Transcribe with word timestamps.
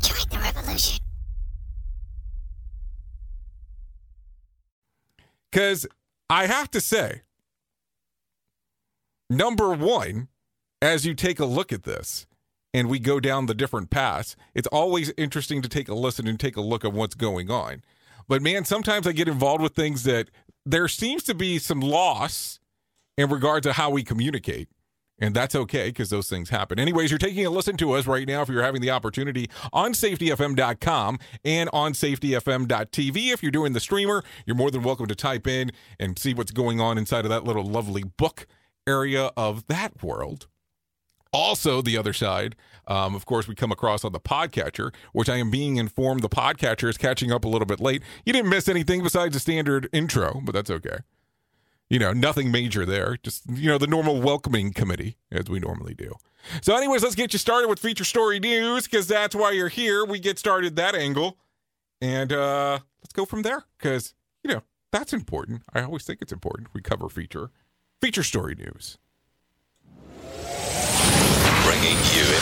Join 0.00 0.26
the 0.30 0.38
revolution. 0.42 0.98
Because 5.50 5.86
I 6.30 6.46
have 6.46 6.70
to 6.70 6.80
say, 6.80 7.20
number 9.28 9.74
one, 9.74 10.28
as 10.80 11.04
you 11.04 11.12
take 11.12 11.38
a 11.38 11.44
look 11.44 11.70
at 11.70 11.82
this 11.82 12.26
and 12.72 12.88
we 12.88 12.98
go 12.98 13.20
down 13.20 13.44
the 13.44 13.52
different 13.52 13.90
paths, 13.90 14.36
it's 14.54 14.68
always 14.68 15.12
interesting 15.18 15.60
to 15.60 15.68
take 15.68 15.90
a 15.90 15.94
listen 15.94 16.26
and 16.26 16.40
take 16.40 16.56
a 16.56 16.62
look 16.62 16.82
at 16.82 16.94
what's 16.94 17.14
going 17.14 17.50
on. 17.50 17.84
But 18.26 18.40
man, 18.40 18.64
sometimes 18.64 19.06
I 19.06 19.12
get 19.12 19.28
involved 19.28 19.62
with 19.62 19.74
things 19.74 20.04
that 20.04 20.30
there 20.64 20.88
seems 20.88 21.22
to 21.24 21.34
be 21.34 21.58
some 21.58 21.80
loss 21.80 22.58
in 23.18 23.28
regard 23.28 23.62
to 23.64 23.74
how 23.74 23.90
we 23.90 24.02
communicate. 24.02 24.70
And 25.22 25.36
that's 25.36 25.54
okay 25.54 25.86
because 25.86 26.10
those 26.10 26.28
things 26.28 26.50
happen. 26.50 26.80
Anyways, 26.80 27.12
you're 27.12 27.18
taking 27.18 27.46
a 27.46 27.50
listen 27.50 27.76
to 27.76 27.92
us 27.92 28.08
right 28.08 28.26
now 28.26 28.42
if 28.42 28.48
you're 28.48 28.64
having 28.64 28.80
the 28.80 28.90
opportunity 28.90 29.48
on 29.72 29.92
safetyfm.com 29.92 31.20
and 31.44 31.70
on 31.72 31.92
safetyfm.tv. 31.92 33.32
If 33.32 33.40
you're 33.40 33.52
doing 33.52 33.72
the 33.72 33.78
streamer, 33.78 34.24
you're 34.44 34.56
more 34.56 34.72
than 34.72 34.82
welcome 34.82 35.06
to 35.06 35.14
type 35.14 35.46
in 35.46 35.70
and 36.00 36.18
see 36.18 36.34
what's 36.34 36.50
going 36.50 36.80
on 36.80 36.98
inside 36.98 37.24
of 37.24 37.28
that 37.28 37.44
little 37.44 37.64
lovely 37.64 38.02
book 38.02 38.48
area 38.84 39.30
of 39.36 39.64
that 39.68 40.02
world. 40.02 40.48
Also, 41.32 41.80
the 41.80 41.96
other 41.96 42.12
side, 42.12 42.56
um, 42.88 43.14
of 43.14 43.24
course, 43.24 43.46
we 43.46 43.54
come 43.54 43.70
across 43.70 44.04
on 44.04 44.10
the 44.10 44.18
podcatcher, 44.18 44.92
which 45.12 45.28
I 45.28 45.36
am 45.36 45.52
being 45.52 45.76
informed 45.76 46.22
the 46.22 46.28
podcatcher 46.28 46.88
is 46.88 46.98
catching 46.98 47.30
up 47.30 47.44
a 47.44 47.48
little 47.48 47.64
bit 47.64 47.78
late. 47.78 48.02
You 48.26 48.32
didn't 48.32 48.50
miss 48.50 48.68
anything 48.68 49.04
besides 49.04 49.34
the 49.34 49.40
standard 49.40 49.88
intro, 49.92 50.40
but 50.44 50.52
that's 50.52 50.70
okay 50.70 50.98
you 51.92 51.98
know, 51.98 52.14
nothing 52.14 52.50
major 52.50 52.86
there. 52.86 53.18
Just, 53.22 53.42
you 53.50 53.68
know, 53.68 53.76
the 53.76 53.86
normal 53.86 54.18
welcoming 54.22 54.72
committee 54.72 55.18
as 55.30 55.50
we 55.50 55.60
normally 55.60 55.92
do. 55.92 56.14
So, 56.62 56.74
anyways, 56.74 57.02
let's 57.02 57.14
get 57.14 57.34
you 57.34 57.38
started 57.38 57.68
with 57.68 57.78
feature 57.78 58.02
story 58.02 58.40
news 58.40 58.84
because 58.84 59.06
that's 59.06 59.34
why 59.34 59.50
you're 59.50 59.68
here. 59.68 60.02
We 60.02 60.18
get 60.18 60.38
started 60.38 60.74
that 60.76 60.94
angle. 60.94 61.36
And 62.00 62.32
uh 62.32 62.78
let's 63.02 63.12
go 63.12 63.26
from 63.26 63.42
there 63.42 63.64
because, 63.78 64.14
you 64.42 64.52
know, 64.54 64.62
that's 64.90 65.12
important. 65.12 65.62
I 65.74 65.82
always 65.82 66.04
think 66.04 66.20
it's 66.22 66.32
important. 66.32 66.70
We 66.72 66.80
cover 66.80 67.10
feature 67.10 67.50
feature 68.00 68.22
story 68.22 68.54
news. 68.54 68.96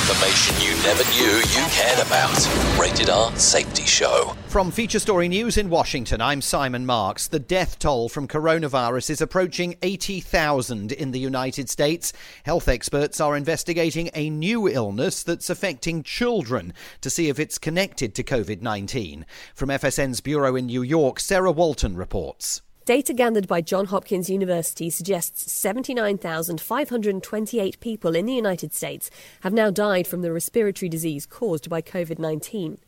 Information 0.00 0.56
you 0.60 0.74
never 0.82 1.04
knew 1.10 1.36
you 1.36 1.64
cared 1.70 1.98
about. 2.04 2.34
Rated 2.78 3.10
R 3.10 3.34
Safety 3.36 3.84
Show. 3.84 4.34
From 4.48 4.70
Feature 4.70 4.98
Story 4.98 5.28
News 5.28 5.58
in 5.58 5.68
Washington, 5.68 6.20
I'm 6.20 6.40
Simon 6.40 6.86
Marks. 6.86 7.28
The 7.28 7.38
death 7.38 7.78
toll 7.78 8.08
from 8.08 8.26
coronavirus 8.26 9.10
is 9.10 9.20
approaching 9.20 9.76
80,000 9.82 10.92
in 10.92 11.10
the 11.10 11.20
United 11.20 11.68
States. 11.68 12.12
Health 12.44 12.68
experts 12.68 13.20
are 13.20 13.36
investigating 13.36 14.10
a 14.14 14.30
new 14.30 14.68
illness 14.68 15.22
that's 15.22 15.50
affecting 15.50 16.02
children 16.02 16.72
to 17.02 17.10
see 17.10 17.28
if 17.28 17.38
it's 17.38 17.58
connected 17.58 18.14
to 18.14 18.22
COVID 18.22 18.62
19. 18.62 19.26
From 19.54 19.68
FSN's 19.68 20.20
Bureau 20.20 20.56
in 20.56 20.66
New 20.66 20.82
York, 20.82 21.20
Sarah 21.20 21.52
Walton 21.52 21.96
reports. 21.96 22.62
Data 22.86 23.12
gathered 23.12 23.46
by 23.46 23.60
Johns 23.60 23.91
Hopkins 23.91 24.30
University 24.30 24.88
suggests 24.88 25.52
79,528 25.52 27.78
people 27.78 28.16
in 28.16 28.24
the 28.24 28.32
United 28.32 28.72
States 28.72 29.10
have 29.42 29.52
now 29.52 29.70
died 29.70 30.06
from 30.06 30.22
the 30.22 30.32
respiratory 30.32 30.88
disease 30.88 31.26
caused 31.26 31.68
by 31.68 31.82
COVID 31.82 32.18
19. 32.18 32.78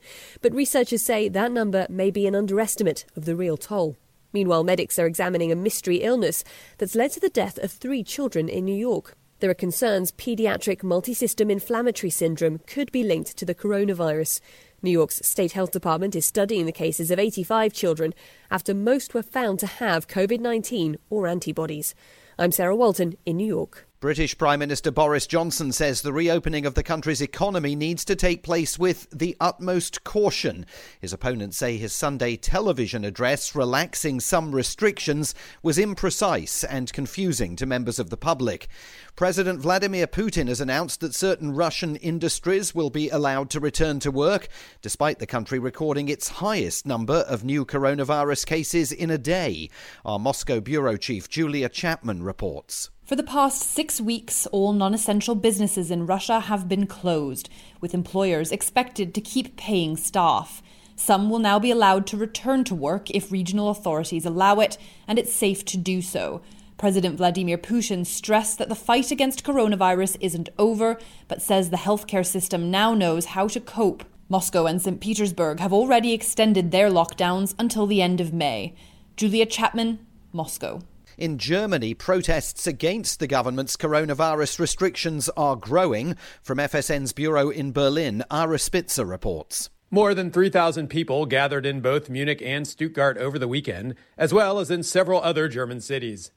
But 0.40 0.54
researchers 0.54 1.02
say 1.02 1.28
that 1.28 1.52
number 1.52 1.86
may 1.90 2.10
be 2.10 2.26
an 2.26 2.34
underestimate 2.34 3.04
of 3.16 3.26
the 3.26 3.36
real 3.36 3.58
toll. 3.58 3.98
Meanwhile, 4.32 4.64
medics 4.64 4.98
are 4.98 5.06
examining 5.06 5.52
a 5.52 5.56
mystery 5.56 5.98
illness 5.98 6.42
that's 6.78 6.94
led 6.94 7.12
to 7.12 7.20
the 7.20 7.28
death 7.28 7.58
of 7.58 7.70
three 7.70 8.02
children 8.02 8.48
in 8.48 8.64
New 8.64 8.74
York. 8.74 9.14
There 9.40 9.50
are 9.50 9.54
concerns 9.54 10.12
pediatric 10.12 10.82
multisystem 10.82 11.50
inflammatory 11.50 12.10
syndrome 12.10 12.60
could 12.66 12.90
be 12.92 13.02
linked 13.02 13.36
to 13.36 13.44
the 13.44 13.54
coronavirus. 13.54 14.40
New 14.82 14.90
York's 14.90 15.20
State 15.24 15.52
Health 15.52 15.70
Department 15.70 16.16
is 16.16 16.26
studying 16.26 16.66
the 16.66 16.72
cases 16.72 17.10
of 17.10 17.18
85 17.18 17.72
children 17.72 18.12
after 18.50 18.74
most 18.74 19.14
were 19.14 19.22
found 19.22 19.60
to 19.60 19.66
have 19.66 20.08
COVID 20.08 20.40
19 20.40 20.96
or 21.08 21.28
antibodies. 21.28 21.94
I'm 22.38 22.50
Sarah 22.50 22.74
Walton 22.74 23.14
in 23.24 23.36
New 23.36 23.46
York. 23.46 23.86
British 24.02 24.36
Prime 24.36 24.58
Minister 24.58 24.90
Boris 24.90 25.28
Johnson 25.28 25.70
says 25.70 26.02
the 26.02 26.12
reopening 26.12 26.66
of 26.66 26.74
the 26.74 26.82
country's 26.82 27.20
economy 27.20 27.76
needs 27.76 28.04
to 28.06 28.16
take 28.16 28.42
place 28.42 28.76
with 28.76 29.08
the 29.10 29.36
utmost 29.38 30.02
caution. 30.02 30.66
His 31.00 31.12
opponents 31.12 31.56
say 31.56 31.76
his 31.76 31.92
Sunday 31.92 32.34
television 32.34 33.04
address, 33.04 33.54
relaxing 33.54 34.18
some 34.18 34.56
restrictions, 34.56 35.36
was 35.62 35.78
imprecise 35.78 36.64
and 36.68 36.92
confusing 36.92 37.54
to 37.54 37.64
members 37.64 38.00
of 38.00 38.10
the 38.10 38.16
public. 38.16 38.66
President 39.14 39.60
Vladimir 39.60 40.08
Putin 40.08 40.48
has 40.48 40.60
announced 40.60 40.98
that 40.98 41.14
certain 41.14 41.54
Russian 41.54 41.94
industries 41.94 42.74
will 42.74 42.90
be 42.90 43.08
allowed 43.08 43.50
to 43.50 43.60
return 43.60 44.00
to 44.00 44.10
work, 44.10 44.48
despite 44.80 45.20
the 45.20 45.28
country 45.28 45.60
recording 45.60 46.08
its 46.08 46.26
highest 46.26 46.86
number 46.86 47.24
of 47.28 47.44
new 47.44 47.64
coronavirus 47.64 48.46
cases 48.46 48.90
in 48.90 49.12
a 49.12 49.18
day. 49.18 49.70
Our 50.04 50.18
Moscow 50.18 50.58
bureau 50.58 50.96
chief 50.96 51.28
Julia 51.28 51.68
Chapman 51.68 52.24
reports. 52.24 52.90
For 53.12 53.16
the 53.16 53.22
past 53.22 53.60
six 53.60 54.00
weeks, 54.00 54.46
all 54.46 54.72
non 54.72 54.94
essential 54.94 55.34
businesses 55.34 55.90
in 55.90 56.06
Russia 56.06 56.40
have 56.40 56.66
been 56.66 56.86
closed, 56.86 57.50
with 57.78 57.92
employers 57.92 58.50
expected 58.50 59.12
to 59.12 59.20
keep 59.20 59.54
paying 59.58 59.98
staff. 59.98 60.62
Some 60.96 61.28
will 61.28 61.38
now 61.38 61.58
be 61.58 61.70
allowed 61.70 62.06
to 62.06 62.16
return 62.16 62.64
to 62.64 62.74
work 62.74 63.10
if 63.10 63.30
regional 63.30 63.68
authorities 63.68 64.24
allow 64.24 64.60
it, 64.60 64.78
and 65.06 65.18
it's 65.18 65.30
safe 65.30 65.62
to 65.66 65.76
do 65.76 66.00
so. 66.00 66.40
President 66.78 67.18
Vladimir 67.18 67.58
Putin 67.58 68.06
stressed 68.06 68.56
that 68.56 68.70
the 68.70 68.74
fight 68.74 69.10
against 69.10 69.44
coronavirus 69.44 70.16
isn't 70.20 70.48
over, 70.58 70.96
but 71.28 71.42
says 71.42 71.68
the 71.68 71.76
healthcare 71.76 72.24
system 72.24 72.70
now 72.70 72.94
knows 72.94 73.26
how 73.26 73.46
to 73.46 73.60
cope. 73.60 74.04
Moscow 74.30 74.64
and 74.64 74.80
St. 74.80 75.02
Petersburg 75.02 75.60
have 75.60 75.74
already 75.74 76.14
extended 76.14 76.70
their 76.70 76.88
lockdowns 76.88 77.54
until 77.58 77.86
the 77.86 78.00
end 78.00 78.22
of 78.22 78.32
May. 78.32 78.74
Julia 79.18 79.44
Chapman, 79.44 79.98
Moscow. 80.32 80.80
In 81.18 81.36
Germany, 81.36 81.92
protests 81.92 82.66
against 82.66 83.20
the 83.20 83.26
government's 83.26 83.76
coronavirus 83.76 84.58
restrictions 84.58 85.28
are 85.36 85.56
growing. 85.56 86.16
From 86.42 86.58
FSN's 86.58 87.12
bureau 87.12 87.50
in 87.50 87.72
Berlin, 87.72 88.24
Ara 88.30 88.58
Spitzer 88.58 89.04
reports. 89.04 89.68
More 89.90 90.14
than 90.14 90.30
3,000 90.30 90.88
people 90.88 91.26
gathered 91.26 91.66
in 91.66 91.82
both 91.82 92.08
Munich 92.08 92.40
and 92.42 92.66
Stuttgart 92.66 93.18
over 93.18 93.38
the 93.38 93.48
weekend, 93.48 93.94
as 94.16 94.32
well 94.32 94.58
as 94.58 94.70
in 94.70 94.82
several 94.82 95.20
other 95.20 95.48
German 95.48 95.82
cities. 95.82 96.30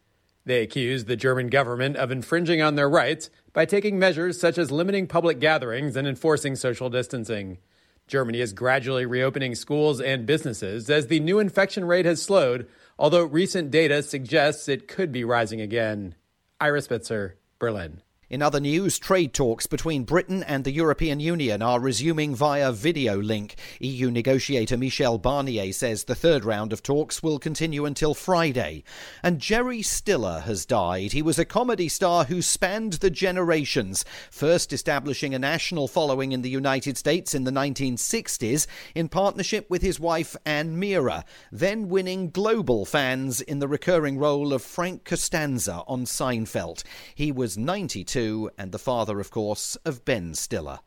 They 0.44 0.62
accused 0.62 1.08
the 1.08 1.16
German 1.16 1.48
government 1.48 1.96
of 1.96 2.12
infringing 2.12 2.62
on 2.62 2.76
their 2.76 2.90
rights 2.90 3.30
by 3.54 3.66
taking 3.66 3.98
measures 3.98 4.40
such 4.40 4.58
as 4.58 4.72
limiting 4.72 5.08
public 5.08 5.40
gatherings 5.40 5.96
and 5.96 6.06
enforcing 6.06 6.58
social 6.58 6.90
distancing. 6.90 7.60
Germany 8.08 8.40
is 8.40 8.54
gradually 8.54 9.06
reopening 9.06 9.56
schools 9.56 10.00
and 10.00 10.28
businesses 10.28 10.90
as 10.90 11.08
the 11.08 11.20
new 11.20 11.40
infection 11.40 11.86
rate 11.86 12.06
has 12.06 12.22
slowed, 12.22 12.68
although 12.98 13.24
recent 13.24 13.72
data 13.72 14.04
suggests 14.04 14.68
it 14.68 14.88
could 14.88 15.12
be 15.12 15.24
rising 15.24 15.62
again. 15.62 16.16
Iris 16.60 16.86
Spitzer, 16.86 17.38
Berlin. 17.60 18.02
In 18.28 18.42
other 18.42 18.60
news, 18.60 18.98
trade 18.98 19.36
talks 19.36 19.68
between 19.68 20.04
Britain 20.04 20.42
and 20.42 20.64
the 20.64 20.72
European 20.72 21.20
Union 21.20 21.62
are 21.62 21.80
resuming 21.80 22.34
via 22.34 22.72
video 22.72 23.22
link. 23.22 23.54
EU 23.80 24.10
negotiator 24.10 24.78
Michel 24.78 25.20
Barnier 25.20 25.72
says 25.72 26.06
the 26.06 26.16
third 26.16 26.44
round 26.44 26.74
of 26.74 26.82
talks 26.82 27.22
will 27.22 27.38
continue 27.38 27.86
until 27.86 28.16
Friday. 28.16 28.84
And 29.22 29.38
Jerry 29.38 29.84
Stiller 29.84 30.40
has 30.40 30.66
died. 30.66 31.12
He 31.12 31.22
was 31.22 31.38
a 31.38 31.46
comedy 31.46 31.88
star 31.88 32.24
who 32.24 32.42
spanned 32.42 32.94
the 32.94 33.12
generations, 33.12 34.04
first 34.32 34.74
establishing 34.74 35.36
a 35.36 35.40
national 35.40 35.88
following 35.88 36.32
in 36.32 36.42
the 36.42 36.50
United 36.50 36.98
States 36.98 37.36
in 37.36 37.44
the 37.44 37.52
1960s 37.52 38.66
in 38.96 39.08
partnership 39.08 39.70
with 39.70 39.84
his 39.84 40.00
wife 40.00 40.36
Anne 40.48 40.80
Meara, 40.80 41.26
then 41.52 41.90
winning 41.90 42.32
global 42.32 42.86
fans 42.86 43.40
in 43.40 43.60
the 43.60 43.68
recurring 43.68 44.18
role 44.18 44.52
of 44.52 44.64
Frank 44.64 45.04
Costanza 45.04 45.84
on 45.88 46.06
Seinfeld. 46.06 46.82
He 47.14 47.32
was 47.32 47.56
92 47.56 48.16
and 48.58 48.72
the 48.72 48.80
father, 48.80 49.20
of 49.20 49.32
course, 49.32 49.76
of 49.86 50.04
Ben 50.06 50.34
Stiller. 50.34 50.80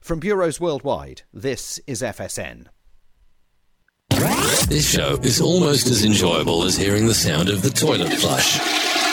From 0.00 0.18
bureaus 0.18 0.60
worldwide, 0.60 1.22
this 1.32 1.78
is 1.86 2.02
FSN. 2.02 2.66
This 4.68 4.90
show 4.90 5.18
is 5.22 5.40
almost 5.40 5.86
as 5.86 6.04
enjoyable 6.04 6.64
as 6.64 6.76
hearing 6.76 7.06
the 7.06 7.14
sound 7.14 7.48
of 7.48 7.62
the 7.62 7.70
toilet 7.70 8.12
flush. 8.14 8.58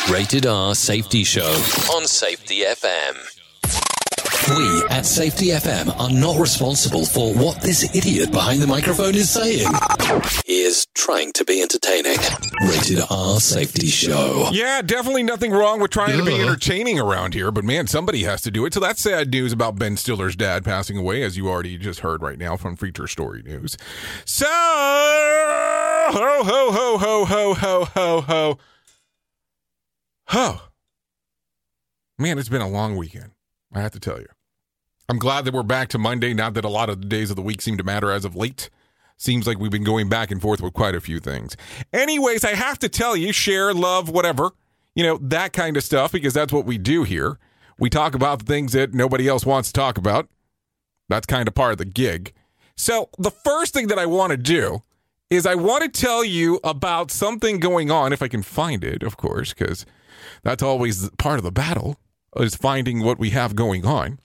Rated 0.09 0.45
R 0.45 0.75
Safety 0.75 1.23
Show 1.23 1.51
on 1.93 2.07
Safety 2.07 2.61
FM. 2.61 3.36
We 4.49 4.83
at 4.89 5.05
Safety 5.05 5.47
FM 5.47 5.93
are 5.99 6.09
not 6.09 6.39
responsible 6.39 7.05
for 7.05 7.33
what 7.33 7.61
this 7.61 7.83
idiot 7.93 8.31
behind 8.31 8.61
the 8.61 8.67
microphone 8.67 9.13
is 9.13 9.29
saying. 9.29 9.67
He 10.45 10.61
is 10.61 10.87
trying 10.95 11.33
to 11.33 11.43
be 11.43 11.61
entertaining. 11.61 12.17
Rated 12.61 13.01
R 13.09 13.41
Safety 13.41 13.87
Show. 13.87 14.49
Yeah, 14.53 14.81
definitely 14.81 15.23
nothing 15.23 15.51
wrong 15.51 15.81
with 15.81 15.91
trying 15.91 16.17
to 16.17 16.23
be 16.23 16.39
entertaining 16.39 16.97
around 16.97 17.33
here, 17.33 17.51
but 17.51 17.65
man, 17.65 17.87
somebody 17.87 18.23
has 18.23 18.41
to 18.43 18.51
do 18.51 18.65
it. 18.65 18.73
So 18.73 18.79
that's 18.79 19.01
sad 19.01 19.31
news 19.31 19.51
about 19.51 19.77
Ben 19.77 19.97
Stiller's 19.97 20.37
dad 20.37 20.63
passing 20.63 20.97
away, 20.97 21.23
as 21.23 21.35
you 21.35 21.49
already 21.49 21.77
just 21.77 21.99
heard 21.99 22.21
right 22.21 22.37
now 22.37 22.55
from 22.55 22.77
Feature 22.77 23.07
Story 23.07 23.43
News. 23.43 23.75
So, 24.23 24.45
ho, 24.47 26.11
ho, 26.43 26.71
ho, 26.71 26.97
ho, 26.97 27.25
ho, 27.25 27.53
ho, 27.53 27.85
ho, 27.85 28.21
ho. 28.21 28.57
Ho. 30.27 30.61
Man, 32.17 32.39
it's 32.39 32.49
been 32.49 32.61
a 32.61 32.69
long 32.69 32.95
weekend. 32.95 33.31
I 33.73 33.81
have 33.81 33.91
to 33.91 33.99
tell 33.99 34.19
you. 34.19 34.27
I'm 35.09 35.19
glad 35.19 35.45
that 35.45 35.53
we're 35.53 35.63
back 35.63 35.87
to 35.89 35.97
Monday. 35.97 36.33
Not 36.33 36.53
that 36.55 36.65
a 36.65 36.69
lot 36.69 36.89
of 36.89 36.99
the 37.01 37.07
days 37.07 37.29
of 37.29 37.37
the 37.37 37.41
week 37.41 37.61
seem 37.61 37.77
to 37.77 37.83
matter 37.83 38.11
as 38.11 38.25
of 38.25 38.35
late. 38.35 38.69
Seems 39.15 39.47
like 39.47 39.57
we've 39.57 39.71
been 39.71 39.85
going 39.85 40.09
back 40.09 40.31
and 40.31 40.41
forth 40.41 40.59
with 40.59 40.73
quite 40.73 40.95
a 40.95 41.01
few 41.01 41.21
things. 41.21 41.55
Anyways, 41.93 42.43
I 42.43 42.55
have 42.55 42.77
to 42.79 42.89
tell 42.89 43.15
you, 43.15 43.31
share, 43.31 43.73
love, 43.73 44.09
whatever, 44.09 44.51
you 44.95 45.03
know, 45.03 45.17
that 45.21 45.53
kind 45.53 45.77
of 45.77 45.85
stuff, 45.85 46.11
because 46.11 46.33
that's 46.33 46.51
what 46.51 46.65
we 46.65 46.77
do 46.77 47.03
here. 47.03 47.39
We 47.79 47.89
talk 47.89 48.15
about 48.15 48.39
the 48.39 48.45
things 48.45 48.73
that 48.73 48.93
nobody 48.93 49.29
else 49.29 49.45
wants 49.45 49.71
to 49.71 49.73
talk 49.73 49.97
about. 49.97 50.27
That's 51.07 51.25
kind 51.25 51.47
of 51.47 51.55
part 51.55 51.71
of 51.71 51.77
the 51.77 51.85
gig. 51.85 52.33
So, 52.75 53.09
the 53.17 53.31
first 53.31 53.73
thing 53.73 53.87
that 53.87 53.97
I 53.97 54.05
want 54.05 54.31
to 54.31 54.37
do 54.37 54.81
is 55.29 55.45
I 55.45 55.55
want 55.55 55.83
to 55.83 56.01
tell 56.01 56.25
you 56.25 56.59
about 56.65 57.11
something 57.11 57.61
going 57.61 57.89
on, 57.89 58.11
if 58.11 58.21
I 58.21 58.27
can 58.27 58.43
find 58.43 58.83
it, 58.83 59.03
of 59.03 59.15
course, 59.15 59.53
because 59.53 59.85
that's 60.43 60.61
always 60.61 61.09
part 61.11 61.37
of 61.37 61.43
the 61.43 61.51
battle, 61.51 61.97
is 62.35 62.55
finding 62.55 63.03
what 63.03 63.19
we 63.19 63.29
have 63.29 63.55
going 63.55 63.85
on. 63.85 64.19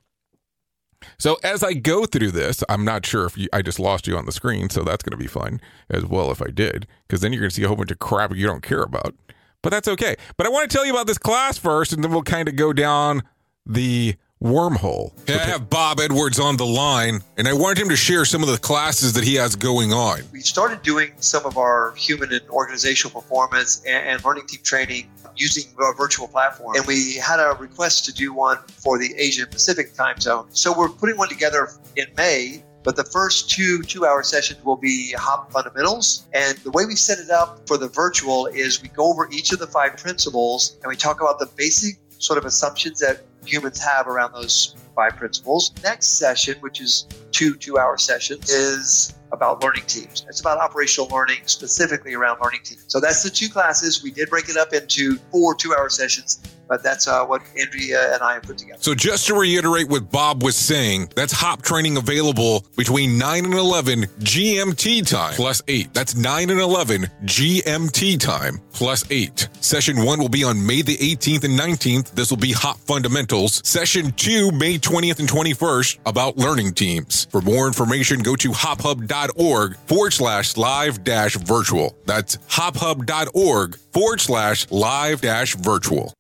So 1.18 1.38
as 1.42 1.62
I 1.62 1.74
go 1.74 2.06
through 2.06 2.30
this, 2.32 2.62
I'm 2.68 2.84
not 2.84 3.04
sure 3.06 3.26
if 3.26 3.36
you, 3.36 3.48
I 3.52 3.62
just 3.62 3.78
lost 3.78 4.06
you 4.06 4.16
on 4.16 4.26
the 4.26 4.32
screen, 4.32 4.70
so 4.70 4.82
that's 4.82 5.02
going 5.02 5.16
to 5.16 5.22
be 5.22 5.28
fun 5.28 5.60
as 5.90 6.04
well 6.04 6.30
if 6.30 6.42
I 6.42 6.48
did, 6.48 6.86
because 7.06 7.20
then 7.20 7.32
you're 7.32 7.40
going 7.40 7.50
to 7.50 7.54
see 7.54 7.62
a 7.64 7.68
whole 7.68 7.76
bunch 7.76 7.90
of 7.90 7.98
crap 7.98 8.34
you 8.34 8.46
don't 8.46 8.62
care 8.62 8.82
about. 8.82 9.14
But 9.62 9.70
that's 9.70 9.88
okay. 9.88 10.16
But 10.36 10.46
I 10.46 10.50
want 10.50 10.68
to 10.68 10.76
tell 10.76 10.84
you 10.84 10.92
about 10.92 11.06
this 11.06 11.18
class 11.18 11.58
first, 11.58 11.92
and 11.92 12.02
then 12.02 12.10
we'll 12.10 12.22
kind 12.22 12.48
of 12.48 12.56
go 12.56 12.72
down 12.72 13.22
the 13.64 14.16
wormhole. 14.42 15.12
I 15.28 15.44
have 15.44 15.70
Bob 15.70 16.00
Edwards 16.00 16.40
on 16.40 16.56
the 16.56 16.66
line, 16.66 17.20
and 17.36 17.46
I 17.46 17.52
wanted 17.52 17.80
him 17.80 17.88
to 17.90 17.96
share 17.96 18.24
some 18.24 18.42
of 18.42 18.48
the 18.48 18.58
classes 18.58 19.12
that 19.12 19.22
he 19.22 19.36
has 19.36 19.54
going 19.54 19.92
on. 19.92 20.20
we 20.32 20.40
started 20.40 20.82
doing 20.82 21.12
some 21.18 21.46
of 21.46 21.56
our 21.56 21.94
human 21.96 22.32
and 22.32 22.42
organizational 22.50 23.20
performance 23.20 23.82
and, 23.86 24.08
and 24.08 24.24
learning 24.24 24.46
team 24.46 24.60
training 24.64 25.10
using 25.36 25.64
a 25.80 25.92
virtual 25.94 26.28
platform. 26.28 26.76
And 26.76 26.86
we 26.86 27.14
had 27.14 27.40
a 27.40 27.56
request 27.58 28.04
to 28.06 28.12
do 28.12 28.32
one 28.32 28.58
for 28.68 28.98
the 28.98 29.14
Asia 29.16 29.46
Pacific 29.46 29.94
time 29.94 30.20
zone. 30.20 30.46
So 30.50 30.76
we're 30.76 30.88
putting 30.88 31.16
one 31.16 31.28
together 31.28 31.68
in 31.96 32.06
May. 32.16 32.62
But 32.84 32.96
the 32.96 33.04
first 33.04 33.48
two 33.48 33.82
two 33.82 34.04
hour 34.06 34.24
sessions 34.24 34.64
will 34.64 34.76
be 34.76 35.12
Hop 35.12 35.52
Fundamentals. 35.52 36.26
And 36.32 36.58
the 36.58 36.70
way 36.72 36.84
we 36.84 36.96
set 36.96 37.20
it 37.20 37.30
up 37.30 37.66
for 37.68 37.78
the 37.78 37.86
virtual 37.86 38.46
is 38.46 38.82
we 38.82 38.88
go 38.88 39.04
over 39.04 39.28
each 39.30 39.52
of 39.52 39.60
the 39.60 39.68
five 39.68 39.96
principles 39.96 40.78
and 40.82 40.88
we 40.88 40.96
talk 40.96 41.20
about 41.20 41.38
the 41.38 41.46
basic 41.56 42.01
sort 42.22 42.38
of 42.38 42.44
assumptions 42.44 43.00
that 43.00 43.22
humans 43.44 43.82
have 43.82 44.06
around 44.06 44.32
those 44.32 44.76
five 44.94 45.16
principles. 45.16 45.72
Next 45.82 46.18
session, 46.18 46.56
which 46.60 46.80
is 46.80 47.06
two 47.32 47.54
two 47.56 47.78
hour 47.78 47.98
sessions, 47.98 48.48
is 48.50 49.14
about 49.32 49.62
learning 49.62 49.84
teams. 49.86 50.24
It's 50.28 50.40
about 50.40 50.58
operational 50.58 51.08
learning, 51.08 51.40
specifically 51.46 52.14
around 52.14 52.38
learning 52.42 52.60
teams. 52.64 52.84
So 52.86 53.00
that's 53.00 53.22
the 53.22 53.30
two 53.30 53.48
classes. 53.48 54.02
We 54.02 54.10
did 54.10 54.28
break 54.30 54.48
it 54.48 54.56
up 54.56 54.72
into 54.72 55.16
four 55.30 55.54
two 55.54 55.74
hour 55.74 55.88
sessions, 55.88 56.40
but 56.72 56.82
that's 56.82 57.06
uh, 57.06 57.22
what 57.26 57.42
Andrea 57.60 58.14
and 58.14 58.22
I 58.22 58.32
have 58.32 58.44
put 58.44 58.56
together. 58.56 58.78
So 58.80 58.94
just 58.94 59.26
to 59.26 59.34
reiterate 59.34 59.90
what 59.90 60.10
Bob 60.10 60.42
was 60.42 60.56
saying, 60.56 61.10
that's 61.14 61.30
hop 61.30 61.60
training 61.60 61.98
available 61.98 62.64
between 62.78 63.18
9 63.18 63.44
and 63.44 63.52
11 63.52 64.04
GMT 64.20 65.06
time 65.06 65.34
plus 65.34 65.60
8. 65.68 65.92
That's 65.92 66.16
9 66.16 66.48
and 66.48 66.58
11 66.58 67.10
GMT 67.24 68.18
time 68.18 68.58
plus 68.72 69.04
8. 69.10 69.50
Session 69.60 70.02
1 70.02 70.18
will 70.18 70.30
be 70.30 70.44
on 70.44 70.66
May 70.66 70.80
the 70.80 70.96
18th 70.96 71.44
and 71.44 71.60
19th. 71.60 72.12
This 72.12 72.30
will 72.30 72.38
be 72.38 72.52
hop 72.52 72.78
fundamentals. 72.78 73.60
Session 73.68 74.10
2 74.12 74.52
May 74.52 74.78
20th 74.78 75.20
and 75.20 75.28
21st 75.28 75.98
about 76.06 76.38
learning 76.38 76.72
teams. 76.72 77.26
For 77.26 77.42
more 77.42 77.66
information, 77.66 78.20
go 78.20 78.34
to 78.36 78.48
hophub.org 78.48 79.76
forward 79.76 80.12
slash 80.14 80.56
live 80.56 81.04
dash 81.04 81.36
virtual. 81.36 81.94
That's 82.06 82.38
hophub.org 82.38 83.76
forward 83.92 84.20
slash 84.22 84.70
live 84.70 85.20
dash 85.20 85.54
virtual. 85.56 86.14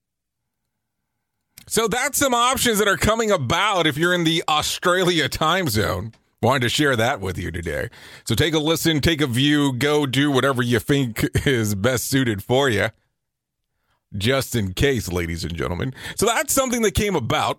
So 1.72 1.88
that's 1.88 2.18
some 2.18 2.34
options 2.34 2.80
that 2.80 2.86
are 2.86 2.98
coming 2.98 3.30
about 3.30 3.86
if 3.86 3.96
you're 3.96 4.12
in 4.12 4.24
the 4.24 4.44
Australia 4.46 5.26
time 5.26 5.68
zone. 5.68 6.12
Wanted 6.42 6.60
to 6.64 6.68
share 6.68 6.96
that 6.96 7.22
with 7.22 7.38
you 7.38 7.50
today. 7.50 7.88
So 8.26 8.34
take 8.34 8.52
a 8.52 8.58
listen, 8.58 9.00
take 9.00 9.22
a 9.22 9.26
view, 9.26 9.72
go 9.72 10.04
do 10.04 10.30
whatever 10.30 10.62
you 10.62 10.78
think 10.80 11.24
is 11.46 11.74
best 11.74 12.08
suited 12.08 12.44
for 12.44 12.68
you. 12.68 12.88
Just 14.14 14.54
in 14.54 14.74
case, 14.74 15.10
ladies 15.10 15.44
and 15.44 15.56
gentlemen. 15.56 15.94
So 16.14 16.26
that's 16.26 16.52
something 16.52 16.82
that 16.82 16.92
came 16.92 17.16
about. 17.16 17.58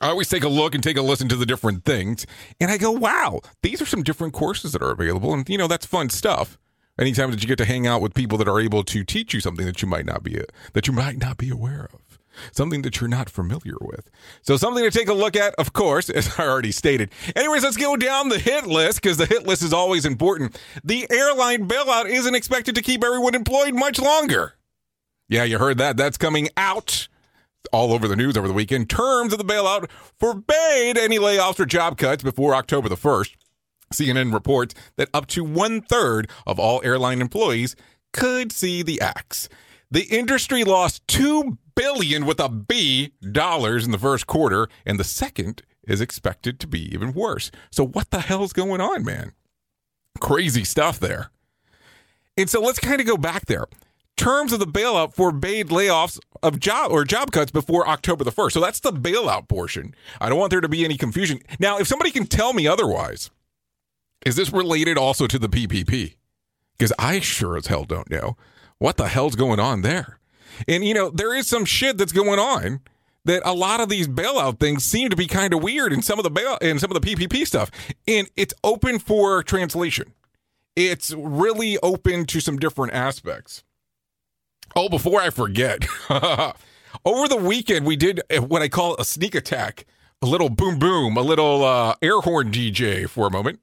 I 0.00 0.08
always 0.08 0.28
take 0.28 0.42
a 0.42 0.48
look 0.48 0.74
and 0.74 0.82
take 0.82 0.96
a 0.96 1.02
listen 1.02 1.28
to 1.28 1.36
the 1.36 1.46
different 1.46 1.84
things, 1.84 2.26
and 2.60 2.68
I 2.68 2.78
go, 2.78 2.90
wow, 2.90 3.42
these 3.62 3.80
are 3.80 3.86
some 3.86 4.02
different 4.02 4.32
courses 4.32 4.72
that 4.72 4.82
are 4.82 4.90
available. 4.90 5.32
And, 5.32 5.48
you 5.48 5.56
know, 5.56 5.68
that's 5.68 5.86
fun 5.86 6.10
stuff. 6.10 6.58
Anytime 6.98 7.30
that 7.30 7.42
you 7.42 7.48
get 7.48 7.58
to 7.58 7.64
hang 7.64 7.86
out 7.86 8.02
with 8.02 8.12
people 8.12 8.38
that 8.38 8.48
are 8.48 8.58
able 8.58 8.82
to 8.82 9.04
teach 9.04 9.32
you 9.32 9.40
something 9.40 9.66
that 9.66 9.82
you 9.82 9.86
might 9.86 10.04
not 10.04 10.24
be 10.24 10.42
that 10.72 10.88
you 10.88 10.92
might 10.92 11.18
not 11.18 11.36
be 11.36 11.48
aware 11.48 11.88
of 11.94 12.09
something 12.52 12.82
that 12.82 13.00
you're 13.00 13.08
not 13.08 13.30
familiar 13.30 13.76
with. 13.80 14.10
So, 14.42 14.56
something 14.56 14.84
to 14.84 14.90
take 14.90 15.08
a 15.08 15.14
look 15.14 15.36
at, 15.36 15.54
of 15.54 15.72
course, 15.72 16.10
as 16.10 16.38
I 16.38 16.46
already 16.46 16.72
stated. 16.72 17.10
Anyways, 17.34 17.64
let's 17.64 17.76
go 17.76 17.96
down 17.96 18.28
the 18.28 18.38
hit 18.38 18.66
list 18.66 19.02
because 19.02 19.16
the 19.16 19.26
hit 19.26 19.46
list 19.46 19.62
is 19.62 19.72
always 19.72 20.04
important. 20.04 20.60
The 20.84 21.06
airline 21.10 21.68
bailout 21.68 22.06
isn't 22.06 22.34
expected 22.34 22.74
to 22.74 22.82
keep 22.82 23.04
everyone 23.04 23.34
employed 23.34 23.74
much 23.74 23.98
longer. 23.98 24.54
Yeah, 25.28 25.44
you 25.44 25.58
heard 25.58 25.78
that. 25.78 25.96
That's 25.96 26.18
coming 26.18 26.48
out 26.56 27.08
all 27.72 27.92
over 27.92 28.08
the 28.08 28.16
news 28.16 28.36
over 28.36 28.48
the 28.48 28.54
weekend. 28.54 28.90
Terms 28.90 29.32
of 29.32 29.38
the 29.38 29.44
bailout 29.44 29.90
forbade 30.18 30.98
any 30.98 31.18
layoffs 31.18 31.60
or 31.60 31.66
job 31.66 31.98
cuts 31.98 32.22
before 32.22 32.54
October 32.54 32.88
the 32.88 32.96
1st. 32.96 33.36
CNN 33.92 34.32
reports 34.32 34.74
that 34.96 35.08
up 35.12 35.26
to 35.26 35.44
one 35.44 35.80
third 35.80 36.28
of 36.46 36.58
all 36.58 36.80
airline 36.84 37.20
employees 37.20 37.74
could 38.12 38.52
see 38.52 38.82
the 38.82 39.00
axe. 39.00 39.48
The 39.92 40.04
industry 40.04 40.62
lost 40.62 41.06
two 41.08 41.58
billion 41.74 42.24
with 42.24 42.38
a 42.38 42.48
B 42.48 43.12
dollars 43.32 43.84
in 43.84 43.90
the 43.90 43.98
first 43.98 44.26
quarter, 44.26 44.68
and 44.86 45.00
the 45.00 45.04
second 45.04 45.62
is 45.82 46.00
expected 46.00 46.60
to 46.60 46.68
be 46.68 46.92
even 46.94 47.12
worse. 47.12 47.50
So 47.72 47.84
what 47.84 48.10
the 48.10 48.20
hell's 48.20 48.52
going 48.52 48.80
on, 48.80 49.04
man? 49.04 49.32
Crazy 50.20 50.62
stuff 50.62 51.00
there. 51.00 51.30
And 52.36 52.48
so 52.48 52.60
let's 52.60 52.78
kind 52.78 53.00
of 53.00 53.06
go 53.06 53.16
back 53.16 53.46
there. 53.46 53.66
Terms 54.16 54.52
of 54.52 54.60
the 54.60 54.66
bailout 54.66 55.14
forbade 55.14 55.70
layoffs 55.70 56.20
of 56.40 56.60
job 56.60 56.92
or 56.92 57.04
job 57.04 57.32
cuts 57.32 57.50
before 57.50 57.88
October 57.88 58.22
the 58.22 58.30
1st. 58.30 58.52
So 58.52 58.60
that's 58.60 58.80
the 58.80 58.92
bailout 58.92 59.48
portion. 59.48 59.94
I 60.20 60.28
don't 60.28 60.38
want 60.38 60.50
there 60.50 60.60
to 60.60 60.68
be 60.68 60.84
any 60.84 60.96
confusion. 60.96 61.40
Now, 61.58 61.78
if 61.78 61.88
somebody 61.88 62.12
can 62.12 62.26
tell 62.26 62.52
me 62.52 62.68
otherwise, 62.68 63.30
is 64.24 64.36
this 64.36 64.52
related 64.52 64.98
also 64.98 65.26
to 65.26 65.38
the 65.38 65.48
PPP? 65.48 66.14
Because 66.78 66.92
I 66.98 67.18
sure 67.20 67.56
as 67.56 67.66
hell 67.66 67.84
don't 67.84 68.10
know 68.10 68.36
what 68.80 68.96
the 68.96 69.06
hell's 69.06 69.36
going 69.36 69.60
on 69.60 69.82
there. 69.82 70.18
And 70.66 70.84
you 70.84 70.92
know, 70.94 71.10
there 71.10 71.32
is 71.32 71.46
some 71.46 71.64
shit 71.64 71.96
that's 71.96 72.12
going 72.12 72.40
on 72.40 72.80
that 73.24 73.42
a 73.44 73.52
lot 73.52 73.80
of 73.80 73.88
these 73.88 74.08
bailout 74.08 74.58
things 74.58 74.84
seem 74.84 75.10
to 75.10 75.16
be 75.16 75.26
kind 75.26 75.54
of 75.54 75.62
weird 75.62 75.92
in 75.92 76.02
some 76.02 76.18
of 76.18 76.24
the 76.24 76.30
bail 76.30 76.58
and 76.60 76.80
some 76.80 76.90
of 76.90 77.00
the 77.00 77.14
PPP 77.14 77.46
stuff. 77.46 77.70
And 78.08 78.28
it's 78.36 78.54
open 78.64 78.98
for 78.98 79.44
translation. 79.44 80.12
it's 80.74 81.12
really 81.12 81.78
open 81.82 82.24
to 82.26 82.40
some 82.40 82.58
different 82.58 82.94
aspects. 82.94 83.62
Oh, 84.74 84.88
before 84.88 85.20
I 85.20 85.30
forget, 85.30 85.84
over 87.04 87.28
the 87.28 87.36
weekend 87.36 87.84
we 87.86 87.96
did 87.96 88.22
what 88.48 88.62
I 88.62 88.68
call 88.68 88.96
a 88.98 89.04
sneak 89.04 89.34
attack, 89.34 89.84
a 90.22 90.26
little 90.26 90.48
boom 90.48 90.78
boom, 90.78 91.16
a 91.16 91.22
little 91.22 91.64
uh, 91.64 91.96
air 92.00 92.20
horn 92.20 92.50
DJ 92.50 93.08
for 93.08 93.26
a 93.26 93.30
moment. 93.30 93.60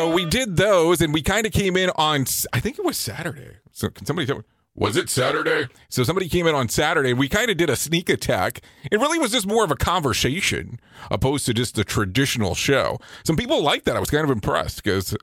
So 0.00 0.10
we 0.10 0.24
did 0.24 0.56
those, 0.56 1.02
and 1.02 1.12
we 1.12 1.20
kind 1.20 1.46
of 1.46 1.52
came 1.52 1.76
in 1.76 1.90
on. 1.96 2.24
I 2.54 2.60
think 2.60 2.78
it 2.78 2.84
was 2.84 2.96
Saturday. 2.96 3.56
So 3.70 3.90
can 3.90 4.06
somebody 4.06 4.26
tell 4.26 4.38
me? 4.38 4.44
Was 4.74 4.96
it 4.96 5.10
Saturday? 5.10 5.68
So 5.90 6.04
somebody 6.04 6.28
came 6.28 6.46
in 6.46 6.54
on 6.54 6.68
Saturday 6.70 7.12
we 7.12 7.28
kind 7.28 7.50
of 7.50 7.58
did 7.58 7.68
a 7.68 7.76
sneak 7.76 8.08
attack. 8.08 8.62
It 8.90 8.98
really 8.98 9.18
was 9.18 9.30
just 9.30 9.46
more 9.46 9.62
of 9.62 9.70
a 9.70 9.76
conversation 9.76 10.80
opposed 11.10 11.44
to 11.46 11.54
just 11.54 11.74
the 11.74 11.84
traditional 11.84 12.54
show. 12.54 12.98
Some 13.24 13.36
people 13.36 13.62
liked 13.62 13.84
that. 13.86 13.96
I 13.96 14.00
was 14.00 14.10
kind 14.10 14.24
of 14.24 14.30
impressed 14.30 14.82
because 14.82 15.14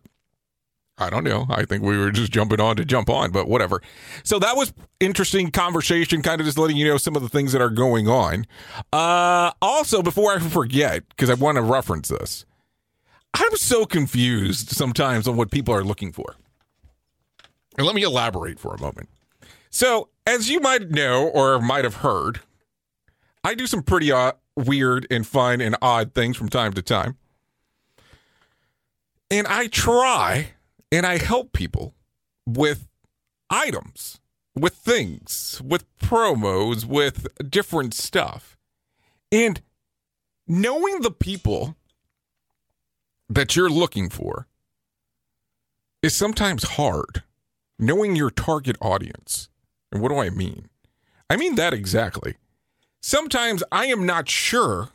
I 0.99 1.09
don't 1.09 1.23
know. 1.23 1.45
I 1.49 1.65
think 1.65 1.83
we 1.83 1.97
were 1.97 2.11
just 2.11 2.31
jumping 2.31 2.59
on 2.59 2.75
to 2.75 2.85
jump 2.85 3.09
on, 3.09 3.31
but 3.31 3.47
whatever. 3.47 3.81
So 4.23 4.37
that 4.39 4.57
was 4.57 4.73
interesting 4.99 5.51
conversation, 5.51 6.21
kind 6.21 6.41
of 6.41 6.45
just 6.45 6.57
letting 6.57 6.75
you 6.75 6.87
know 6.87 6.97
some 6.97 7.15
of 7.15 7.21
the 7.21 7.29
things 7.29 7.51
that 7.53 7.61
are 7.61 7.69
going 7.69 8.07
on. 8.07 8.45
Uh, 8.91 9.51
also, 9.61 10.01
before 10.01 10.33
I 10.33 10.39
forget, 10.39 11.07
because 11.09 11.29
I 11.29 11.35
want 11.35 11.55
to 11.57 11.61
reference 11.61 12.09
this, 12.09 12.45
I'm 13.33 13.55
so 13.55 13.85
confused 13.85 14.69
sometimes 14.69 15.27
on 15.27 15.37
what 15.37 15.51
people 15.51 15.73
are 15.73 15.83
looking 15.83 16.11
for. 16.11 16.35
And 17.77 17.85
let 17.85 17.95
me 17.95 18.03
elaborate 18.03 18.59
for 18.59 18.73
a 18.73 18.81
moment. 18.81 19.09
So, 19.69 20.09
as 20.25 20.49
you 20.49 20.59
might 20.59 20.89
know 20.89 21.27
or 21.27 21.61
might 21.61 21.83
have 21.83 21.95
heard, 21.95 22.41
I 23.43 23.53
do 23.53 23.67
some 23.67 23.83
pretty 23.83 24.11
uh, 24.11 24.33
weird 24.55 25.05
and 25.11 25.25
fun 25.25 25.61
and 25.61 25.75
odd 25.81 26.13
things 26.13 26.35
from 26.35 26.49
time 26.49 26.73
to 26.73 26.81
time. 26.81 27.17
And 29.29 29.45
I 29.47 29.67
try 29.67 30.53
and 30.91 31.05
I 31.05 31.17
help 31.17 31.53
people 31.53 31.93
with 32.45 32.87
items, 33.49 34.19
with 34.55 34.73
things, 34.73 35.61
with 35.63 35.85
promos, 35.97 36.85
with 36.85 37.27
different 37.49 37.93
stuff. 37.93 38.57
And 39.31 39.61
knowing 40.47 41.01
the 41.01 41.11
people 41.11 41.75
that 43.29 43.55
you're 43.55 43.69
looking 43.69 44.09
for 44.09 44.47
is 46.01 46.15
sometimes 46.15 46.63
hard. 46.63 47.23
Knowing 47.79 48.15
your 48.15 48.31
target 48.31 48.75
audience. 48.81 49.49
And 49.91 50.01
what 50.01 50.09
do 50.09 50.17
I 50.17 50.31
mean? 50.31 50.69
I 51.29 51.35
mean 51.37 51.55
that 51.55 51.73
exactly. 51.73 52.37
Sometimes 53.01 53.63
I 53.71 53.85
am 53.85 54.05
not 54.05 54.27
sure 54.27 54.89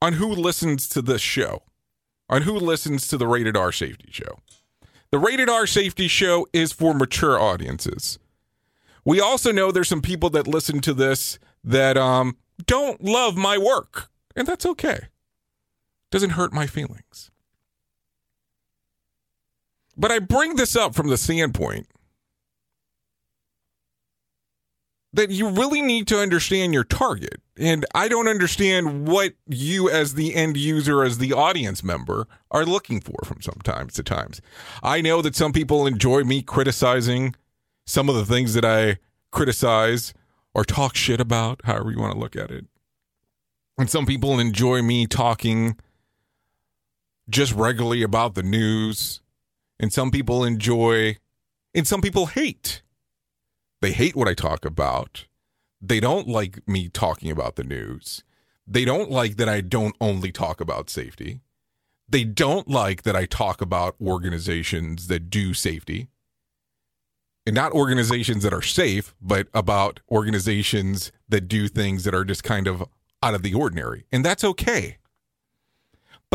on 0.00 0.14
who 0.14 0.28
listens 0.28 0.88
to 0.88 1.02
this 1.02 1.20
show, 1.20 1.62
on 2.30 2.42
who 2.42 2.52
listens 2.52 3.06
to 3.08 3.18
the 3.18 3.26
Rated 3.26 3.56
R 3.56 3.72
Safety 3.72 4.08
Show. 4.10 4.40
The 5.10 5.18
Rated 5.18 5.48
R 5.48 5.66
Safety 5.66 6.08
Show 6.08 6.46
is 6.52 6.72
for 6.72 6.94
mature 6.94 7.38
audiences. 7.38 8.18
We 9.04 9.20
also 9.20 9.52
know 9.52 9.70
there's 9.70 9.88
some 9.88 10.02
people 10.02 10.30
that 10.30 10.46
listen 10.46 10.80
to 10.80 10.94
this 10.94 11.38
that 11.62 11.96
um, 11.96 12.36
don't 12.64 13.04
love 13.04 13.36
my 13.36 13.58
work, 13.58 14.08
and 14.34 14.48
that's 14.48 14.66
okay. 14.66 15.08
Doesn't 16.10 16.30
hurt 16.30 16.52
my 16.52 16.66
feelings. 16.66 17.30
But 19.96 20.12
I 20.12 20.18
bring 20.18 20.56
this 20.56 20.76
up 20.76 20.94
from 20.94 21.08
the 21.08 21.16
standpoint 21.16 21.88
that 25.16 25.30
you 25.30 25.48
really 25.48 25.80
need 25.80 26.06
to 26.08 26.18
understand 26.18 26.74
your 26.74 26.84
target. 26.84 27.40
And 27.56 27.86
I 27.94 28.06
don't 28.06 28.28
understand 28.28 29.08
what 29.08 29.32
you, 29.48 29.88
as 29.88 30.14
the 30.14 30.34
end 30.34 30.58
user, 30.58 31.02
as 31.02 31.16
the 31.16 31.32
audience 31.32 31.82
member, 31.82 32.28
are 32.50 32.66
looking 32.66 33.00
for 33.00 33.16
from 33.24 33.40
sometimes 33.40 33.94
to 33.94 34.02
times. 34.02 34.42
I 34.82 35.00
know 35.00 35.22
that 35.22 35.34
some 35.34 35.54
people 35.54 35.86
enjoy 35.86 36.24
me 36.24 36.42
criticizing 36.42 37.34
some 37.86 38.10
of 38.10 38.14
the 38.14 38.26
things 38.26 38.52
that 38.52 38.64
I 38.64 38.98
criticize 39.30 40.12
or 40.52 40.64
talk 40.64 40.96
shit 40.96 41.20
about, 41.20 41.62
however 41.64 41.90
you 41.90 41.98
want 41.98 42.12
to 42.12 42.18
look 42.18 42.36
at 42.36 42.50
it. 42.50 42.66
And 43.78 43.88
some 43.88 44.04
people 44.04 44.38
enjoy 44.38 44.82
me 44.82 45.06
talking 45.06 45.76
just 47.28 47.52
regularly 47.52 48.02
about 48.02 48.34
the 48.34 48.42
news. 48.42 49.20
And 49.78 49.92
some 49.92 50.10
people 50.10 50.44
enjoy, 50.44 51.18
and 51.74 51.86
some 51.86 52.00
people 52.00 52.26
hate 52.26 52.82
they 53.80 53.92
hate 53.92 54.16
what 54.16 54.28
I 54.28 54.34
talk 54.34 54.64
about. 54.64 55.26
They 55.80 56.00
don't 56.00 56.28
like 56.28 56.66
me 56.66 56.88
talking 56.88 57.30
about 57.30 57.56
the 57.56 57.64
news. 57.64 58.24
They 58.66 58.84
don't 58.84 59.10
like 59.10 59.36
that 59.36 59.48
I 59.48 59.60
don't 59.60 59.94
only 60.00 60.32
talk 60.32 60.60
about 60.60 60.90
safety. 60.90 61.40
They 62.08 62.24
don't 62.24 62.68
like 62.68 63.02
that 63.02 63.16
I 63.16 63.26
talk 63.26 63.60
about 63.60 63.96
organizations 64.00 65.08
that 65.08 65.30
do 65.30 65.54
safety. 65.54 66.08
And 67.46 67.54
not 67.54 67.72
organizations 67.72 68.42
that 68.42 68.52
are 68.52 68.62
safe, 68.62 69.14
but 69.20 69.46
about 69.54 70.00
organizations 70.10 71.12
that 71.28 71.46
do 71.46 71.68
things 71.68 72.02
that 72.04 72.14
are 72.14 72.24
just 72.24 72.42
kind 72.42 72.66
of 72.66 72.88
out 73.22 73.34
of 73.34 73.42
the 73.42 73.54
ordinary. 73.54 74.06
And 74.10 74.24
that's 74.24 74.42
okay. 74.42 74.98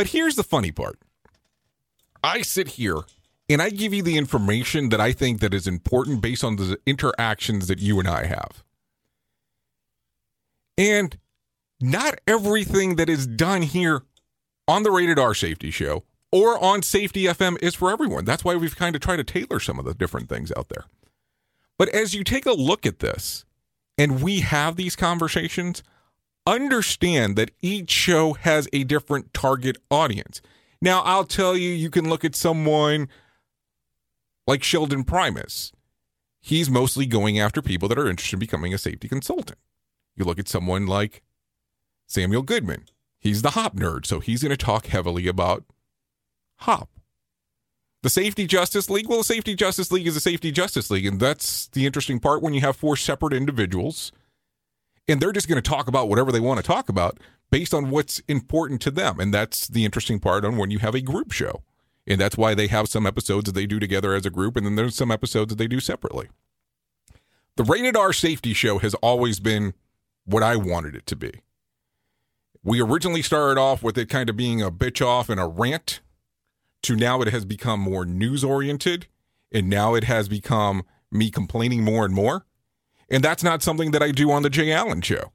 But 0.02 0.10
here's 0.10 0.36
the 0.36 0.42
funny 0.42 0.72
part 0.72 0.98
I 2.24 2.42
sit 2.42 2.70
here 2.70 3.02
and 3.48 3.62
I 3.62 3.70
give 3.70 3.94
you 3.94 4.02
the 4.02 4.18
information 4.18 4.90
that 4.90 5.00
I 5.00 5.12
think 5.12 5.42
that 5.42 5.54
is 5.54 5.68
important 5.68 6.22
based 6.22 6.44
on 6.44 6.56
the 6.56 6.80
interactions 6.88 7.68
that 7.68 7.78
you 7.78 8.00
and 8.00 8.08
I 8.08 8.26
have. 8.26 8.64
And 10.76 11.20
not 11.80 12.20
everything 12.26 12.96
that 12.96 13.10
is 13.10 13.28
done 13.28 13.62
here 13.62 14.02
on 14.68 14.82
the 14.82 14.90
Rated 14.90 15.20
R 15.20 15.36
Safety 15.36 15.70
Show 15.70 16.04
or 16.32 16.58
on 16.58 16.82
Safety 16.82 17.26
FM 17.26 17.62
is 17.62 17.76
for 17.76 17.92
everyone. 17.92 18.26
That's 18.26 18.44
why 18.44 18.56
we've 18.56 18.76
kind 18.76 18.96
of 18.96 19.04
tried 19.04 19.18
to 19.18 19.24
tailor 19.24 19.60
some 19.60 19.78
of 19.78 19.86
the 19.86 19.94
different 19.94 20.30
things 20.30 20.52
out 20.58 20.70
there. 20.70 20.86
But 21.78 21.90
as 21.90 22.16
you 22.16 22.24
take 22.24 22.48
a 22.48 22.54
look 22.54 22.88
at 22.88 23.02
this 23.02 23.46
and 24.00 24.24
we 24.24 24.40
have 24.40 24.78
these 24.78 24.96
conversations, 24.96 25.84
understand 26.52 27.36
that 27.36 27.52
each 27.62 27.90
show 27.90 28.34
has 28.34 28.68
a 28.74 28.84
different 28.84 29.34
target 29.34 29.78
audience. 29.90 30.42
Now, 30.82 31.02
I'll 31.02 31.26
tell 31.26 31.56
you, 31.56 31.70
you 31.70 31.90
can 31.90 32.10
look 32.10 32.26
at 32.26 32.36
someone 32.36 33.08
like 34.48 34.64
Sheldon 34.64 35.04
Primus. 35.04 35.72
He's 36.42 36.70
mostly 36.70 37.06
going 37.06 37.40
after 37.40 37.62
people 37.62 37.88
that 37.90 38.00
are 38.00 38.10
interested 38.10 38.36
in 38.36 38.40
becoming 38.40 38.74
a 38.74 38.78
safety 38.78 39.08
consultant. 39.08 39.60
You 40.16 40.26
look 40.26 40.40
at 40.40 40.48
someone 40.48 40.88
like 40.88 41.22
Samuel 42.08 42.42
Goodman. 42.42 42.86
He's 43.20 43.44
the 43.44 43.52
hop 43.52 43.76
nerd, 43.76 44.06
so 44.06 44.20
he's 44.20 44.42
going 44.42 44.50
to 44.50 44.58
talk 44.58 44.88
heavily 44.88 45.28
about 45.28 45.64
hop. 46.58 46.90
The 48.02 48.10
Safety 48.10 48.48
Justice 48.48 48.90
League, 48.90 49.08
well, 49.08 49.20
the 49.20 49.24
Safety 49.24 49.54
Justice 49.54 49.92
League 49.92 50.08
is 50.08 50.16
a 50.16 50.20
Safety 50.20 50.52
Justice 50.52 50.90
League, 50.90 51.06
and 51.06 51.20
that's 51.20 51.68
the 51.68 51.86
interesting 51.86 52.20
part 52.20 52.42
when 52.42 52.56
you 52.56 52.62
have 52.62 52.76
four 52.76 52.98
separate 52.98 53.34
individuals 53.34 54.12
and 55.12 55.22
they're 55.22 55.32
just 55.32 55.48
going 55.48 55.62
to 55.62 55.70
talk 55.70 55.88
about 55.88 56.10
whatever 56.10 56.32
they 56.32 56.40
want 56.40 56.60
to 56.60 56.66
talk 56.66 56.90
about 56.90 57.20
based 57.52 57.74
on 57.74 57.90
what's 57.90 58.20
important 58.28 58.82
to 58.82 58.92
them. 58.92 59.20
And 59.20 59.34
that's 59.34 59.68
the 59.68 59.86
interesting 59.86 60.20
part 60.20 60.46
on 60.46 60.58
when 60.58 60.72
you 60.72 60.80
have 60.80 60.96
a 60.96 61.02
group 61.02 61.32
show. 61.32 61.64
And 62.08 62.20
that's 62.20 62.38
why 62.38 62.56
they 62.56 62.68
have 62.68 62.90
some 62.90 63.06
episodes 63.06 63.46
that 63.46 63.52
they 63.52 63.68
do 63.68 63.80
together 63.80 64.16
as 64.16 64.26
a 64.26 64.32
group, 64.32 64.58
and 64.58 64.66
then 64.66 64.76
there's 64.76 64.96
some 64.96 65.12
episodes 65.12 65.50
that 65.50 65.58
they 65.58 65.68
do 65.68 65.80
separately. 65.80 66.30
The 67.58 67.64
Rated 67.64 67.96
R 67.96 68.12
Safety 68.12 68.54
Show 68.54 68.80
has 68.80 68.96
always 68.96 69.40
been 69.40 69.76
what 70.26 70.42
I 70.42 70.56
wanted 70.56 70.96
it 70.96 71.06
to 71.08 71.16
be. 71.16 71.32
We 72.64 72.82
originally 72.82 73.22
started 73.22 73.60
off 73.60 73.84
with 73.84 73.98
it 73.98 74.10
kind 74.10 74.30
of 74.30 74.38
being 74.38 74.62
a 74.62 74.72
bitch 74.72 75.06
off 75.06 75.30
and 75.30 75.40
a 75.40 75.48
rant, 75.48 76.00
to 76.84 76.96
now 76.96 77.22
it 77.22 77.28
has 77.28 77.46
become 77.46 77.80
more 77.80 78.06
news 78.06 78.44
oriented, 78.44 79.08
and 79.52 79.70
now 79.70 79.94
it 79.94 80.06
has 80.06 80.28
become 80.28 80.84
me 81.12 81.30
complaining 81.30 81.84
more 81.84 82.04
and 82.04 82.16
more. 82.16 82.46
And 83.12 83.22
that's 83.22 83.44
not 83.44 83.62
something 83.62 83.92
that 83.92 84.02
I 84.02 84.12
do 84.12 84.32
on 84.32 84.42
the 84.42 84.50
Jay 84.50 84.72
Allen 84.72 85.02
Show. 85.02 85.34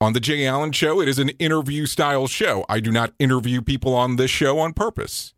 On 0.00 0.12
the 0.14 0.20
Jay 0.20 0.46
Allen 0.46 0.72
Show, 0.72 1.00
it 1.00 1.08
is 1.08 1.18
an 1.18 1.28
interview 1.38 1.86
style 1.86 2.26
show. 2.26 2.66
I 2.68 2.80
do 2.80 2.90
not 2.90 3.14
interview 3.20 3.62
people 3.62 3.94
on 3.94 4.16
this 4.16 4.30
show 4.32 4.58
on 4.58 4.72
purpose. 4.72 5.32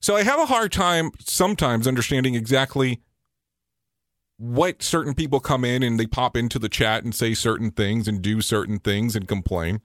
So 0.00 0.16
I 0.16 0.24
have 0.24 0.40
a 0.40 0.46
hard 0.46 0.72
time 0.72 1.12
sometimes 1.20 1.86
understanding 1.86 2.34
exactly 2.34 3.00
what 4.36 4.82
certain 4.82 5.14
people 5.14 5.40
come 5.40 5.64
in 5.64 5.82
and 5.82 5.98
they 5.98 6.06
pop 6.06 6.36
into 6.36 6.58
the 6.58 6.68
chat 6.68 7.04
and 7.04 7.14
say 7.14 7.32
certain 7.32 7.70
things 7.70 8.08
and 8.08 8.20
do 8.20 8.40
certain 8.40 8.80
things 8.80 9.14
and 9.14 9.28
complain. 9.28 9.80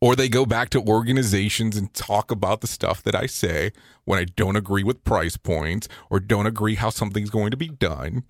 Or 0.00 0.16
they 0.16 0.28
go 0.28 0.46
back 0.46 0.70
to 0.70 0.80
organizations 0.80 1.76
and 1.76 1.92
talk 1.92 2.30
about 2.30 2.60
the 2.60 2.66
stuff 2.66 3.02
that 3.02 3.14
I 3.14 3.26
say 3.26 3.72
when 4.04 4.18
I 4.18 4.24
don't 4.24 4.56
agree 4.56 4.84
with 4.84 5.04
price 5.04 5.36
points 5.36 5.88
or 6.08 6.20
don't 6.20 6.46
agree 6.46 6.76
how 6.76 6.90
something's 6.90 7.30
going 7.30 7.50
to 7.50 7.56
be 7.56 7.68
done. 7.68 8.24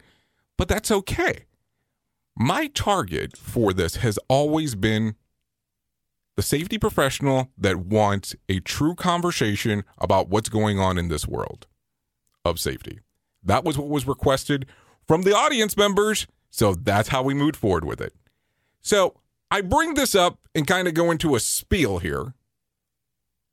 But 0.59 0.69
that's 0.69 0.91
okay. 0.91 1.47
My 2.37 2.67
target 2.67 3.37
for 3.37 3.73
this 3.73 3.97
has 3.97 4.19
always 4.29 4.75
been 4.75 5.15
the 6.37 6.43
safety 6.43 6.79
professional 6.79 7.49
that 7.57 7.79
wants 7.79 8.37
a 8.49 8.61
true 8.61 8.95
conversation 8.95 9.83
about 9.97 10.29
what's 10.29 10.49
going 10.49 10.79
on 10.79 10.99
in 10.99 11.09
this 11.09 11.27
world 11.27 11.67
of 12.45 12.61
safety. 12.61 13.00
That 13.43 13.65
was 13.65 13.79
what 13.79 13.88
was 13.88 14.07
requested 14.07 14.67
from 15.07 15.23
the 15.23 15.35
audience 15.35 15.77
members. 15.77 16.27
So 16.50 16.75
that's 16.75 17.09
how 17.09 17.23
we 17.23 17.35
moved 17.35 17.57
forward 17.57 17.85
with 17.85 18.00
it. 18.00 18.15
So 18.81 19.21
I 19.50 19.62
bring 19.62 19.95
this 19.95 20.15
up 20.15 20.38
and 20.55 20.67
kind 20.67 20.87
of 20.87 20.95
go 20.95 21.11
into 21.11 21.35
a 21.35 21.41
spiel 21.41 21.99
here 21.99 22.35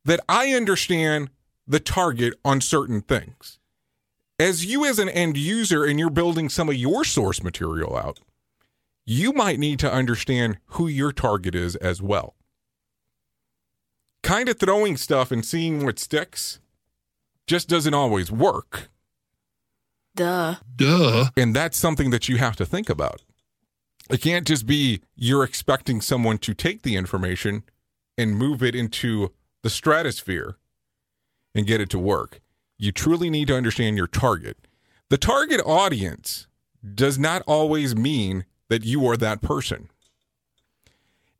that 0.03 0.19
I 0.29 0.53
understand 0.53 1.29
the 1.67 1.79
target 1.79 2.35
on 2.45 2.61
certain 2.61 3.01
things. 3.01 3.57
As 4.37 4.65
you, 4.65 4.83
as 4.85 4.99
an 4.99 5.09
end 5.09 5.37
user, 5.37 5.85
and 5.85 5.97
you're 5.97 6.09
building 6.09 6.49
some 6.49 6.67
of 6.67 6.75
your 6.75 7.05
source 7.05 7.41
material 7.41 7.95
out, 7.95 8.19
you 9.05 9.31
might 9.31 9.59
need 9.59 9.79
to 9.79 9.91
understand 9.91 10.57
who 10.65 10.87
your 10.87 11.11
target 11.11 11.55
is 11.55 11.75
as 11.77 12.01
well. 12.01 12.35
Kind 14.23 14.49
of 14.49 14.59
throwing 14.59 14.97
stuff 14.97 15.31
and 15.31 15.45
seeing 15.45 15.85
what 15.85 15.99
sticks 15.99 16.59
just 17.47 17.69
doesn't 17.69 17.93
always 17.93 18.31
work. 18.31 18.89
Duh. 20.15 20.55
Duh. 20.75 21.29
And 21.37 21.55
that's 21.55 21.77
something 21.77 22.09
that 22.09 22.27
you 22.27 22.37
have 22.37 22.55
to 22.55 22.65
think 22.65 22.89
about. 22.89 23.21
It 24.09 24.21
can't 24.21 24.47
just 24.47 24.65
be 24.65 25.01
you're 25.15 25.43
expecting 25.43 26.01
someone 26.01 26.37
to 26.39 26.53
take 26.53 26.81
the 26.81 26.95
information 26.95 27.63
and 28.17 28.35
move 28.35 28.63
it 28.63 28.75
into 28.75 29.31
the 29.63 29.69
stratosphere 29.69 30.57
and 31.53 31.67
get 31.67 31.81
it 31.81 31.89
to 31.91 31.99
work. 31.99 32.41
You 32.77 32.91
truly 32.91 33.29
need 33.29 33.47
to 33.47 33.55
understand 33.55 33.97
your 33.97 34.07
target. 34.07 34.57
The 35.09 35.17
target 35.17 35.61
audience 35.65 36.47
does 36.93 37.17
not 37.17 37.41
always 37.47 37.95
mean 37.95 38.45
that 38.69 38.83
you 38.83 39.05
are 39.07 39.17
that 39.17 39.41
person. 39.41 39.89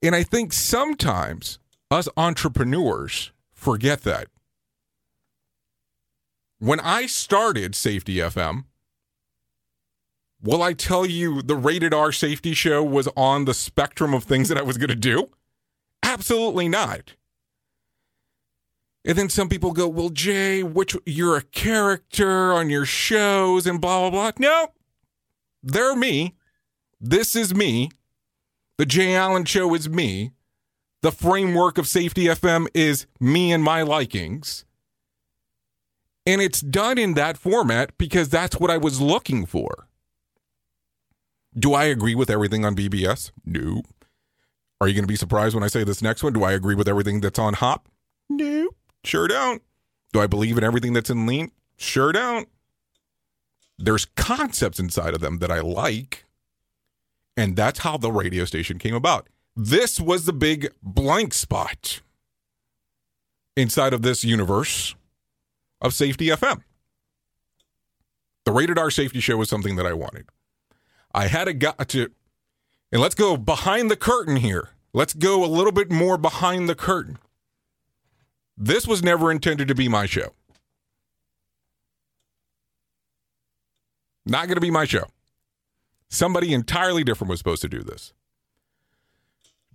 And 0.02 0.16
I 0.16 0.24
think 0.24 0.54
sometimes 0.54 1.60
us 1.92 2.08
entrepreneurs 2.16 3.32
forget 3.54 4.02
that. 4.04 4.28
When 6.60 6.80
I 6.80 7.06
started 7.06 7.76
Safety 7.76 8.16
FM, 8.16 8.66
will 10.42 10.62
I 10.64 10.74
tell 10.74 11.06
you 11.06 11.42
the 11.42 11.56
rated 11.56 11.94
R 11.94 12.12
safety 12.12 12.54
show 12.54 12.84
was 12.84 13.10
on 13.18 13.46
the 13.46 13.54
spectrum 13.54 14.14
of 14.14 14.24
things 14.24 14.48
that 14.50 14.58
I 14.58 14.64
was 14.64 14.78
going 14.78 14.90
to 14.90 14.96
do? 14.96 15.30
Absolutely 16.02 16.70
not. 16.70 17.16
And 19.06 19.18
then 19.18 19.30
some 19.30 19.50
people 19.50 19.72
go, 19.72 19.88
"Well, 19.88 20.10
Jay, 20.10 20.64
which 20.64 20.98
you're 21.06 21.38
a 21.38 21.44
character 21.44 22.52
on 22.52 22.70
your 22.72 22.86
shows 22.86 23.68
and 23.68 23.80
blah 23.80 24.10
blah 24.10 24.32
blah." 24.32 24.32
No, 24.40 24.74
they're 25.62 25.96
me. 25.96 26.36
This 27.00 27.36
is 27.36 27.54
me. 27.54 27.92
The 28.78 28.86
Jay 28.86 29.16
Allen 29.16 29.46
Show 29.46 29.74
is 29.76 29.88
me. 29.88 30.32
The 31.02 31.12
framework 31.12 31.78
of 31.78 31.88
Safety 31.88 32.26
FM 32.26 32.68
is 32.74 33.06
me 33.20 33.54
and 33.54 33.64
my 33.64 33.84
likings. 33.84 34.66
And 36.26 36.42
it's 36.42 36.62
done 36.62 36.98
in 36.98 37.14
that 37.14 37.38
format 37.38 37.96
because 38.00 38.30
that's 38.30 38.60
what 38.60 38.72
I 38.72 38.78
was 38.78 39.00
looking 39.00 39.46
for. 39.46 39.88
Do 41.58 41.76
I 41.76 41.86
agree 41.86 42.16
with 42.16 42.32
everything 42.32 42.66
on 42.66 42.76
BBS? 42.76 43.32
No. 43.46 43.84
Are 44.82 44.88
you 44.88 44.96
going 44.96 45.04
to 45.04 45.08
be 45.08 45.16
surprised 45.16 45.54
when 45.54 45.64
I 45.64 45.68
say 45.68 45.84
this 45.84 46.02
next 46.02 46.24
one? 46.24 46.34
Do 46.34 46.44
I 46.44 46.52
agree 46.54 46.76
with 46.76 46.88
everything 46.88 47.22
that's 47.22 47.40
on 47.40 47.54
Hop? 47.54 47.88
No. 48.30 48.70
Sure 49.06 49.28
don't. 49.28 49.62
Do 50.14 50.22
I 50.22 50.28
believe 50.28 50.58
in 50.58 50.64
everything 50.64 50.94
that's 50.94 51.10
in 51.10 51.26
Lean? 51.26 51.52
Sure 51.78 52.12
don't. 52.12 52.48
There's 53.78 54.06
concepts 54.06 54.80
inside 54.80 55.14
of 55.14 55.22
them 55.22 55.40
that 55.40 55.52
I 55.52 55.60
like. 55.60 56.26
And 57.38 57.56
that's 57.56 57.80
how 57.80 57.98
the 57.98 58.12
radio 58.12 58.46
station 58.46 58.80
came 58.80 58.96
about. 58.96 59.28
This 59.56 60.00
was 60.00 60.26
the 60.26 60.34
big 60.34 60.72
blank 60.82 61.34
spot 61.34 62.02
inside 63.56 63.94
of 63.94 64.02
this 64.02 64.24
universe 64.24 64.96
of 65.82 65.94
Safety 65.94 66.28
FM. 66.28 66.64
The 68.46 68.52
Rated 68.52 68.78
R 68.78 68.92
Safety 68.92 69.20
Show 69.20 69.38
was 69.38 69.50
something 69.50 69.76
that 69.76 69.86
I 69.86 69.94
wanted. 69.94 70.28
I 71.14 71.28
had 71.28 71.48
a 71.48 71.54
got 71.54 71.90
to, 71.90 72.12
and 72.92 73.02
let's 73.02 73.16
go 73.16 73.38
behind 73.38 73.90
the 73.90 73.96
curtain 73.96 74.38
here. 74.38 74.70
Let's 74.94 75.14
go 75.14 75.44
a 75.44 75.48
little 75.48 75.72
bit 75.72 75.92
more 75.92 76.18
behind 76.18 76.70
the 76.70 76.76
curtain. 76.76 77.18
This 78.58 78.88
was 78.88 79.04
never 79.04 79.32
intended 79.32 79.68
to 79.68 79.76
be 79.76 79.88
my 79.88 80.06
show. 80.06 80.34
Not 84.26 84.48
going 84.48 84.56
to 84.56 84.62
be 84.62 84.72
my 84.72 84.86
show. 84.86 85.06
Somebody 86.10 86.54
entirely 86.54 87.04
different 87.04 87.30
was 87.30 87.40
supposed 87.40 87.62
to 87.62 87.70
do 87.70 87.84
this. 87.84 88.14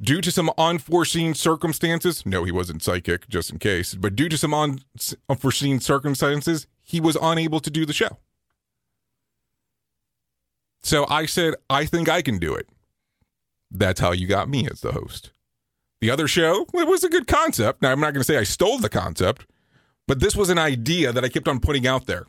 Due 0.00 0.22
to 0.22 0.32
some 0.32 0.50
unforeseen 0.56 1.34
circumstances, 1.34 2.24
no, 2.24 2.44
he 2.44 2.50
wasn't 2.50 2.82
psychic, 2.82 3.28
just 3.28 3.50
in 3.50 3.58
case, 3.58 3.94
but 3.94 4.16
due 4.16 4.30
to 4.30 4.38
some 4.38 4.54
un- 4.54 4.80
unforeseen 5.28 5.78
circumstances, 5.78 6.66
he 6.82 7.00
was 7.00 7.18
unable 7.20 7.60
to 7.60 7.70
do 7.70 7.84
the 7.84 7.92
show. 7.92 8.18
So 10.82 11.06
I 11.08 11.26
said, 11.26 11.54
I 11.68 11.84
think 11.84 12.08
I 12.08 12.22
can 12.22 12.38
do 12.38 12.54
it. 12.54 12.66
That's 13.70 14.00
how 14.00 14.12
you 14.12 14.26
got 14.26 14.48
me 14.48 14.66
as 14.70 14.80
the 14.80 14.92
host. 14.92 15.30
The 16.00 16.10
other 16.10 16.26
show, 16.26 16.66
it 16.72 16.88
was 16.88 17.04
a 17.04 17.10
good 17.10 17.26
concept. 17.26 17.82
Now, 17.82 17.92
I'm 17.92 18.00
not 18.00 18.14
going 18.14 18.22
to 18.22 18.24
say 18.24 18.38
I 18.38 18.44
stole 18.44 18.78
the 18.78 18.88
concept, 18.88 19.46
but 20.08 20.20
this 20.20 20.34
was 20.34 20.48
an 20.48 20.58
idea 20.58 21.12
that 21.12 21.24
I 21.24 21.28
kept 21.28 21.46
on 21.46 21.60
putting 21.60 21.86
out 21.86 22.06
there. 22.06 22.24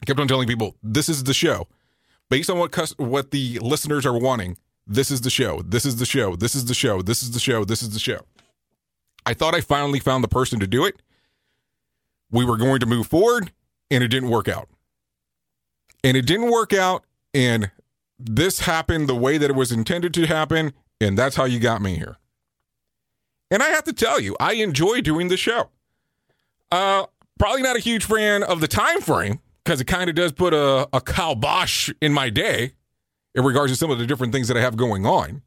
I 0.00 0.06
kept 0.06 0.20
on 0.20 0.28
telling 0.28 0.48
people, 0.48 0.76
this 0.82 1.08
is 1.08 1.24
the 1.24 1.34
show. 1.34 1.68
Based 2.30 2.48
on 2.48 2.58
what 2.58 2.72
cus- 2.72 2.96
what 2.96 3.30
the 3.30 3.58
listeners 3.60 4.06
are 4.06 4.18
wanting, 4.18 4.56
this 4.86 5.10
is 5.10 5.20
the 5.20 5.30
show. 5.30 5.60
This 5.62 5.84
is 5.84 5.96
the 5.96 6.06
show. 6.06 6.34
This 6.34 6.54
is 6.54 6.64
the 6.64 6.74
show. 6.74 7.02
This 7.02 7.22
is 7.22 7.32
the 7.32 7.40
show. 7.40 7.64
This 7.64 7.82
is 7.82 7.90
the 7.90 7.98
show. 7.98 8.20
I 9.26 9.34
thought 9.34 9.54
I 9.54 9.60
finally 9.60 10.00
found 10.00 10.24
the 10.24 10.28
person 10.28 10.58
to 10.60 10.66
do 10.66 10.84
it. 10.84 11.00
We 12.30 12.44
were 12.44 12.56
going 12.56 12.80
to 12.80 12.86
move 12.86 13.06
forward, 13.06 13.52
and 13.90 14.02
it 14.02 14.08
didn't 14.08 14.30
work 14.30 14.48
out. 14.48 14.68
And 16.02 16.16
it 16.16 16.26
didn't 16.26 16.50
work 16.50 16.72
out, 16.72 17.04
and 17.32 17.70
this 18.18 18.60
happened 18.60 19.08
the 19.08 19.14
way 19.14 19.38
that 19.38 19.50
it 19.50 19.56
was 19.56 19.72
intended 19.72 20.12
to 20.14 20.26
happen, 20.26 20.72
and 21.00 21.16
that's 21.16 21.36
how 21.36 21.44
you 21.44 21.60
got 21.60 21.80
me 21.80 21.96
here. 21.96 22.16
And 23.50 23.62
I 23.62 23.68
have 23.68 23.84
to 23.84 23.92
tell 23.92 24.20
you, 24.20 24.36
I 24.40 24.54
enjoy 24.54 25.00
doing 25.00 25.28
the 25.28 25.36
show. 25.36 25.70
Uh, 26.72 27.06
probably 27.38 27.62
not 27.62 27.76
a 27.76 27.80
huge 27.80 28.04
fan 28.04 28.42
of 28.42 28.60
the 28.60 28.68
time 28.68 29.00
frame 29.00 29.40
because 29.62 29.80
it 29.80 29.86
kind 29.86 30.10
of 30.10 30.16
does 30.16 30.32
put 30.32 30.52
a, 30.52 30.88
a 30.92 31.00
kibosh 31.00 31.90
in 32.00 32.12
my 32.12 32.30
day 32.30 32.72
in 33.34 33.44
regards 33.44 33.72
to 33.72 33.76
some 33.76 33.90
of 33.90 33.98
the 33.98 34.06
different 34.06 34.32
things 34.32 34.48
that 34.48 34.56
I 34.56 34.60
have 34.60 34.76
going 34.76 35.06
on. 35.06 35.42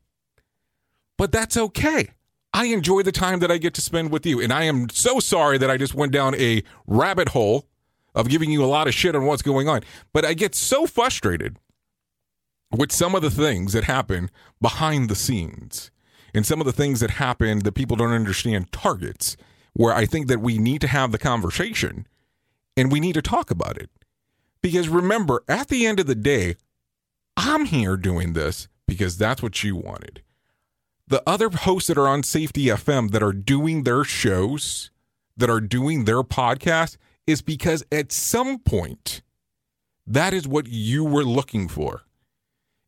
But 1.18 1.32
that's 1.32 1.58
okay. 1.58 2.12
I 2.54 2.66
enjoy 2.66 3.02
the 3.02 3.12
time 3.12 3.40
that 3.40 3.52
I 3.52 3.58
get 3.58 3.74
to 3.76 3.82
spend 3.82 4.12
with 4.12 4.26
you. 4.26 4.42
And 4.42 4.52
I 4.52 4.64
am 4.64 4.90
so 4.90 5.20
sorry 5.20 5.58
that 5.58 5.70
I 5.70 5.78
just 5.78 5.94
went 5.94 6.12
down 6.12 6.36
a 6.36 6.64
rabbit 6.86 7.30
hole 7.30 7.68
of 8.16 8.30
giving 8.30 8.52
you 8.52 8.64
a 8.64 8.68
lot 8.68 8.88
of 8.88 8.94
shit 8.94 9.16
on 9.16 9.26
what's 9.26 9.42
going 9.42 9.68
on. 9.68 9.82
But 10.14 10.26
I 10.26 10.34
get 10.34 10.56
so 10.56 10.88
frustrated 10.88 11.58
with 12.76 12.92
some 12.92 13.16
of 13.16 13.22
the 13.22 13.30
things 13.32 13.74
that 13.74 13.84
happen 13.84 14.30
behind 14.62 15.10
the 15.10 15.16
scenes 15.16 15.92
and 16.34 16.46
some 16.46 16.60
of 16.60 16.66
the 16.66 16.74
things 16.74 17.00
that 17.00 17.12
happen 17.12 17.60
that 17.60 17.74
people 17.74 17.98
don't 17.98 18.12
understand 18.12 18.72
targets, 18.72 19.38
where 19.74 19.94
I 19.94 20.06
think 20.06 20.28
that 20.28 20.42
we 20.42 20.58
need 20.58 20.82
to 20.82 20.88
have 20.88 21.12
the 21.12 21.18
conversation 21.18 22.08
and 22.76 22.92
we 22.92 23.00
need 23.00 23.14
to 23.14 23.22
talk 23.22 23.52
about 23.52 23.78
it. 23.78 23.90
Because 24.62 24.90
remember, 24.90 25.44
at 25.48 25.68
the 25.68 25.86
end 25.86 26.00
of 26.00 26.08
the 26.08 26.16
day, 26.16 26.56
I'm 27.36 27.66
here 27.66 27.98
doing 27.98 28.34
this 28.34 28.68
because 28.88 29.18
that's 29.18 29.44
what 29.44 29.64
you 29.64 29.76
wanted. 29.76 30.24
The 31.08 31.24
other 31.26 31.50
hosts 31.50 31.88
that 31.88 31.98
are 31.98 32.08
on 32.08 32.24
Safety 32.24 32.66
FM 32.66 33.12
that 33.12 33.24
are 33.24 33.34
doing 33.34 33.84
their 33.84 34.04
shows, 34.04 34.92
that 35.38 35.50
are 35.50 35.62
doing 35.62 36.06
their 36.06 36.24
podcast, 36.24 36.98
is 37.26 37.42
because 37.42 37.84
at 37.92 38.12
some 38.12 38.60
point, 38.60 39.22
that 40.06 40.34
is 40.34 40.48
what 40.48 40.68
you 40.68 41.04
were 41.04 41.24
looking 41.24 41.68
for. 41.68 42.02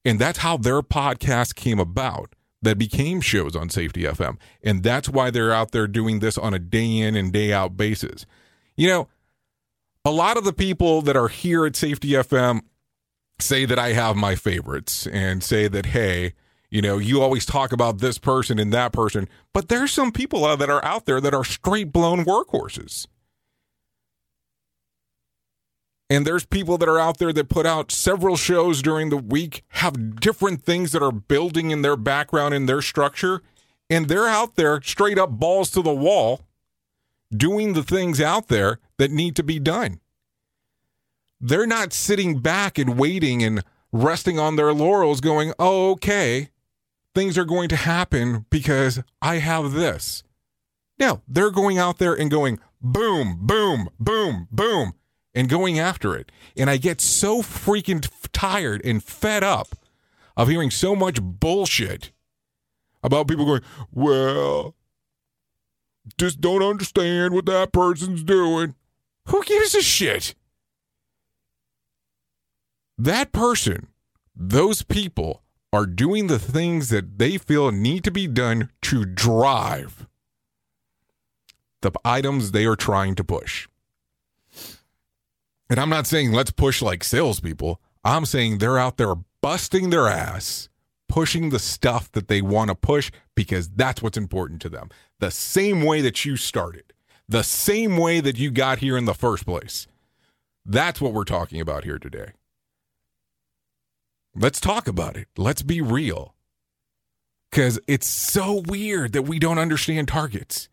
And 0.03 0.19
that's 0.19 0.39
how 0.39 0.57
their 0.57 0.81
podcast 0.81 1.55
came 1.55 1.79
about 1.79 2.33
that 2.61 2.77
became 2.77 3.21
shows 3.21 3.55
on 3.55 3.69
Safety 3.69 4.03
FM. 4.03 4.37
And 4.63 4.83
that's 4.83 5.09
why 5.09 5.29
they're 5.29 5.53
out 5.53 5.71
there 5.71 5.87
doing 5.87 6.19
this 6.19 6.37
on 6.37 6.53
a 6.53 6.59
day 6.59 6.97
in 6.97 7.15
and 7.15 7.31
day 7.31 7.53
out 7.53 7.77
basis. 7.77 8.25
You 8.75 8.87
know, 8.87 9.07
a 10.05 10.11
lot 10.11 10.37
of 10.37 10.43
the 10.43 10.53
people 10.53 11.01
that 11.03 11.15
are 11.15 11.27
here 11.27 11.65
at 11.65 11.75
Safety 11.75 12.09
FM 12.09 12.61
say 13.39 13.65
that 13.65 13.79
I 13.79 13.93
have 13.93 14.15
my 14.15 14.35
favorites 14.35 15.07
and 15.07 15.43
say 15.43 15.67
that, 15.67 15.87
hey, 15.87 16.33
you 16.69 16.81
know, 16.81 16.97
you 16.97 17.21
always 17.21 17.45
talk 17.45 17.71
about 17.71 17.99
this 17.99 18.17
person 18.17 18.59
and 18.59 18.71
that 18.73 18.91
person, 18.91 19.27
but 19.53 19.69
there's 19.69 19.91
some 19.91 20.11
people 20.11 20.55
that 20.55 20.69
are 20.69 20.83
out 20.85 21.05
there 21.05 21.21
that 21.21 21.33
are 21.33 21.43
straight 21.43 21.91
blown 21.91 22.25
workhorses. 22.25 23.07
And 26.09 26.25
there's 26.25 26.45
people 26.45 26.77
that 26.79 26.89
are 26.89 26.99
out 26.99 27.19
there 27.19 27.31
that 27.31 27.49
put 27.49 27.67
out 27.67 27.91
several 27.91 28.35
shows 28.35 28.81
during 28.81 29.09
the 29.09 29.17
week, 29.17 29.63
have 29.69 30.19
different 30.19 30.63
things 30.63 30.91
that 30.91 31.03
are 31.03 31.11
building 31.11 31.69
in 31.69 31.83
their 31.83 31.95
background, 31.95 32.55
in 32.55 32.65
their 32.65 32.81
structure, 32.81 33.43
and 33.89 34.07
they're 34.07 34.27
out 34.27 34.55
there 34.55 34.81
straight 34.81 35.19
up 35.19 35.29
balls 35.31 35.69
to 35.71 35.81
the 35.81 35.93
wall 35.93 36.41
doing 37.35 37.73
the 37.73 37.83
things 37.83 38.19
out 38.19 38.47
there 38.47 38.79
that 38.97 39.11
need 39.11 39.35
to 39.35 39.43
be 39.43 39.59
done. 39.59 39.99
They're 41.39 41.67
not 41.67 41.93
sitting 41.93 42.39
back 42.39 42.79
and 42.79 42.97
waiting 42.97 43.43
and 43.43 43.63
resting 43.91 44.39
on 44.39 44.55
their 44.55 44.73
laurels, 44.73 45.21
going, 45.21 45.53
oh, 45.59 45.91
okay, 45.91 46.49
things 47.13 47.37
are 47.37 47.45
going 47.45 47.69
to 47.69 47.75
happen 47.75 48.45
because 48.49 49.01
I 49.21 49.35
have 49.35 49.73
this. 49.73 50.23
No, 50.99 51.21
they're 51.27 51.51
going 51.51 51.77
out 51.77 51.99
there 51.99 52.13
and 52.13 52.31
going, 52.31 52.59
boom, 52.81 53.37
boom, 53.41 53.89
boom, 53.99 54.47
boom 54.51 54.95
and 55.39 55.47
going 55.47 55.79
after 55.79 56.17
it. 56.17 56.33
And 56.57 56.69
I 56.69 56.75
get 56.75 56.99
so 56.99 57.41
freaking 57.41 58.05
tired 58.33 58.81
and 58.83 59.01
fed 59.01 59.41
up 59.41 59.69
of 60.35 60.49
hearing 60.49 60.69
so 60.69 60.97
much 60.97 61.21
bullshit 61.21 62.11
about 63.01 63.29
people 63.29 63.45
going, 63.45 63.61
well, 63.89 64.75
just 66.17 66.41
don't 66.41 66.61
understand 66.61 67.33
what 67.33 67.45
that 67.45 67.71
person's 67.71 68.21
doing. 68.21 68.75
Who 69.27 69.41
gives 69.45 69.73
a 69.75 69.81
shit? 69.81 70.35
That 72.97 73.31
person, 73.31 73.87
those 74.35 74.83
people 74.83 75.43
are 75.71 75.85
doing 75.85 76.27
the 76.27 76.39
things 76.39 76.89
that 76.89 77.17
they 77.17 77.37
feel 77.37 77.71
need 77.71 78.03
to 78.03 78.11
be 78.11 78.27
done 78.27 78.71
to 78.81 79.05
drive 79.05 80.05
the 81.81 81.91
items 82.03 82.51
they 82.51 82.65
are 82.65 82.75
trying 82.75 83.15
to 83.15 83.23
push. 83.23 83.68
And 85.69 85.79
I'm 85.79 85.89
not 85.89 86.07
saying 86.07 86.31
let's 86.31 86.51
push 86.51 86.81
like 86.81 87.03
salespeople. 87.03 87.79
I'm 88.03 88.25
saying 88.25 88.57
they're 88.57 88.79
out 88.79 88.97
there 88.97 89.15
busting 89.41 89.89
their 89.89 90.07
ass, 90.07 90.69
pushing 91.07 91.49
the 91.49 91.59
stuff 91.59 92.11
that 92.13 92.27
they 92.27 92.41
want 92.41 92.69
to 92.69 92.75
push 92.75 93.11
because 93.35 93.69
that's 93.69 94.01
what's 94.01 94.17
important 94.17 94.61
to 94.61 94.69
them. 94.69 94.89
The 95.19 95.31
same 95.31 95.83
way 95.83 96.01
that 96.01 96.25
you 96.25 96.37
started, 96.37 96.93
the 97.27 97.43
same 97.43 97.97
way 97.97 98.19
that 98.19 98.39
you 98.39 98.51
got 98.51 98.79
here 98.79 98.97
in 98.97 99.05
the 99.05 99.13
first 99.13 99.45
place. 99.45 99.87
That's 100.65 100.99
what 101.01 101.13
we're 101.13 101.23
talking 101.23 101.61
about 101.61 101.83
here 101.83 101.99
today. 101.99 102.31
Let's 104.35 104.59
talk 104.59 104.87
about 104.87 105.17
it. 105.17 105.27
Let's 105.37 105.61
be 105.61 105.81
real. 105.81 106.35
Because 107.49 107.79
it's 107.87 108.07
so 108.07 108.63
weird 108.67 109.13
that 109.13 109.23
we 109.23 109.39
don't 109.39 109.57
understand 109.57 110.07
targets. 110.07 110.69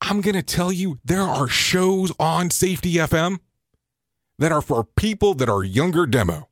I'm 0.00 0.20
going 0.20 0.36
to 0.36 0.42
tell 0.42 0.70
you 0.70 1.00
there 1.04 1.22
are 1.22 1.48
shows 1.48 2.12
on 2.20 2.50
Safety 2.50 2.94
FM 2.94 3.38
that 4.38 4.52
are 4.52 4.62
for 4.62 4.84
people 4.84 5.34
that 5.34 5.48
are 5.48 5.64
younger 5.64 6.06
demo. 6.06 6.48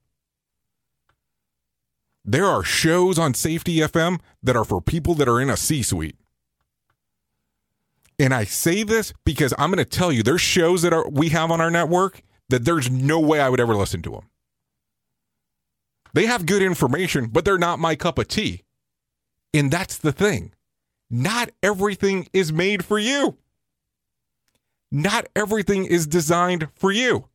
There 2.25 2.47
are 2.47 2.65
shows 2.65 3.19
on 3.19 3.35
Safety 3.35 3.77
FM 3.77 4.19
that 4.43 4.57
are 4.57 4.65
for 4.65 4.81
people 4.81 5.15
that 5.15 5.29
are 5.29 5.41
in 5.41 5.49
a 5.49 5.57
C 5.57 5.83
suite. 5.83 6.17
And 8.19 8.35
I 8.35 8.45
say 8.45 8.83
this 8.83 9.13
because 9.25 9.55
I'm 9.59 9.71
going 9.71 9.85
to 9.85 9.85
tell 9.85 10.11
you 10.11 10.23
there's 10.23 10.41
shows 10.41 10.83
that 10.83 10.93
are, 10.93 11.09
we 11.09 11.29
have 11.29 11.51
on 11.51 11.61
our 11.61 11.71
network 11.71 12.23
that 12.49 12.65
there's 12.65 12.91
no 12.91 13.21
way 13.21 13.41
I 13.41 13.49
would 13.49 13.61
ever 13.61 13.77
listen 13.77 14.03
to 14.03 14.11
them. 14.11 14.29
They 16.15 16.27
have 16.27 16.47
good 16.47 16.63
information, 16.63 17.27
but 17.27 17.45
they're 17.45 17.59
not 17.59 17.79
my 17.79 17.95
cup 17.95 18.19
of 18.19 18.27
tea. 18.27 18.63
And 19.53 19.71
that's 19.71 19.99
the 19.99 20.13
thing. 20.13 20.53
Not 21.11 21.51
everything 21.63 22.29
is 22.33 22.53
made 22.53 22.85
for 22.85 22.99
you. 22.99 23.37
Not 24.91 25.27
everything 25.37 25.85
is 25.85 26.07
designed 26.07 26.69
for 26.75 26.91
you. 26.91 27.29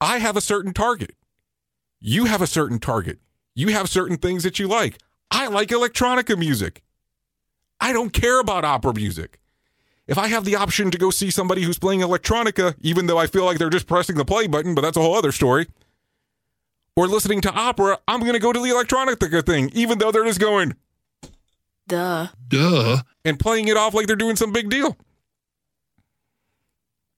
I 0.00 0.18
have 0.18 0.36
a 0.36 0.40
certain 0.40 0.72
target. 0.72 1.14
You 2.00 2.26
have 2.26 2.42
a 2.42 2.46
certain 2.46 2.78
target. 2.78 3.18
You 3.54 3.68
have 3.68 3.88
certain 3.88 4.16
things 4.16 4.44
that 4.44 4.58
you 4.58 4.68
like. 4.68 4.98
I 5.30 5.48
like 5.48 5.68
electronica 5.68 6.38
music. 6.38 6.82
I 7.80 7.92
don't 7.92 8.12
care 8.12 8.40
about 8.40 8.64
opera 8.64 8.94
music. 8.94 9.40
If 10.06 10.16
I 10.16 10.28
have 10.28 10.44
the 10.44 10.56
option 10.56 10.90
to 10.90 10.98
go 10.98 11.10
see 11.10 11.30
somebody 11.30 11.62
who's 11.62 11.78
playing 11.78 12.00
electronica, 12.00 12.74
even 12.80 13.06
though 13.06 13.18
I 13.18 13.26
feel 13.26 13.44
like 13.44 13.58
they're 13.58 13.68
just 13.68 13.86
pressing 13.86 14.16
the 14.16 14.24
play 14.24 14.46
button, 14.46 14.74
but 14.74 14.80
that's 14.80 14.96
a 14.96 15.02
whole 15.02 15.14
other 15.14 15.32
story, 15.32 15.66
or 16.96 17.06
listening 17.06 17.40
to 17.42 17.52
opera, 17.52 17.98
I'm 18.08 18.20
going 18.20 18.32
to 18.32 18.38
go 18.38 18.52
to 18.52 18.58
the 18.58 18.70
electronica 18.70 19.44
thing, 19.44 19.70
even 19.74 19.98
though 19.98 20.10
they're 20.10 20.24
just 20.24 20.40
going, 20.40 20.74
Duh. 21.86 22.28
Duh. 22.48 23.02
and 23.24 23.38
playing 23.38 23.68
it 23.68 23.76
off 23.76 23.94
like 23.94 24.06
they're 24.06 24.16
doing 24.16 24.36
some 24.36 24.52
big 24.52 24.70
deal. 24.70 24.96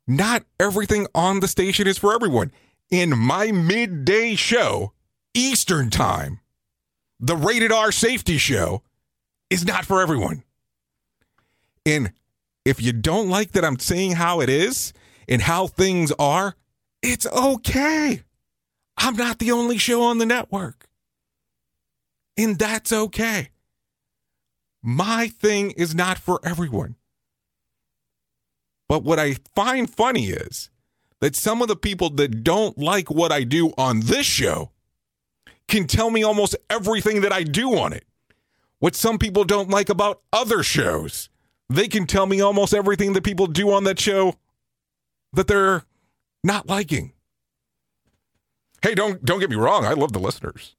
Not 0.06 0.44
everything 0.58 1.06
on 1.14 1.40
the 1.40 1.48
station 1.48 1.86
is 1.86 1.96
for 1.98 2.12
everyone. 2.12 2.50
In 2.90 3.16
my 3.16 3.52
midday 3.52 4.34
show, 4.34 4.92
Eastern 5.32 5.90
Time, 5.90 6.40
the 7.20 7.36
rated 7.36 7.70
R 7.70 7.92
safety 7.92 8.36
show 8.36 8.82
is 9.48 9.64
not 9.64 9.84
for 9.84 10.02
everyone. 10.02 10.42
And 11.86 12.12
if 12.64 12.82
you 12.82 12.92
don't 12.92 13.28
like 13.28 13.52
that 13.52 13.64
I'm 13.64 13.78
saying 13.78 14.12
how 14.12 14.40
it 14.40 14.48
is 14.48 14.92
and 15.28 15.42
how 15.42 15.68
things 15.68 16.12
are, 16.18 16.56
it's 17.00 17.26
okay. 17.26 18.22
I'm 18.96 19.16
not 19.16 19.38
the 19.38 19.52
only 19.52 19.78
show 19.78 20.02
on 20.02 20.18
the 20.18 20.26
network. 20.26 20.88
And 22.36 22.58
that's 22.58 22.92
okay. 22.92 23.50
My 24.82 25.28
thing 25.28 25.70
is 25.72 25.94
not 25.94 26.18
for 26.18 26.40
everyone. 26.42 26.96
But 28.88 29.04
what 29.04 29.20
I 29.20 29.34
find 29.54 29.88
funny 29.88 30.26
is 30.26 30.70
that 31.20 31.36
some 31.36 31.62
of 31.62 31.68
the 31.68 31.76
people 31.76 32.10
that 32.10 32.42
don't 32.42 32.76
like 32.78 33.10
what 33.10 33.32
I 33.32 33.44
do 33.44 33.72
on 33.78 34.00
this 34.00 34.26
show 34.26 34.70
can 35.68 35.86
tell 35.86 36.10
me 36.10 36.22
almost 36.22 36.56
everything 36.68 37.20
that 37.20 37.32
I 37.32 37.42
do 37.42 37.78
on 37.78 37.92
it. 37.92 38.04
What 38.78 38.94
some 38.94 39.18
people 39.18 39.44
don't 39.44 39.68
like 39.68 39.88
about 39.88 40.22
other 40.32 40.62
shows, 40.62 41.28
they 41.68 41.86
can 41.86 42.06
tell 42.06 42.26
me 42.26 42.40
almost 42.40 42.74
everything 42.74 43.12
that 43.12 43.24
people 43.24 43.46
do 43.46 43.70
on 43.70 43.84
that 43.84 44.00
show 44.00 44.34
that 45.34 45.46
they're 45.46 45.84
not 46.42 46.66
liking. 46.66 47.12
Hey, 48.82 48.94
don't 48.94 49.22
don't 49.24 49.40
get 49.40 49.50
me 49.50 49.56
wrong, 49.56 49.84
I 49.84 49.92
love 49.92 50.12
the 50.12 50.18
listeners. 50.18 50.74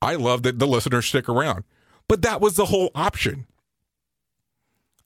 I 0.00 0.14
love 0.14 0.44
that 0.44 0.58
the 0.58 0.66
listeners 0.66 1.06
stick 1.06 1.28
around. 1.28 1.64
But 2.08 2.22
that 2.22 2.40
was 2.40 2.54
the 2.54 2.66
whole 2.66 2.90
option. 2.94 3.46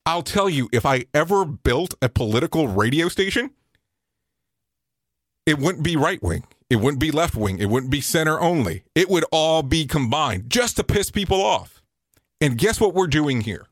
I'll 0.06 0.22
tell 0.22 0.50
you, 0.50 0.68
if 0.70 0.84
I 0.84 1.06
ever 1.14 1.44
built 1.46 1.94
a 2.02 2.10
political 2.10 2.68
radio 2.68 3.08
station, 3.08 3.50
it 5.46 5.58
wouldn't 5.58 5.84
be 5.84 5.96
right 5.96 6.22
wing. 6.22 6.44
It 6.70 6.76
wouldn't 6.76 7.00
be 7.00 7.10
left 7.10 7.36
wing. 7.36 7.58
It 7.58 7.68
wouldn't 7.68 7.92
be 7.92 8.00
center 8.00 8.40
only. 8.40 8.84
It 8.94 9.08
would 9.08 9.24
all 9.30 9.62
be 9.62 9.86
combined 9.86 10.48
just 10.48 10.76
to 10.76 10.84
piss 10.84 11.10
people 11.10 11.42
off. 11.42 11.82
And 12.40 12.58
guess 12.58 12.80
what 12.80 12.94
we're 12.94 13.06
doing 13.06 13.42
here? 13.42 13.66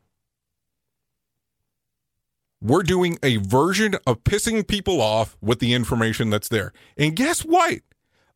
We're 2.61 2.85
doing 2.85 3.19
a 3.23 3.39
version 3.39 3.97
of 4.07 4.23
pissing 4.23 4.67
people 4.67 5.01
off 5.01 5.37
with 5.41 5.59
the 5.59 5.75
information 5.75 6.31
that's 6.31 6.49
there. 6.49 6.73
And 6.97 7.17
guess 7.17 7.41
what? 7.41 7.81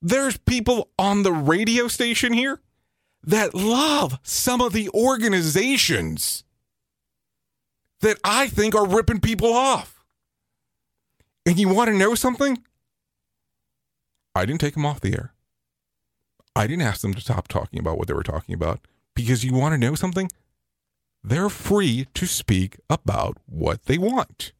There's 0.02 0.36
people 0.36 0.90
on 0.98 1.22
the 1.22 1.32
radio 1.32 1.86
station 1.86 2.32
here 2.32 2.60
that 3.22 3.54
love 3.54 4.18
some 4.22 4.60
of 4.60 4.72
the 4.72 4.88
organizations 4.90 6.44
that 8.00 8.18
I 8.24 8.48
think 8.48 8.74
are 8.74 8.86
ripping 8.86 9.20
people 9.20 9.52
off. 9.52 10.04
And 11.44 11.58
you 11.58 11.68
want 11.68 11.88
to 11.88 11.96
know 11.96 12.14
something? 12.14 12.58
I 14.36 14.46
didn't 14.46 14.60
take 14.60 14.74
them 14.74 14.86
off 14.86 15.00
the 15.00 15.14
air. 15.14 15.32
I 16.54 16.66
didn't 16.66 16.82
ask 16.82 17.00
them 17.00 17.14
to 17.14 17.20
stop 17.20 17.48
talking 17.48 17.78
about 17.78 17.98
what 17.98 18.08
they 18.08 18.14
were 18.14 18.22
talking 18.22 18.54
about 18.54 18.80
because 19.14 19.44
you 19.44 19.52
want 19.52 19.72
to 19.72 19.78
know 19.78 19.94
something? 19.94 20.30
They're 21.22 21.48
free 21.48 22.06
to 22.14 22.26
speak 22.26 22.78
about 22.88 23.38
what 23.46 23.84
they 23.86 23.98
want. 23.98 24.52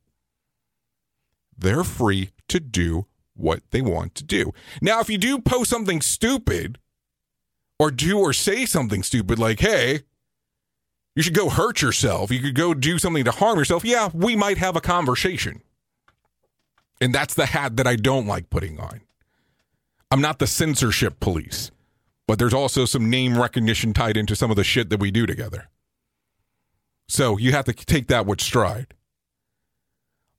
They're 1.57 1.85
free 1.85 2.31
to 2.49 2.61
do 2.61 3.07
what 3.35 3.63
they 3.71 3.81
want 3.81 4.15
to 4.17 4.25
do. 4.25 4.53
Now, 4.83 5.01
if 5.01 5.09
you 5.09 5.19
do 5.19 5.39
post 5.39 5.71
something 5.71 6.01
stupid 6.01 6.79
or 7.79 7.91
do 7.91 8.19
or 8.19 8.33
say 8.33 8.67
something 8.67 9.03
stupid 9.03 9.39
like, 9.39 9.61
hey, 9.61 10.01
you 11.15 11.23
should 11.23 11.35
go 11.35 11.49
hurt 11.49 11.81
yourself, 11.81 12.31
you 12.31 12.41
could 12.41 12.55
go 12.55 12.75
do 12.75 12.99
something 12.99 13.25
to 13.25 13.31
harm 13.31 13.59
yourself, 13.59 13.85
yeah, 13.85 14.11
we 14.13 14.37
might 14.37 14.59
have 14.59 14.77
a 14.77 14.81
conversation. 14.81 15.63
And 17.01 17.15
that's 17.15 17.35
the 17.35 17.47
hat 17.47 17.77
that 17.77 17.87
I 17.87 17.97
don't 17.97 18.27
like 18.27 18.51
putting 18.51 18.81
on. 18.81 19.01
I'm 20.11 20.21
not 20.21 20.39
the 20.39 20.47
censorship 20.47 21.21
police, 21.21 21.71
but 22.27 22.39
there's 22.39 22.55
also 22.55 22.85
some 22.85 23.11
name 23.11 23.39
recognition 23.39 23.93
tied 23.93 24.17
into 24.17 24.37
some 24.37 24.51
of 24.51 24.57
the 24.57 24.65
shit 24.65 24.91
that 24.91 25.01
we 25.01 25.11
do 25.11 25.27
together. 25.27 25.69
So 27.09 27.37
you 27.37 27.53
have 27.53 27.65
to 27.67 27.73
take 27.73 28.09
that 28.09 28.27
with 28.27 28.41
stride. 28.41 28.95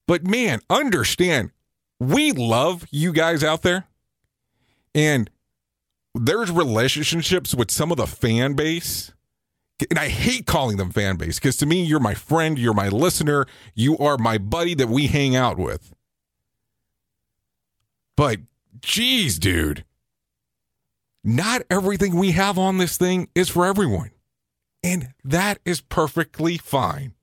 But 0.07 0.25
man, 0.25 0.61
understand, 0.69 1.51
we 1.99 2.31
love 2.31 2.85
you 2.91 3.11
guys 3.11 3.43
out 3.43 3.61
there. 3.61 3.85
And 4.95 5.29
there's 6.15 6.49
relationships 6.49 7.53
with 7.53 7.71
some 7.71 7.91
of 7.91 7.97
the 7.97 8.07
fan 8.07 8.53
base. 8.53 9.13
And 9.91 9.99
I 9.99 10.07
hate 10.07 10.47
calling 10.47 10.77
them 10.77 10.89
fan 10.89 11.17
base 11.17 11.37
because 11.37 11.57
to 11.57 11.65
me, 11.65 11.83
you're 11.83 11.99
my 11.99 12.15
friend, 12.15 12.57
you're 12.57 12.73
my 12.73 12.87
listener, 12.89 13.45
you 13.75 13.97
are 13.99 14.17
my 14.17 14.37
buddy 14.39 14.73
that 14.73 14.89
we 14.89 15.07
hang 15.07 15.35
out 15.35 15.57
with. 15.57 15.93
But 18.15 18.39
geez, 18.81 19.39
dude, 19.39 19.83
not 21.23 21.61
everything 21.69 22.15
we 22.15 22.31
have 22.31 22.57
on 22.57 22.77
this 22.77 22.97
thing 22.97 23.29
is 23.35 23.49
for 23.49 23.65
everyone. 23.65 24.11
And 24.83 25.09
that 25.23 25.59
is 25.65 25.81
perfectly 25.81 26.57
fine. 26.57 27.13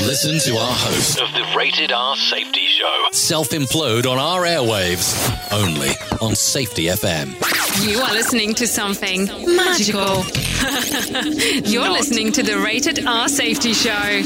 Listen 0.00 0.38
to 0.38 0.58
our 0.58 0.72
host 0.72 1.20
of 1.20 1.30
the 1.34 1.44
Rated 1.56 1.92
R 1.92 2.16
Safety 2.16 2.64
Show. 2.66 3.08
Self 3.12 3.50
implode 3.50 4.06
on 4.06 4.18
our 4.18 4.42
airwaves. 4.42 5.12
Only 5.52 5.90
on 6.22 6.34
Safety 6.34 6.84
FM. 6.84 7.34
You 7.86 8.00
are 8.00 8.12
listening 8.12 8.54
to 8.54 8.66
something 8.66 9.26
magical. 9.26 10.24
You're 11.70 11.90
listening 11.90 12.32
to 12.32 12.42
the 12.42 12.58
Rated 12.58 13.06
R 13.06 13.28
Safety 13.28 13.74
Show. 13.74 14.22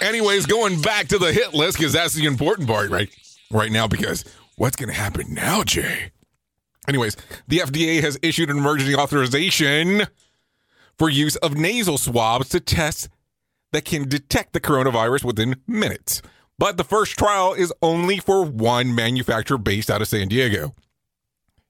Anyways, 0.00 0.46
going 0.46 0.80
back 0.80 1.08
to 1.08 1.18
the 1.18 1.32
hit 1.32 1.54
list 1.54 1.78
because 1.78 1.92
that's 1.92 2.14
the 2.14 2.26
important 2.26 2.68
part 2.68 2.90
right 2.90 3.10
right 3.50 3.70
now. 3.70 3.86
Because 3.86 4.24
what's 4.56 4.76
going 4.76 4.88
to 4.88 4.94
happen 4.94 5.34
now, 5.34 5.64
Jay? 5.64 6.12
Anyways, 6.86 7.16
the 7.46 7.58
FDA 7.58 8.00
has 8.00 8.18
issued 8.22 8.50
an 8.50 8.58
emergency 8.58 8.94
authorization 8.94 10.06
for 10.98 11.08
use 11.08 11.36
of 11.36 11.56
nasal 11.56 11.98
swabs 11.98 12.48
to 12.50 12.60
test 12.60 13.08
that 13.72 13.84
can 13.84 14.08
detect 14.08 14.52
the 14.52 14.60
coronavirus 14.60 15.24
within 15.24 15.56
minutes. 15.66 16.22
But 16.58 16.76
the 16.76 16.84
first 16.84 17.16
trial 17.16 17.52
is 17.52 17.72
only 17.82 18.18
for 18.18 18.44
one 18.44 18.94
manufacturer 18.94 19.58
based 19.58 19.90
out 19.90 20.02
of 20.02 20.08
San 20.08 20.28
Diego. 20.28 20.74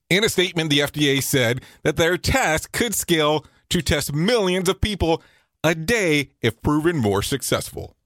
In 0.08 0.24
a 0.24 0.28
statement, 0.28 0.70
the 0.70 0.78
FDA 0.78 1.22
said 1.22 1.60
that 1.82 1.96
their 1.96 2.16
test 2.16 2.72
could 2.72 2.94
scale 2.94 3.44
to 3.68 3.82
test 3.82 4.14
millions 4.14 4.68
of 4.68 4.80
people 4.80 5.22
a 5.62 5.74
day 5.74 6.30
if 6.40 6.62
proven 6.62 6.96
more 6.96 7.22
successful. 7.22 7.97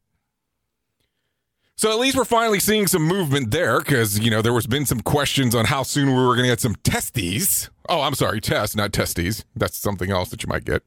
So 1.83 1.91
at 1.91 1.99
least 1.99 2.17
we're 2.17 2.25
finally 2.25 2.61
seeing 2.61 2.87
some 2.87 3.03
movement 3.03 3.51
there 3.51 3.81
because, 3.81 4.17
you 4.21 4.31
know, 4.31 4.41
there 4.41 4.53
was 4.53 4.69
been 4.69 4.87
some 4.87 5.01
questions 5.01 5.53
on 5.53 5.65
how 5.65 5.83
soon 5.83 6.11
we 6.11 6.15
were 6.15 6.37
going 6.37 6.45
to 6.45 6.53
get 6.53 6.61
some 6.61 6.77
testes. 6.85 7.71
Oh, 7.89 8.03
I'm 8.03 8.15
sorry, 8.15 8.41
tests, 8.41 8.77
not 8.77 8.93
testes. 8.93 9.45
That's 9.57 9.79
something 9.79 10.09
else 10.09 10.29
that 10.29 10.45
you 10.45 10.49
might 10.49 10.65
get. 10.65 10.85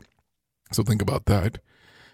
So 0.71 0.83
think 0.83 1.01
about 1.01 1.25
that 1.25 1.57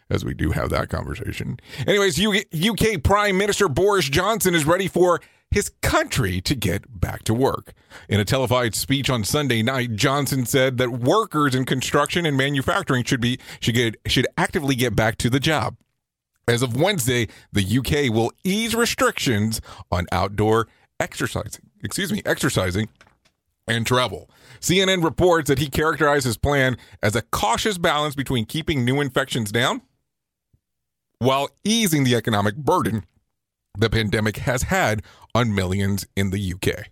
as 0.10 0.26
we 0.26 0.34
do 0.34 0.50
have 0.50 0.72
that 0.72 0.90
conversation. 0.90 1.60
Anyways, 1.86 2.20
UK 2.20 3.04
Prime 3.04 3.38
Minister 3.38 3.70
Boris 3.70 4.10
Johnson 4.10 4.56
is 4.56 4.66
ready 4.66 4.88
for 4.88 5.22
his 5.52 5.70
country 5.84 6.42
to 6.42 6.56
get 6.56 7.00
back 7.00 7.22
to 7.26 7.36
work. 7.36 7.74
In 8.10 8.20
a 8.20 8.26
televised 8.26 8.74
speech 8.74 9.12
on 9.12 9.24
Sunday 9.24 9.62
night, 9.62 9.96
Johnson 9.96 10.48
said 10.48 10.80
that 10.80 10.90
workers 10.90 11.54
in 11.54 11.66
construction 11.66 12.26
and 12.26 12.36
manufacturing 12.36 13.04
should 13.04 13.22
be 13.22 13.38
should 13.60 13.76
get 13.76 13.98
should 14.08 14.26
actively 14.40 14.74
get 14.74 14.96
back 14.96 15.20
to 15.20 15.30
the 15.30 15.40
job. 15.40 15.76
As 16.48 16.62
of 16.62 16.76
Wednesday, 16.76 17.28
the 17.52 17.64
UK 17.64 18.14
will 18.14 18.32
ease 18.44 18.76
restrictions 18.76 19.62
on 19.92 20.08
outdoor 20.12 20.68
exercising. 21.00 21.70
Excuse 21.84 22.12
me, 22.12 22.22
exercising 22.26 22.90
and 23.68 23.86
travel. 23.86 24.30
CNN 24.60 25.04
reports 25.04 25.48
that 25.48 25.60
he 25.60 25.70
characterized 25.70 26.26
his 26.26 26.38
plan 26.38 26.78
as 27.02 27.16
a 27.16 27.22
cautious 27.22 27.78
balance 27.78 28.16
between 28.16 28.46
keeping 28.46 28.86
new 28.86 29.02
infections 29.02 29.52
down 29.52 29.82
while 31.20 31.50
easing 31.64 32.04
the 32.04 32.16
economic 32.16 32.56
burden 32.56 33.06
the 33.78 33.90
pandemic 33.90 34.38
has 34.38 34.64
had 34.64 35.02
on 35.34 35.56
millions 35.56 36.06
in 36.16 36.32
the 36.32 36.54
UK. 36.54 36.88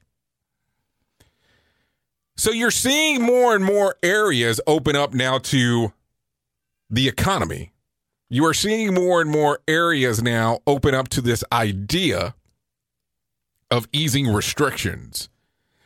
So 2.37 2.51
you're 2.51 2.71
seeing 2.71 3.21
more 3.21 3.53
and 3.53 3.65
more 3.65 3.95
areas 4.01 4.61
open 4.65 4.95
up 4.95 5.13
now 5.13 5.39
to 5.39 5.91
the 6.89 7.07
economy. 7.07 7.73
You 8.31 8.45
are 8.45 8.53
seeing 8.53 8.93
more 8.93 9.21
and 9.21 9.31
more 9.31 9.59
areas 9.67 10.21
now 10.21 10.59
open 10.67 10.93
up 10.93 11.09
to 11.09 11.21
this 11.21 11.43
idea 11.51 12.35
of 13.71 13.87
easing 13.91 14.27
restrictions. 14.31 15.29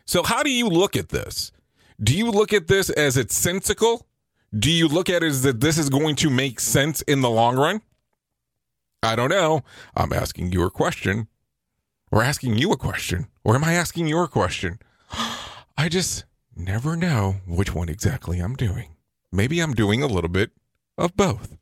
So, 0.05 0.23
how 0.23 0.43
do 0.43 0.49
you 0.49 0.67
look 0.67 0.97
at 0.97 1.07
this? 1.07 1.53
Do 2.01 2.13
you 2.13 2.29
look 2.29 2.51
at 2.51 2.67
this 2.67 2.89
as 2.89 3.15
it's 3.15 3.33
sensical? 3.33 4.07
Do 4.53 4.69
you 4.69 4.89
look 4.89 5.09
at 5.09 5.23
it 5.23 5.27
as 5.27 5.43
that 5.43 5.61
this 5.61 5.77
is 5.77 5.89
going 5.89 6.17
to 6.17 6.29
make 6.29 6.59
sense 6.59 7.01
in 7.03 7.21
the 7.21 7.29
long 7.29 7.55
run? 7.55 7.81
I 9.01 9.15
don't 9.15 9.29
know. 9.29 9.61
I'm 9.95 10.11
asking 10.11 10.51
you 10.51 10.63
a 10.63 10.69
question. 10.69 11.29
Or 12.11 12.21
asking 12.23 12.57
you 12.57 12.73
a 12.73 12.77
question. 12.77 13.27
Or 13.45 13.55
am 13.55 13.63
I 13.63 13.73
asking 13.73 14.07
your 14.07 14.27
question? 14.27 14.79
I 15.77 15.87
just 15.87 16.25
never 16.57 16.97
know 16.97 17.37
which 17.47 17.73
one 17.73 17.87
exactly 17.87 18.39
I'm 18.39 18.55
doing. 18.55 18.95
Maybe 19.31 19.61
I'm 19.61 19.73
doing 19.73 20.03
a 20.03 20.07
little 20.07 20.29
bit 20.29 20.51
of 20.97 21.15
both. 21.15 21.57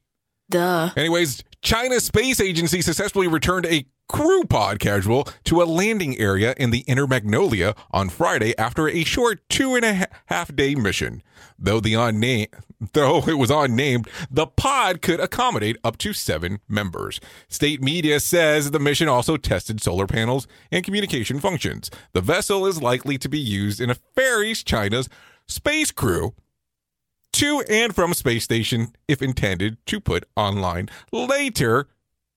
Duh. 0.51 0.91
Anyways, 0.95 1.43
China's 1.61 2.05
space 2.05 2.39
agency 2.39 2.81
successfully 2.81 3.27
returned 3.27 3.65
a 3.65 3.85
crew 4.09 4.43
pod 4.43 4.79
casual 4.79 5.25
to 5.45 5.61
a 5.61 5.63
landing 5.63 6.19
area 6.19 6.53
in 6.57 6.69
the 6.69 6.79
Inner 6.79 7.07
Mongolia 7.07 7.73
on 7.91 8.09
Friday 8.09 8.57
after 8.57 8.89
a 8.89 9.05
short 9.05 9.39
two 9.49 9.75
and 9.75 9.85
a 9.85 10.07
half 10.25 10.53
day 10.53 10.75
mission. 10.75 11.23
Though 11.57 11.79
the 11.79 11.93
unnamed, 11.93 12.49
though 12.91 13.23
it 13.25 13.37
was 13.37 13.49
unnamed, 13.49 14.09
the 14.29 14.47
pod 14.47 15.01
could 15.01 15.21
accommodate 15.21 15.77
up 15.83 15.97
to 15.99 16.11
seven 16.11 16.59
members. 16.67 17.21
State 17.47 17.81
media 17.81 18.19
says 18.19 18.71
the 18.71 18.79
mission 18.79 19.07
also 19.07 19.37
tested 19.37 19.81
solar 19.81 20.07
panels 20.07 20.47
and 20.71 20.83
communication 20.83 21.39
functions. 21.39 21.89
The 22.11 22.21
vessel 22.21 22.65
is 22.65 22.81
likely 22.81 23.17
to 23.17 23.29
be 23.29 23.39
used 23.39 23.79
in 23.79 23.89
a 23.89 23.95
ferry's 23.95 24.63
China's 24.63 25.07
space 25.47 25.91
crew 25.91 26.33
to 27.33 27.63
and 27.69 27.95
from 27.95 28.13
space 28.13 28.43
station 28.43 28.93
if 29.07 29.21
intended 29.21 29.77
to 29.87 29.99
put 29.99 30.25
online 30.35 30.89
later 31.11 31.87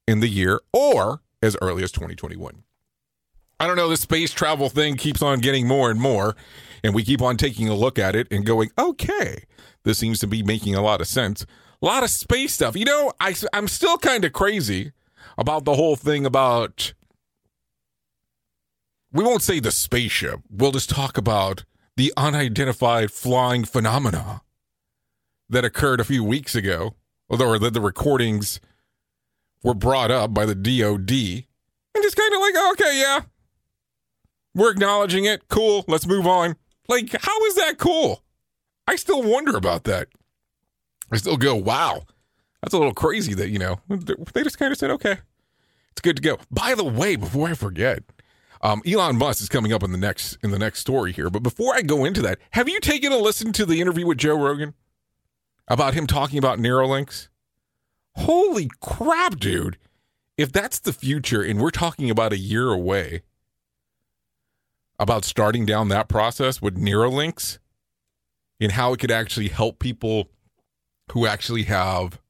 in 0.06 0.20
the 0.20 0.28
year 0.28 0.60
or 0.72 1.22
as 1.42 1.56
early 1.60 1.82
as 1.82 1.92
2021. 1.92 2.62
I 3.60 3.66
don't 3.66 3.76
know, 3.76 3.88
this 3.88 4.00
space 4.00 4.32
travel 4.32 4.68
thing 4.68 4.96
keeps 4.96 5.22
on 5.22 5.40
getting 5.40 5.68
more 5.68 5.90
and 5.90 6.00
more, 6.00 6.34
and 6.82 6.94
we 6.94 7.04
keep 7.04 7.22
on 7.22 7.36
taking 7.36 7.68
a 7.68 7.74
look 7.74 7.98
at 7.98 8.16
it 8.16 8.26
and 8.30 8.44
going, 8.44 8.70
okay, 8.78 9.44
this 9.84 9.98
seems 9.98 10.18
to 10.20 10.26
be 10.26 10.42
making 10.42 10.74
a 10.74 10.82
lot 10.82 11.00
of 11.00 11.06
sense. 11.06 11.46
A 11.80 11.86
lot 11.86 12.02
of 12.02 12.10
space 12.10 12.54
stuff. 12.54 12.76
You 12.76 12.84
know, 12.84 13.12
I, 13.20 13.34
I'm 13.52 13.68
still 13.68 13.98
kind 13.98 14.24
of 14.24 14.32
crazy 14.32 14.92
about 15.38 15.64
the 15.64 15.74
whole 15.74 15.96
thing 15.96 16.26
about. 16.26 16.94
We 19.12 19.22
won't 19.22 19.42
say 19.42 19.60
the 19.60 19.70
spaceship. 19.70 20.40
We'll 20.50 20.72
just 20.72 20.90
talk 20.90 21.16
about 21.16 21.64
the 21.96 22.12
unidentified 22.16 23.12
flying 23.12 23.64
phenomena 23.64 24.42
that 25.54 25.64
occurred 25.64 26.00
a 26.00 26.04
few 26.04 26.22
weeks 26.22 26.54
ago, 26.54 26.94
or 27.28 27.58
that 27.58 27.72
the 27.72 27.80
recordings 27.80 28.60
were 29.62 29.74
brought 29.74 30.10
up 30.10 30.34
by 30.34 30.44
the 30.44 30.54
DOD 30.54 31.10
and 31.10 32.02
just 32.02 32.16
kind 32.16 32.34
of 32.34 32.40
like, 32.40 32.54
okay, 32.72 33.00
yeah, 33.00 33.20
we're 34.54 34.70
acknowledging 34.70 35.24
it. 35.24 35.48
Cool. 35.48 35.84
Let's 35.88 36.06
move 36.06 36.26
on. 36.26 36.56
Like, 36.88 37.10
how 37.18 37.44
is 37.46 37.54
that 37.54 37.78
cool? 37.78 38.22
I 38.86 38.96
still 38.96 39.22
wonder 39.22 39.56
about 39.56 39.84
that. 39.84 40.08
I 41.10 41.16
still 41.16 41.36
go, 41.36 41.54
wow, 41.54 42.02
that's 42.60 42.74
a 42.74 42.78
little 42.78 42.92
crazy 42.92 43.34
that, 43.34 43.48
you 43.48 43.58
know, 43.58 43.80
they 43.88 44.42
just 44.42 44.58
kind 44.58 44.72
of 44.72 44.78
said, 44.78 44.90
okay, 44.90 45.18
it's 45.92 46.00
good 46.02 46.16
to 46.16 46.22
go. 46.22 46.38
By 46.50 46.74
the 46.74 46.84
way, 46.84 47.16
before 47.16 47.48
I 47.48 47.54
forget, 47.54 48.02
um, 48.60 48.82
Elon 48.86 49.16
Musk 49.16 49.40
is 49.40 49.48
coming 49.48 49.72
up 49.72 49.82
in 49.82 49.92
the 49.92 49.98
next 49.98 50.38
in 50.42 50.50
the 50.50 50.58
next 50.58 50.80
story 50.80 51.12
here. 51.12 51.30
But 51.30 51.42
before 51.42 51.74
I 51.74 51.82
go 51.82 52.04
into 52.04 52.22
that, 52.22 52.38
have 52.50 52.68
you 52.68 52.80
taken 52.80 53.12
a 53.12 53.18
listen 53.18 53.52
to 53.52 53.66
the 53.66 53.80
interview 53.80 54.06
with 54.06 54.18
Joe 54.18 54.36
Rogan 54.36 54.74
about 55.68 55.94
him 55.94 56.06
talking 56.06 56.38
about 56.38 56.58
Neuralinks? 56.58 57.28
Holy 58.16 58.70
crap, 58.80 59.38
dude. 59.38 59.78
If 60.36 60.52
that's 60.52 60.80
the 60.80 60.92
future 60.92 61.42
and 61.42 61.60
we're 61.60 61.70
talking 61.70 62.10
about 62.10 62.32
a 62.32 62.38
year 62.38 62.70
away 62.70 63.22
about 64.98 65.24
starting 65.24 65.66
down 65.66 65.88
that 65.88 66.08
process 66.08 66.62
with 66.62 66.76
Neuralinks 66.76 67.58
and 68.60 68.72
how 68.72 68.92
it 68.92 69.00
could 69.00 69.10
actually 69.10 69.48
help 69.48 69.78
people 69.78 70.28
who 71.12 71.26
actually 71.26 71.64
have 71.64 72.20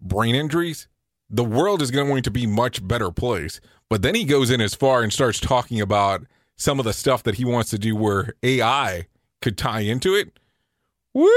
brain 0.00 0.34
injuries, 0.34 0.88
the 1.30 1.44
world 1.44 1.82
is 1.82 1.90
going 1.90 2.22
to 2.22 2.30
be 2.30 2.46
much 2.46 2.86
better 2.86 3.10
place. 3.10 3.60
But 3.88 4.02
then 4.02 4.14
he 4.14 4.24
goes 4.24 4.50
in 4.50 4.60
as 4.60 4.74
far 4.74 5.02
and 5.02 5.12
starts 5.12 5.40
talking 5.40 5.80
about 5.80 6.24
some 6.56 6.78
of 6.78 6.84
the 6.84 6.92
stuff 6.92 7.22
that 7.22 7.36
he 7.36 7.44
wants 7.44 7.70
to 7.70 7.78
do 7.78 7.94
where 7.94 8.34
AI 8.42 9.06
could 9.40 9.56
tie 9.56 9.80
into 9.80 10.14
it. 10.14 10.38
Woo! 11.14 11.28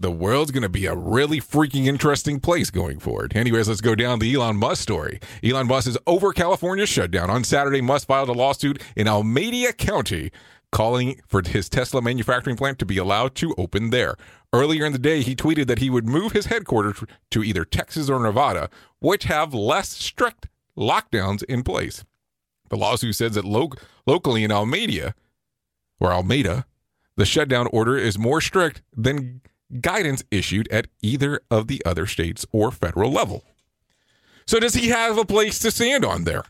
The 0.00 0.10
world's 0.10 0.50
going 0.50 0.62
to 0.62 0.68
be 0.68 0.86
a 0.86 0.94
really 0.94 1.40
freaking 1.40 1.84
interesting 1.84 2.40
place 2.40 2.70
going 2.70 2.98
forward. 2.98 3.36
Anyways, 3.36 3.68
let's 3.68 3.82
go 3.82 3.94
down 3.94 4.18
the 4.18 4.34
Elon 4.34 4.56
Musk 4.56 4.82
story. 4.82 5.20
Elon 5.44 5.66
Musk 5.66 5.86
is 5.86 5.98
over 6.06 6.32
California's 6.32 6.88
shutdown. 6.88 7.28
On 7.28 7.44
Saturday, 7.44 7.82
Musk 7.82 8.08
filed 8.08 8.30
a 8.30 8.32
lawsuit 8.32 8.82
in 8.96 9.06
Alameda 9.06 9.74
County 9.74 10.32
calling 10.72 11.20
for 11.26 11.42
his 11.46 11.68
Tesla 11.68 12.00
manufacturing 12.00 12.56
plant 12.56 12.78
to 12.78 12.86
be 12.86 12.96
allowed 12.96 13.34
to 13.34 13.54
open 13.58 13.90
there. 13.90 14.16
Earlier 14.52 14.86
in 14.86 14.92
the 14.92 14.98
day, 14.98 15.20
he 15.20 15.36
tweeted 15.36 15.66
that 15.66 15.80
he 15.80 15.90
would 15.90 16.08
move 16.08 16.32
his 16.32 16.46
headquarters 16.46 17.04
to 17.30 17.44
either 17.44 17.64
Texas 17.64 18.08
or 18.08 18.20
Nevada, 18.20 18.70
which 19.00 19.24
have 19.24 19.52
less 19.52 19.90
strict 19.90 20.48
lockdowns 20.78 21.42
in 21.44 21.62
place. 21.62 22.04
The 22.70 22.76
lawsuit 22.76 23.16
says 23.16 23.34
that 23.34 23.44
lo- 23.44 23.72
locally 24.06 24.44
in 24.44 24.52
Alameda, 24.52 25.14
or 25.98 26.12
Alameda, 26.12 26.64
the 27.16 27.26
shutdown 27.26 27.66
order 27.72 27.98
is 27.98 28.18
more 28.18 28.40
strict 28.40 28.80
than 28.96 29.42
guidance 29.80 30.24
issued 30.30 30.68
at 30.68 30.86
either 31.02 31.40
of 31.50 31.68
the 31.68 31.82
other 31.84 32.06
states 32.06 32.46
or 32.52 32.70
federal 32.70 33.12
level. 33.12 33.44
So, 34.46 34.58
does 34.58 34.74
he 34.74 34.88
have 34.88 35.16
a 35.16 35.24
place 35.24 35.58
to 35.60 35.70
stand 35.70 36.04
on 36.04 36.24
there? 36.24 36.44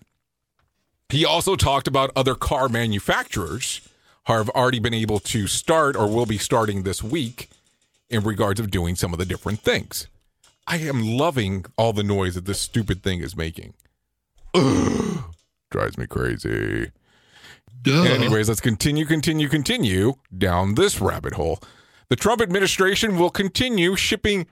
He 1.11 1.25
also 1.25 1.57
talked 1.57 1.89
about 1.89 2.13
other 2.15 2.35
car 2.35 2.69
manufacturers 2.69 3.81
have 4.25 4.49
already 4.51 4.79
been 4.79 4.95
able 4.95 5.19
to 5.19 5.47
start 5.47 5.97
or 5.97 6.09
will 6.09 6.27
be 6.27 6.39
starting 6.39 6.83
this 6.83 7.03
week 7.03 7.51
in 8.09 8.23
regards 8.23 8.61
of 8.61 8.71
doing 8.71 8.95
some 8.95 9.13
of 9.13 9.19
the 9.19 9.25
different 9.25 9.61
things. 9.61 10.07
I 10.67 10.77
am 10.79 11.03
loving 11.03 11.65
all 11.77 11.93
the 11.93 12.05
noise 12.05 12.37
that 12.37 12.45
this 12.45 12.61
stupid 12.61 13.03
thing 13.03 13.21
is 13.21 13.37
making. 13.37 13.75
Ugh, 14.55 15.25
drives 15.71 15.99
me 15.99 16.07
crazy. 16.07 16.91
Duh. 17.83 18.03
Anyways, 18.03 18.49
let's 18.49 18.61
continue, 18.61 19.07
continue, 19.07 19.49
continue 19.49 20.15
down 20.37 20.75
this 20.75 21.01
rabbit 21.01 21.35
hole. 21.35 21.61
The 22.11 22.17
Trump 22.17 22.43
administration 22.43 23.17
will 23.17 23.31
continue 23.31 23.95
shipping 23.95 24.49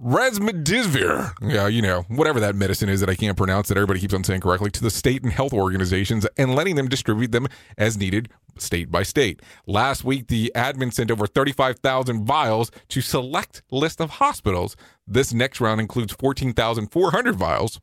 Remdesivir, 0.00 1.34
yeah, 1.42 1.66
you 1.66 1.82
know, 1.82 2.06
whatever 2.08 2.40
that 2.40 2.56
medicine 2.56 2.88
is 2.88 3.00
that 3.00 3.10
I 3.10 3.14
can't 3.14 3.36
pronounce 3.36 3.68
that 3.68 3.76
everybody 3.76 4.00
keeps 4.00 4.14
on 4.14 4.24
saying 4.24 4.40
correctly, 4.40 4.70
to 4.70 4.82
the 4.82 4.90
state 4.90 5.22
and 5.22 5.30
health 5.30 5.52
organizations 5.52 6.26
and 6.38 6.54
letting 6.54 6.76
them 6.76 6.88
distribute 6.88 7.30
them 7.30 7.46
as 7.76 7.98
needed 7.98 8.30
state 8.56 8.90
by 8.90 9.02
state. 9.02 9.42
Last 9.66 10.02
week, 10.02 10.28
the 10.28 10.50
admin 10.56 10.94
sent 10.94 11.10
over 11.10 11.26
35,000 11.26 12.24
vials 12.24 12.70
to 12.88 13.02
select 13.02 13.62
list 13.70 14.00
of 14.00 14.12
hospitals. 14.12 14.74
This 15.06 15.34
next 15.34 15.60
round 15.60 15.82
includes 15.82 16.14
14,400 16.14 17.36
vials. 17.36 17.78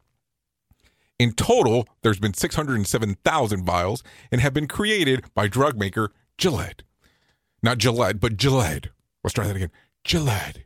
In 1.19 1.33
total, 1.33 1.87
there's 2.01 2.19
been 2.19 2.33
607,000 2.33 3.63
vials 3.63 4.03
and 4.31 4.41
have 4.41 4.55
been 4.55 4.67
created 4.67 5.25
by 5.35 5.47
drug 5.47 5.77
maker 5.77 6.11
Gilead. 6.37 6.83
Not 7.61 7.77
Gillette, 7.77 8.19
but 8.19 8.35
Gilead. 8.35 8.89
Let's 9.23 9.33
try 9.33 9.47
that 9.47 9.55
again. 9.55 9.71
Gilead. 10.03 10.65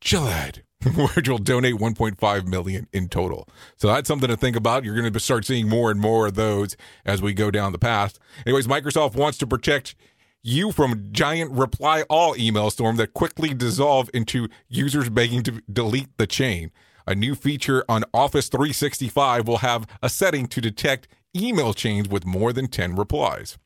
Gilead. 0.00 0.62
which 1.14 1.28
will 1.28 1.38
donate 1.38 1.74
1.5 1.74 2.46
million 2.46 2.86
in 2.92 3.08
total. 3.08 3.48
So 3.76 3.88
that's 3.88 4.06
something 4.06 4.28
to 4.28 4.36
think 4.36 4.54
about. 4.54 4.84
You're 4.84 4.94
going 4.94 5.12
to 5.12 5.20
start 5.20 5.44
seeing 5.44 5.68
more 5.68 5.90
and 5.90 6.00
more 6.00 6.28
of 6.28 6.34
those 6.34 6.76
as 7.04 7.20
we 7.20 7.34
go 7.34 7.50
down 7.50 7.72
the 7.72 7.78
path. 7.78 8.18
Anyways, 8.46 8.68
Microsoft 8.68 9.16
wants 9.16 9.38
to 9.38 9.46
protect 9.46 9.96
you 10.44 10.70
from 10.70 11.08
giant 11.10 11.50
reply 11.50 12.02
all 12.08 12.36
email 12.36 12.70
storm 12.70 12.96
that 12.96 13.12
quickly 13.12 13.52
dissolve 13.54 14.08
into 14.14 14.48
users 14.68 15.08
begging 15.08 15.42
to 15.42 15.62
delete 15.72 16.16
the 16.16 16.28
chain. 16.28 16.70
A 17.08 17.14
new 17.14 17.34
feature 17.34 17.84
on 17.88 18.04
Office 18.14 18.48
365 18.48 19.48
will 19.48 19.58
have 19.58 19.86
a 20.00 20.08
setting 20.08 20.46
to 20.46 20.60
detect 20.60 21.08
email 21.36 21.74
chains 21.74 22.08
with 22.08 22.24
more 22.24 22.52
than 22.52 22.68
10 22.68 22.94
replies. 22.94 23.58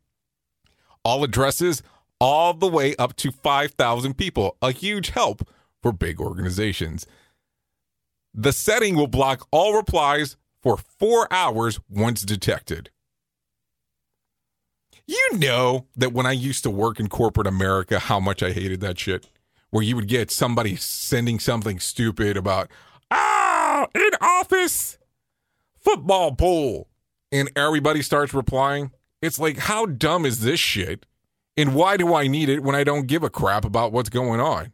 All 1.05 1.25
addresses 1.25 1.83
all 2.23 2.55
the 2.55 2.69
way 2.69 2.95
up 2.97 3.17
to 3.17 3.33
5,000 3.33 4.15
people. 4.17 4.57
A 4.63 4.71
huge 4.71 5.11
help 5.11 5.47
for 5.83 5.91
big 5.93 6.21
organizations. 6.21 7.05
The 8.33 8.53
setting 8.53 8.95
will 8.95 9.09
block 9.09 9.49
all 9.51 9.75
replies 9.75 10.37
for 10.63 10.77
four 10.77 11.27
hours 11.33 11.81
once 11.91 12.23
detected. 12.23 12.91
You 15.05 15.31
know 15.33 15.87
that 15.97 16.13
when 16.13 16.25
I 16.25 16.31
used 16.31 16.63
to 16.63 16.71
work 16.71 17.01
in 17.01 17.09
corporate 17.09 17.49
America, 17.49 17.99
how 17.99 18.21
much 18.21 18.41
I 18.41 18.53
hated 18.53 18.81
that 18.83 19.01
shit. 19.01 19.27
Where 19.71 19.83
you 19.83 19.97
would 19.97 20.07
get 20.07 20.31
somebody 20.31 20.77
sending 20.77 21.41
something 21.41 21.81
stupid 21.81 22.37
about, 22.37 22.71
ah, 23.11 23.89
in 23.97 24.11
office, 24.21 24.97
football 25.75 26.37
pool. 26.37 26.87
And 27.33 27.51
everybody 27.57 28.01
starts 28.01 28.33
replying. 28.33 28.93
It's 29.21 29.41
like, 29.41 29.59
how 29.59 29.87
dumb 29.87 30.25
is 30.25 30.41
this 30.41 30.61
shit? 30.61 31.05
And 31.57 31.75
why 31.75 31.97
do 31.97 32.15
I 32.15 32.27
need 32.27 32.49
it 32.49 32.63
when 32.63 32.75
I 32.75 32.85
don't 32.85 33.07
give 33.07 33.23
a 33.23 33.31
crap 33.31 33.65
about 33.65 33.93
what's 33.93 34.09
going 34.09 34.41
on? 34.41 34.73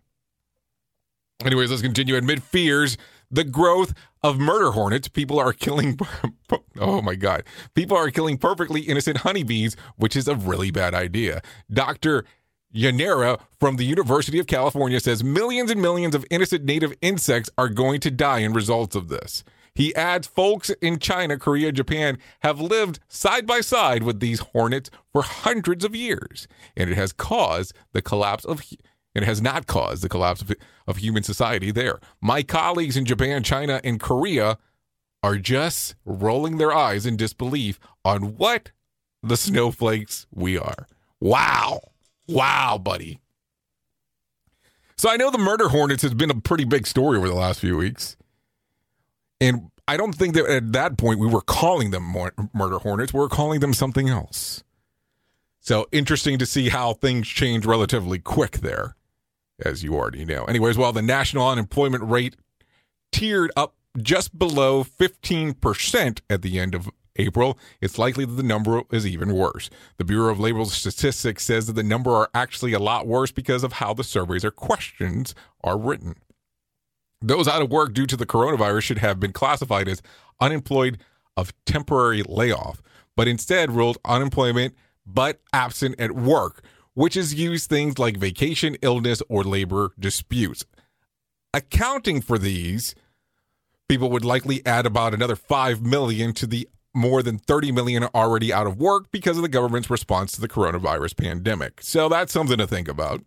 Anyways, 1.44 1.70
let's 1.70 1.82
continue. 1.82 2.16
Amid 2.16 2.42
fears, 2.42 2.96
the 3.30 3.44
growth 3.44 3.94
of 4.22 4.38
murder 4.38 4.72
hornets, 4.72 5.08
people 5.08 5.38
are 5.38 5.52
killing. 5.52 5.98
oh 6.80 7.02
my 7.02 7.14
God. 7.14 7.44
People 7.74 7.96
are 7.96 8.10
killing 8.10 8.38
perfectly 8.38 8.82
innocent 8.82 9.18
honeybees, 9.18 9.76
which 9.96 10.16
is 10.16 10.26
a 10.28 10.34
really 10.34 10.70
bad 10.70 10.94
idea. 10.94 11.42
Dr. 11.72 12.24
Yanega 12.74 13.40
from 13.58 13.76
the 13.76 13.84
University 13.84 14.38
of 14.38 14.46
California 14.46 15.00
says 15.00 15.24
millions 15.24 15.70
and 15.70 15.80
millions 15.80 16.14
of 16.14 16.24
innocent 16.30 16.64
native 16.64 16.92
insects 17.00 17.48
are 17.56 17.68
going 17.68 18.00
to 18.00 18.10
die 18.10 18.40
in 18.40 18.52
results 18.52 18.94
of 18.94 19.08
this. 19.08 19.44
He 19.78 19.94
adds 19.94 20.26
folks 20.26 20.70
in 20.82 20.98
China, 20.98 21.38
Korea, 21.38 21.70
Japan 21.70 22.18
have 22.40 22.60
lived 22.60 22.98
side 23.06 23.46
by 23.46 23.60
side 23.60 24.02
with 24.02 24.18
these 24.18 24.40
hornets 24.40 24.90
for 25.12 25.22
hundreds 25.22 25.84
of 25.84 25.94
years, 25.94 26.48
and 26.76 26.90
it 26.90 26.96
has 26.96 27.12
caused 27.12 27.72
the 27.92 28.02
collapse 28.02 28.44
of 28.44 28.60
it 29.14 29.22
has 29.22 29.40
not 29.40 29.68
caused 29.68 30.02
the 30.02 30.08
collapse 30.08 30.42
of, 30.42 30.52
of 30.88 30.96
human 30.96 31.22
society 31.22 31.70
there. 31.70 32.00
My 32.20 32.42
colleagues 32.42 32.96
in 32.96 33.04
Japan, 33.04 33.44
China, 33.44 33.80
and 33.84 34.00
Korea 34.00 34.58
are 35.22 35.38
just 35.38 35.94
rolling 36.04 36.58
their 36.58 36.72
eyes 36.74 37.06
in 37.06 37.16
disbelief 37.16 37.78
on 38.04 38.36
what 38.36 38.72
the 39.22 39.36
snowflakes 39.36 40.26
we 40.34 40.58
are. 40.58 40.88
Wow. 41.20 41.82
Wow, 42.26 42.78
buddy. 42.78 43.20
So 44.96 45.08
I 45.08 45.16
know 45.16 45.30
the 45.30 45.38
murder 45.38 45.68
hornets 45.68 46.02
has 46.02 46.14
been 46.14 46.30
a 46.32 46.40
pretty 46.40 46.64
big 46.64 46.84
story 46.84 47.16
over 47.16 47.28
the 47.28 47.34
last 47.34 47.60
few 47.60 47.76
weeks. 47.76 48.16
And 49.40 49.70
I 49.86 49.96
don't 49.96 50.14
think 50.14 50.34
that 50.34 50.46
at 50.46 50.72
that 50.72 50.98
point 50.98 51.18
we 51.18 51.26
were 51.26 51.40
calling 51.40 51.90
them 51.90 52.14
murder 52.52 52.78
hornets. 52.78 53.14
We 53.14 53.20
were 53.20 53.28
calling 53.28 53.60
them 53.60 53.72
something 53.72 54.08
else. 54.08 54.64
So 55.60 55.86
interesting 55.92 56.38
to 56.38 56.46
see 56.46 56.68
how 56.70 56.94
things 56.94 57.28
change 57.28 57.66
relatively 57.66 58.18
quick 58.18 58.58
there 58.58 58.96
as 59.64 59.82
you 59.82 59.94
already 59.94 60.24
know. 60.24 60.44
Anyways, 60.44 60.78
while 60.78 60.92
the 60.92 61.02
national 61.02 61.48
unemployment 61.48 62.04
rate 62.04 62.36
tiered 63.12 63.50
up 63.56 63.74
just 64.00 64.38
below 64.38 64.84
15% 64.84 66.20
at 66.30 66.42
the 66.42 66.58
end 66.58 66.74
of 66.74 66.88
April, 67.16 67.58
it's 67.80 67.98
likely 67.98 68.24
that 68.24 68.34
the 68.34 68.42
number 68.42 68.82
is 68.92 69.06
even 69.06 69.34
worse. 69.34 69.70
The 69.96 70.04
Bureau 70.04 70.30
of 70.30 70.38
Labor 70.38 70.64
Statistics 70.66 71.44
says 71.44 71.66
that 71.66 71.72
the 71.72 71.82
number 71.82 72.10
are 72.12 72.30
actually 72.32 72.72
a 72.72 72.78
lot 72.78 73.06
worse 73.06 73.32
because 73.32 73.64
of 73.64 73.74
how 73.74 73.92
the 73.92 74.04
surveys 74.04 74.44
or 74.44 74.52
questions 74.52 75.34
are 75.64 75.76
written. 75.76 76.14
Those 77.20 77.48
out 77.48 77.62
of 77.62 77.70
work 77.70 77.92
due 77.94 78.06
to 78.06 78.16
the 78.16 78.26
coronavirus 78.26 78.82
should 78.82 78.98
have 78.98 79.18
been 79.18 79.32
classified 79.32 79.88
as 79.88 80.02
unemployed 80.40 80.98
of 81.36 81.52
temporary 81.66 82.22
layoff, 82.22 82.82
but 83.16 83.28
instead 83.28 83.72
ruled 83.72 83.98
unemployment 84.04 84.74
but 85.04 85.40
absent 85.52 85.98
at 85.98 86.12
work, 86.12 86.62
which 86.94 87.16
is 87.16 87.34
used 87.34 87.68
things 87.68 87.98
like 87.98 88.16
vacation, 88.16 88.76
illness, 88.82 89.22
or 89.28 89.42
labor 89.42 89.92
disputes. 89.98 90.64
Accounting 91.54 92.20
for 92.20 92.38
these, 92.38 92.94
people 93.88 94.10
would 94.10 94.24
likely 94.24 94.64
add 94.66 94.84
about 94.84 95.14
another 95.14 95.34
5 95.34 95.82
million 95.82 96.32
to 96.34 96.46
the 96.46 96.68
more 96.94 97.22
than 97.22 97.38
30 97.38 97.72
million 97.72 98.04
already 98.14 98.52
out 98.52 98.66
of 98.66 98.78
work 98.78 99.10
because 99.10 99.36
of 99.36 99.42
the 99.42 99.48
government's 99.48 99.88
response 99.88 100.32
to 100.32 100.40
the 100.40 100.48
coronavirus 100.48 101.16
pandemic. 101.16 101.80
So 101.82 102.08
that's 102.08 102.32
something 102.32 102.58
to 102.58 102.66
think 102.66 102.88
about. 102.88 103.22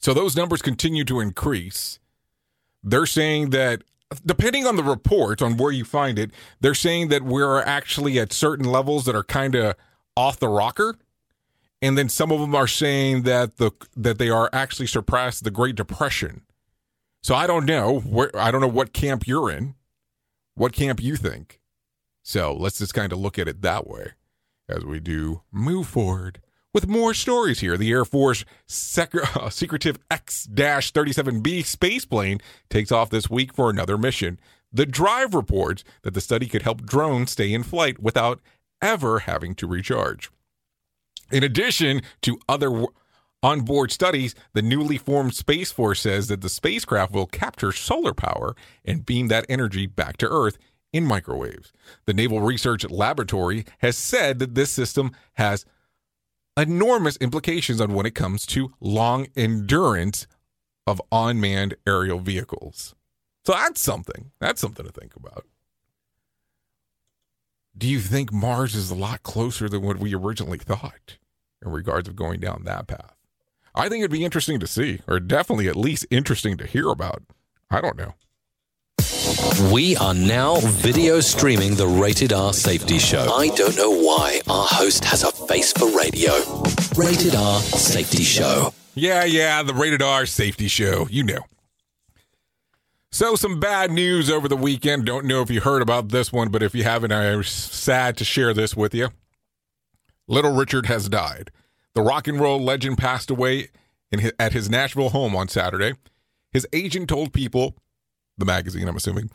So 0.00 0.14
those 0.14 0.36
numbers 0.36 0.62
continue 0.62 1.04
to 1.04 1.20
increase. 1.20 1.98
They're 2.82 3.06
saying 3.06 3.50
that 3.50 3.82
depending 4.24 4.66
on 4.66 4.76
the 4.76 4.82
report 4.82 5.42
on 5.42 5.56
where 5.56 5.72
you 5.72 5.84
find 5.84 6.18
it, 6.18 6.30
they're 6.60 6.74
saying 6.74 7.08
that 7.08 7.22
we're 7.22 7.60
actually 7.60 8.18
at 8.18 8.32
certain 8.32 8.64
levels 8.64 9.04
that 9.04 9.14
are 9.14 9.24
kind 9.24 9.54
of 9.54 9.74
off 10.16 10.38
the 10.38 10.48
rocker 10.48 10.96
and 11.80 11.96
then 11.96 12.08
some 12.08 12.32
of 12.32 12.40
them 12.40 12.54
are 12.54 12.66
saying 12.66 13.22
that 13.22 13.56
the 13.56 13.70
that 13.96 14.18
they 14.18 14.30
are 14.30 14.50
actually 14.52 14.86
surpassed 14.86 15.44
the 15.44 15.50
Great 15.50 15.76
Depression. 15.76 16.42
So 17.22 17.34
I 17.34 17.46
don't 17.46 17.66
know 17.66 18.00
where 18.00 18.30
I 18.36 18.50
don't 18.50 18.60
know 18.60 18.66
what 18.68 18.92
camp 18.92 19.26
you're 19.26 19.50
in, 19.50 19.74
what 20.54 20.72
camp 20.72 21.00
you 21.02 21.16
think. 21.16 21.60
So 22.22 22.52
let's 22.52 22.78
just 22.78 22.94
kind 22.94 23.12
of 23.12 23.18
look 23.18 23.38
at 23.38 23.48
it 23.48 23.62
that 23.62 23.86
way 23.86 24.12
as 24.68 24.84
we 24.84 25.00
do 25.00 25.42
move 25.52 25.86
forward 25.86 26.40
with 26.78 26.88
more 26.88 27.12
stories 27.12 27.58
here. 27.58 27.76
The 27.76 27.90
Air 27.90 28.04
Force 28.04 28.44
sec- 28.66 29.12
uh, 29.36 29.50
Secretive 29.50 29.98
X 30.12 30.46
37B 30.48 31.64
space 31.64 32.04
plane 32.04 32.40
takes 32.70 32.92
off 32.92 33.10
this 33.10 33.28
week 33.28 33.52
for 33.52 33.68
another 33.68 33.98
mission. 33.98 34.38
The 34.72 34.86
drive 34.86 35.34
reports 35.34 35.82
that 36.02 36.14
the 36.14 36.20
study 36.20 36.46
could 36.46 36.62
help 36.62 36.82
drones 36.82 37.32
stay 37.32 37.52
in 37.52 37.64
flight 37.64 37.98
without 37.98 38.40
ever 38.80 39.20
having 39.20 39.56
to 39.56 39.66
recharge. 39.66 40.30
In 41.32 41.42
addition 41.42 42.02
to 42.22 42.38
other 42.48 42.86
onboard 43.42 43.90
studies, 43.90 44.36
the 44.52 44.62
newly 44.62 44.98
formed 44.98 45.34
Space 45.34 45.72
Force 45.72 46.02
says 46.02 46.28
that 46.28 46.42
the 46.42 46.48
spacecraft 46.48 47.12
will 47.12 47.26
capture 47.26 47.72
solar 47.72 48.14
power 48.14 48.54
and 48.84 49.04
beam 49.04 49.26
that 49.28 49.46
energy 49.48 49.86
back 49.86 50.16
to 50.18 50.28
Earth 50.28 50.58
in 50.92 51.04
microwaves. 51.04 51.72
The 52.06 52.14
Naval 52.14 52.40
Research 52.40 52.88
Laboratory 52.88 53.64
has 53.78 53.96
said 53.96 54.38
that 54.38 54.54
this 54.54 54.70
system 54.70 55.10
has 55.34 55.64
enormous 56.58 57.16
implications 57.18 57.80
on 57.80 57.94
when 57.94 58.06
it 58.06 58.14
comes 58.14 58.44
to 58.46 58.72
long 58.80 59.28
endurance 59.36 60.26
of 60.86 61.00
unmanned 61.12 61.76
aerial 61.86 62.18
vehicles. 62.18 62.94
So 63.46 63.52
that's 63.52 63.80
something. 63.80 64.32
That's 64.40 64.60
something 64.60 64.84
to 64.84 64.92
think 64.92 65.16
about 65.16 65.44
do 67.78 67.86
you 67.86 68.00
think 68.00 68.32
Mars 68.32 68.74
is 68.74 68.90
a 68.90 68.94
lot 68.94 69.22
closer 69.22 69.68
than 69.68 69.82
what 69.82 69.98
we 69.98 70.12
originally 70.14 70.58
thought 70.58 71.16
in 71.64 71.70
regards 71.70 72.08
of 72.08 72.16
going 72.16 72.40
down 72.40 72.64
that 72.64 72.88
path? 72.88 73.14
I 73.74 73.88
think 73.88 74.00
it'd 74.00 74.10
be 74.10 74.24
interesting 74.24 74.58
to 74.58 74.66
see, 74.66 75.00
or 75.06 75.20
definitely 75.20 75.68
at 75.68 75.76
least 75.76 76.06
interesting 76.10 76.56
to 76.56 76.66
hear 76.66 76.88
about. 76.88 77.22
I 77.70 77.80
don't 77.80 77.96
know. 77.96 78.14
We 79.72 79.96
are 79.96 80.12
now 80.12 80.56
video 80.60 81.20
streaming 81.20 81.74
the 81.74 81.86
Rated 81.86 82.32
R 82.32 82.52
Safety 82.52 82.98
Show. 82.98 83.32
I 83.32 83.48
don't 83.48 83.76
know 83.76 83.90
why 83.90 84.40
our 84.48 84.66
host 84.66 85.04
has 85.06 85.22
a 85.22 85.32
face 85.32 85.72
for 85.72 85.86
radio. 85.96 86.32
Rated 86.96 87.34
R 87.34 87.60
Safety 87.60 88.22
Show. 88.22 88.74
Yeah, 88.94 89.24
yeah, 89.24 89.62
the 89.62 89.72
Rated 89.72 90.02
R 90.02 90.26
Safety 90.26 90.68
Show. 90.68 91.08
You 91.10 91.24
know. 91.24 91.40
So, 93.10 93.34
some 93.34 93.58
bad 93.58 93.90
news 93.90 94.30
over 94.30 94.46
the 94.46 94.56
weekend. 94.56 95.06
Don't 95.06 95.24
know 95.24 95.40
if 95.40 95.50
you 95.50 95.62
heard 95.62 95.80
about 95.80 96.10
this 96.10 96.30
one, 96.30 96.50
but 96.50 96.62
if 96.62 96.74
you 96.74 96.84
haven't, 96.84 97.12
I'm 97.12 97.42
sad 97.42 98.18
to 98.18 98.24
share 98.24 98.52
this 98.52 98.76
with 98.76 98.94
you. 98.94 99.08
Little 100.26 100.54
Richard 100.54 100.86
has 100.86 101.08
died. 101.08 101.50
The 101.94 102.02
rock 102.02 102.28
and 102.28 102.38
roll 102.38 102.62
legend 102.62 102.98
passed 102.98 103.30
away 103.30 103.68
his, 104.10 104.32
at 104.38 104.52
his 104.52 104.68
Nashville 104.68 105.10
home 105.10 105.34
on 105.34 105.48
Saturday. 105.48 105.94
His 106.52 106.66
agent 106.72 107.08
told 107.08 107.32
People, 107.32 107.74
the 108.38 108.44
magazine, 108.44 108.88
I'm 108.88 108.96
assuming, 108.96 109.30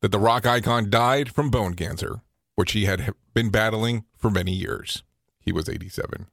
that 0.00 0.10
the 0.12 0.18
rock 0.18 0.46
icon 0.46 0.90
died 0.90 1.32
from 1.32 1.50
bone 1.50 1.74
cancer, 1.74 2.20
which 2.56 2.72
he 2.72 2.84
had 2.84 3.14
been 3.34 3.50
battling 3.50 4.04
for 4.16 4.30
many 4.30 4.52
years. 4.52 5.02
he 5.40 5.52
was 5.52 5.68
87. 5.68 6.26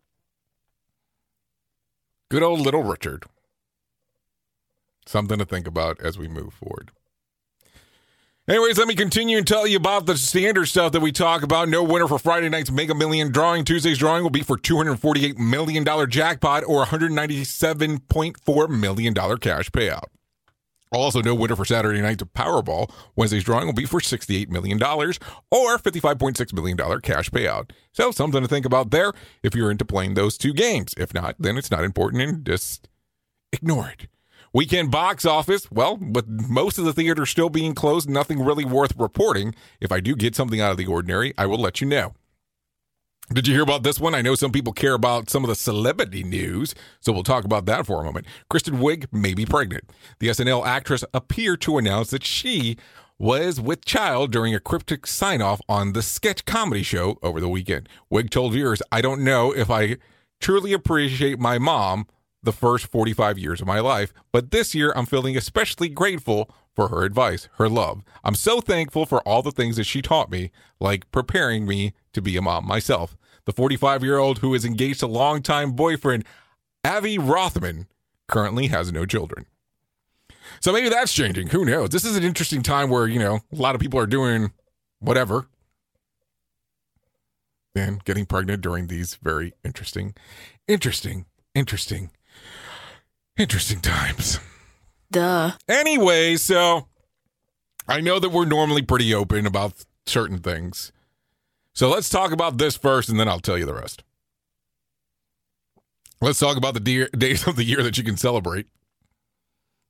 Good 2.29 2.43
old 2.43 2.59
little 2.59 2.83
Richard. 2.83 3.25
Something 5.05 5.39
to 5.39 5.45
think 5.45 5.65
about 5.65 5.99
as 5.99 6.19
we 6.19 6.27
move 6.27 6.53
forward. 6.53 6.91
Anyways, 8.47 8.77
let 8.79 8.87
me 8.87 8.95
continue 8.95 9.37
and 9.37 9.45
tell 9.47 9.67
you 9.67 9.77
about 9.77 10.05
the 10.07 10.17
standard 10.17 10.65
stuff 10.67 10.91
that 10.93 11.01
we 11.01 11.11
talk 11.11 11.43
about. 11.43 11.69
No 11.69 11.83
winner 11.83 12.07
for 12.07 12.17
Friday 12.17 12.49
night's 12.49 12.71
Mega 12.71 12.95
Million 12.95 13.31
drawing. 13.31 13.63
Tuesday's 13.63 13.99
drawing 13.99 14.23
will 14.23 14.31
be 14.31 14.41
for 14.41 14.57
$248 14.57 15.37
million 15.37 15.85
jackpot 16.09 16.63
or 16.65 16.85
$197.4 16.85 18.69
million 18.69 19.13
cash 19.13 19.69
payout. 19.69 20.05
Also, 20.91 21.21
no 21.21 21.35
winner 21.35 21.55
for 21.55 21.65
Saturday 21.65 22.01
night's 22.01 22.23
Powerball. 22.23 22.91
Wednesday's 23.15 23.43
drawing 23.43 23.67
will 23.67 23.73
be 23.73 23.85
for 23.85 23.99
$68 23.99 24.49
million 24.49 24.81
or 24.81 25.77
$55.6 25.77 26.53
million 26.53 27.01
cash 27.01 27.29
payout. 27.29 27.69
So, 27.91 28.09
something 28.11 28.41
to 28.41 28.47
think 28.47 28.65
about 28.65 28.89
there 28.89 29.13
if 29.43 29.53
you're 29.53 29.69
into 29.69 29.85
playing 29.85 30.15
those 30.15 30.37
two 30.37 30.53
games. 30.53 30.95
If 30.97 31.13
not, 31.13 31.35
then 31.37 31.57
it's 31.57 31.69
not 31.69 31.83
important 31.83 32.23
and 32.23 32.45
just 32.45 32.87
ignore 33.53 33.89
it. 33.89 34.07
Weekend 34.51 34.89
box 34.89 35.25
office, 35.25 35.69
well, 35.69 35.97
with 35.97 36.27
most 36.27 36.79
of 36.79 36.85
the 36.85 36.93
theaters 36.93 37.29
still 37.29 37.49
being 37.49 37.75
closed, 37.75 38.09
nothing 38.09 38.43
really 38.43 38.65
worth 38.65 38.95
reporting. 38.97 39.53
If 39.79 39.91
I 39.91 39.99
do 39.99 40.15
get 40.15 40.35
something 40.35 40.59
out 40.59 40.71
of 40.71 40.77
the 40.77 40.87
ordinary, 40.87 41.35
I 41.37 41.45
will 41.45 41.59
let 41.59 41.81
you 41.81 41.87
know. 41.87 42.15
Did 43.31 43.47
you 43.47 43.53
hear 43.53 43.61
about 43.61 43.83
this 43.83 43.99
one? 43.99 44.15
I 44.15 44.23
know 44.23 44.33
some 44.33 44.51
people 44.51 44.73
care 44.73 44.95
about 44.95 45.29
some 45.29 45.43
of 45.43 45.49
the 45.49 45.55
celebrity 45.55 46.23
news, 46.23 46.73
so 46.99 47.13
we'll 47.13 47.21
talk 47.21 47.45
about 47.45 47.67
that 47.67 47.85
for 47.85 48.01
a 48.01 48.03
moment. 48.03 48.25
Kristen 48.49 48.79
Wiig 48.79 49.05
may 49.13 49.35
be 49.35 49.45
pregnant. 49.45 49.83
The 50.17 50.29
SNL 50.29 50.65
actress 50.65 51.03
appeared 51.13 51.61
to 51.61 51.77
announce 51.77 52.09
that 52.09 52.23
she 52.23 52.75
was 53.19 53.61
with 53.61 53.85
child 53.85 54.31
during 54.31 54.55
a 54.55 54.59
cryptic 54.59 55.05
sign 55.05 55.43
off 55.43 55.61
on 55.69 55.93
the 55.93 56.01
sketch 56.01 56.45
comedy 56.45 56.81
show 56.81 57.19
over 57.21 57.39
the 57.39 57.47
weekend. 57.47 57.87
Wiig 58.11 58.31
told 58.31 58.53
viewers, 58.53 58.81
I 58.91 58.99
don't 58.99 59.23
know 59.23 59.51
if 59.51 59.69
I 59.69 59.97
truly 60.41 60.73
appreciate 60.73 61.37
my 61.37 61.59
mom 61.59 62.07
the 62.41 62.51
first 62.51 62.87
45 62.87 63.37
years 63.37 63.61
of 63.61 63.67
my 63.67 63.79
life, 63.79 64.11
but 64.31 64.49
this 64.49 64.73
year 64.73 64.91
I'm 64.95 65.05
feeling 65.05 65.37
especially 65.37 65.89
grateful 65.89 66.49
for 66.75 66.89
her 66.89 67.03
advice, 67.03 67.49
her 67.57 67.69
love. 67.69 68.03
I'm 68.23 68.35
so 68.35 68.61
thankful 68.61 69.05
for 69.05 69.21
all 69.21 69.41
the 69.41 69.51
things 69.51 69.75
that 69.77 69.85
she 69.85 70.01
taught 70.01 70.31
me, 70.31 70.51
like 70.79 71.09
preparing 71.11 71.65
me 71.65 71.93
to 72.13 72.21
be 72.21 72.37
a 72.37 72.41
mom 72.41 72.65
myself. 72.65 73.17
The 73.45 73.51
45 73.51 74.03
year 74.03 74.17
old 74.17 74.39
who 74.39 74.53
is 74.53 74.65
engaged 74.65 74.99
to 75.01 75.07
longtime 75.07 75.73
boyfriend 75.73 76.25
Avi 76.85 77.17
Rothman 77.17 77.87
currently 78.27 78.67
has 78.67 78.91
no 78.91 79.05
children. 79.05 79.45
So 80.61 80.71
maybe 80.71 80.89
that's 80.89 81.13
changing. 81.13 81.47
Who 81.47 81.65
knows? 81.65 81.89
This 81.89 82.05
is 82.05 82.15
an 82.15 82.23
interesting 82.23 82.63
time 82.63 82.89
where, 82.89 83.07
you 83.07 83.19
know, 83.19 83.39
a 83.51 83.55
lot 83.55 83.75
of 83.75 83.81
people 83.81 83.99
are 83.99 84.07
doing 84.07 84.51
whatever 84.99 85.47
and 87.75 88.03
getting 88.03 88.25
pregnant 88.25 88.61
during 88.61 88.87
these 88.87 89.15
very 89.15 89.53
interesting, 89.63 90.15
interesting, 90.67 91.25
interesting 91.53 92.11
Interesting 93.39 93.79
times. 93.79 94.37
Duh. 95.11 95.51
Anyway, 95.67 96.35
so 96.35 96.87
I 97.87 98.01
know 98.01 98.19
that 98.19 98.29
we're 98.29 98.45
normally 98.45 98.81
pretty 98.81 99.13
open 99.13 99.45
about 99.45 99.73
certain 100.05 100.39
things. 100.39 100.91
So 101.73 101.89
let's 101.89 102.09
talk 102.09 102.31
about 102.31 102.57
this 102.57 102.75
first 102.77 103.09
and 103.09 103.19
then 103.19 103.27
I'll 103.27 103.39
tell 103.39 103.57
you 103.57 103.65
the 103.65 103.73
rest. 103.73 104.03
Let's 106.21 106.39
talk 106.39 106.57
about 106.57 106.73
the 106.73 106.79
de- 106.79 107.09
days 107.17 107.47
of 107.47 107.55
the 107.55 107.63
year 107.63 107.81
that 107.83 107.97
you 107.97 108.03
can 108.03 108.17
celebrate. 108.17 108.67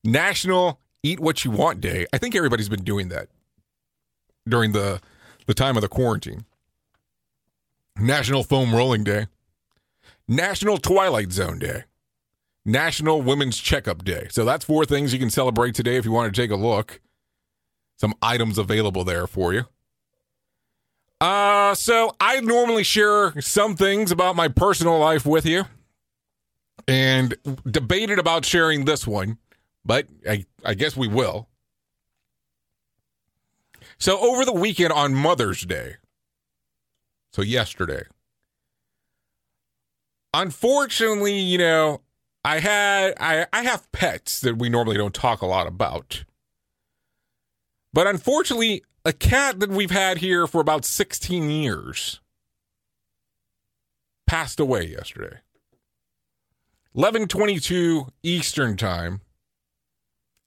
National 0.03 0.80
Eat 1.03 1.20
What 1.20 1.43
You 1.43 1.51
Want 1.51 1.82
Day. 1.82 2.05
I 2.13 2.17
think 2.17 2.36
everybody's 2.36 2.70
been 2.70 2.84
doing 2.84 3.09
that 3.09 3.28
during 4.47 4.72
the 4.72 5.01
the 5.47 5.53
time 5.53 5.76
of 5.76 5.82
the 5.82 5.88
quarantine. 5.88 6.45
National 7.97 8.43
Foam 8.43 8.74
Rolling 8.74 9.03
Day. 9.03 9.28
National 10.28 10.78
Twilight 10.78 11.32
Zone 11.32 11.57
Day. 11.57 11.86
National 12.70 13.22
Women's 13.22 13.57
Checkup 13.57 14.03
Day. 14.03 14.28
So 14.30 14.45
that's 14.45 14.63
four 14.63 14.86
things 14.86 15.11
you 15.11 15.20
can 15.20 15.30
celebrate 15.30 15.76
today 15.76 15.97
if 15.97 16.05
you 16.05 16.11
want 16.11 16.34
to 16.34 16.41
take 16.41 16.51
a 16.51 16.55
look. 16.55 17.01
Some 17.97 18.13
items 18.22 18.57
available 18.57 19.03
there 19.03 19.28
for 19.28 19.53
you. 19.53 19.65
Uh, 21.20 21.76
so 21.76 22.15
I 22.20 22.39
normally 22.39 22.84
share 22.84 23.39
some 23.41 23.76
things 23.76 24.11
about 24.11 24.36
my 24.38 24.47
personal 24.47 24.97
life 24.99 25.26
with 25.26 25.45
you 25.45 25.65
and 26.88 27.36
debated 27.70 28.20
about 28.20 28.45
sharing 28.45 28.86
this 28.86 29.05
one, 29.05 29.38
but 29.84 30.07
I, 30.28 30.45
I 30.63 30.76
guess 30.76 30.95
we 30.95 31.09
will. 31.09 31.49
So 33.97 34.17
over 34.17 34.45
the 34.45 34.53
weekend 34.53 34.93
on 34.93 35.13
Mother's 35.13 35.65
Day, 35.65 35.95
so 37.34 37.41
yesterday, 37.41 38.03
unfortunately, 40.34 41.38
you 41.38 41.57
know, 41.57 41.99
I 42.44 42.60
had 42.60 43.14
I, 43.20 43.48
I 43.52 43.64
have 43.64 43.92
pets 43.92 44.40
that 44.42 44.58
we 44.58 44.70
normally 44.70 44.98
don't 44.98 45.14
talk 45.14 45.42
a 45.42 45.46
lot 45.48 45.68
about. 45.68 46.24
But 47.92 48.08
unfortunately, 48.08 48.84
a 49.04 49.14
cat 49.14 49.60
that 49.60 49.70
we've 49.70 49.92
had 49.92 50.20
here 50.20 50.48
for 50.48 50.62
about 50.62 50.86
16 50.86 51.50
years 51.50 52.22
passed 54.28 54.60
away 54.60 54.86
yesterday. 54.86 55.40
11:22 56.96 58.10
Eastern 58.24 58.78
Time 58.78 59.22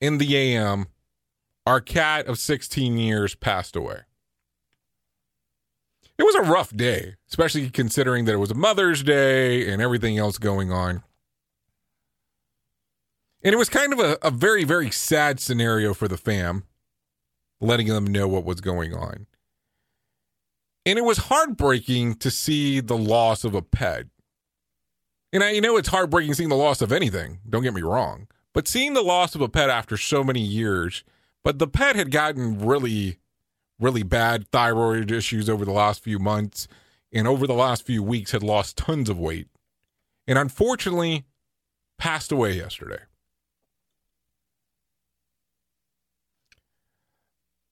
in 0.00 0.18
the 0.18 0.36
AM, 0.36 0.86
our 1.66 1.80
cat 1.80 2.26
of 2.26 2.38
16 2.38 2.96
years 2.96 3.34
passed 3.34 3.76
away. 3.76 4.00
It 6.18 6.24
was 6.24 6.34
a 6.34 6.42
rough 6.50 6.76
day, 6.76 7.14
especially 7.28 7.70
considering 7.70 8.24
that 8.24 8.34
it 8.34 8.38
was 8.38 8.50
a 8.50 8.54
Mother's 8.54 9.02
Day 9.02 9.70
and 9.70 9.80
everything 9.80 10.18
else 10.18 10.38
going 10.38 10.70
on. 10.70 11.02
And 13.42 13.52
it 13.52 13.58
was 13.58 13.68
kind 13.68 13.92
of 13.92 13.98
a, 13.98 14.18
a 14.22 14.30
very, 14.30 14.64
very 14.64 14.90
sad 14.90 15.40
scenario 15.40 15.94
for 15.94 16.06
the 16.06 16.16
fam, 16.16 16.64
letting 17.60 17.88
them 17.88 18.06
know 18.06 18.28
what 18.28 18.44
was 18.44 18.60
going 18.60 18.94
on. 18.94 19.26
And 20.86 20.98
it 20.98 21.04
was 21.04 21.18
heartbreaking 21.18 22.16
to 22.16 22.30
see 22.30 22.80
the 22.80 22.96
loss 22.96 23.44
of 23.44 23.54
a 23.54 23.62
pet. 23.62 24.06
And 25.32 25.42
I 25.42 25.50
you 25.50 25.60
know 25.60 25.76
it's 25.76 25.88
heartbreaking 25.88 26.34
seeing 26.34 26.48
the 26.48 26.56
loss 26.56 26.82
of 26.82 26.92
anything, 26.92 27.38
don't 27.48 27.62
get 27.62 27.74
me 27.74 27.82
wrong. 27.82 28.28
But 28.52 28.68
seeing 28.68 28.92
the 28.92 29.02
loss 29.02 29.34
of 29.34 29.40
a 29.40 29.48
pet 29.48 29.70
after 29.70 29.96
so 29.96 30.22
many 30.22 30.40
years, 30.40 31.04
but 31.42 31.58
the 31.58 31.66
pet 31.66 31.96
had 31.96 32.10
gotten 32.10 32.64
really, 32.64 33.18
really 33.80 34.02
bad 34.02 34.46
thyroid 34.48 35.10
issues 35.10 35.48
over 35.48 35.64
the 35.64 35.72
last 35.72 36.02
few 36.02 36.18
months, 36.18 36.68
and 37.12 37.26
over 37.26 37.46
the 37.46 37.54
last 37.54 37.86
few 37.86 38.02
weeks 38.02 38.32
had 38.32 38.42
lost 38.42 38.76
tons 38.76 39.08
of 39.08 39.18
weight. 39.18 39.48
And 40.26 40.38
unfortunately, 40.38 41.24
passed 41.98 42.30
away 42.30 42.52
yesterday. 42.52 43.00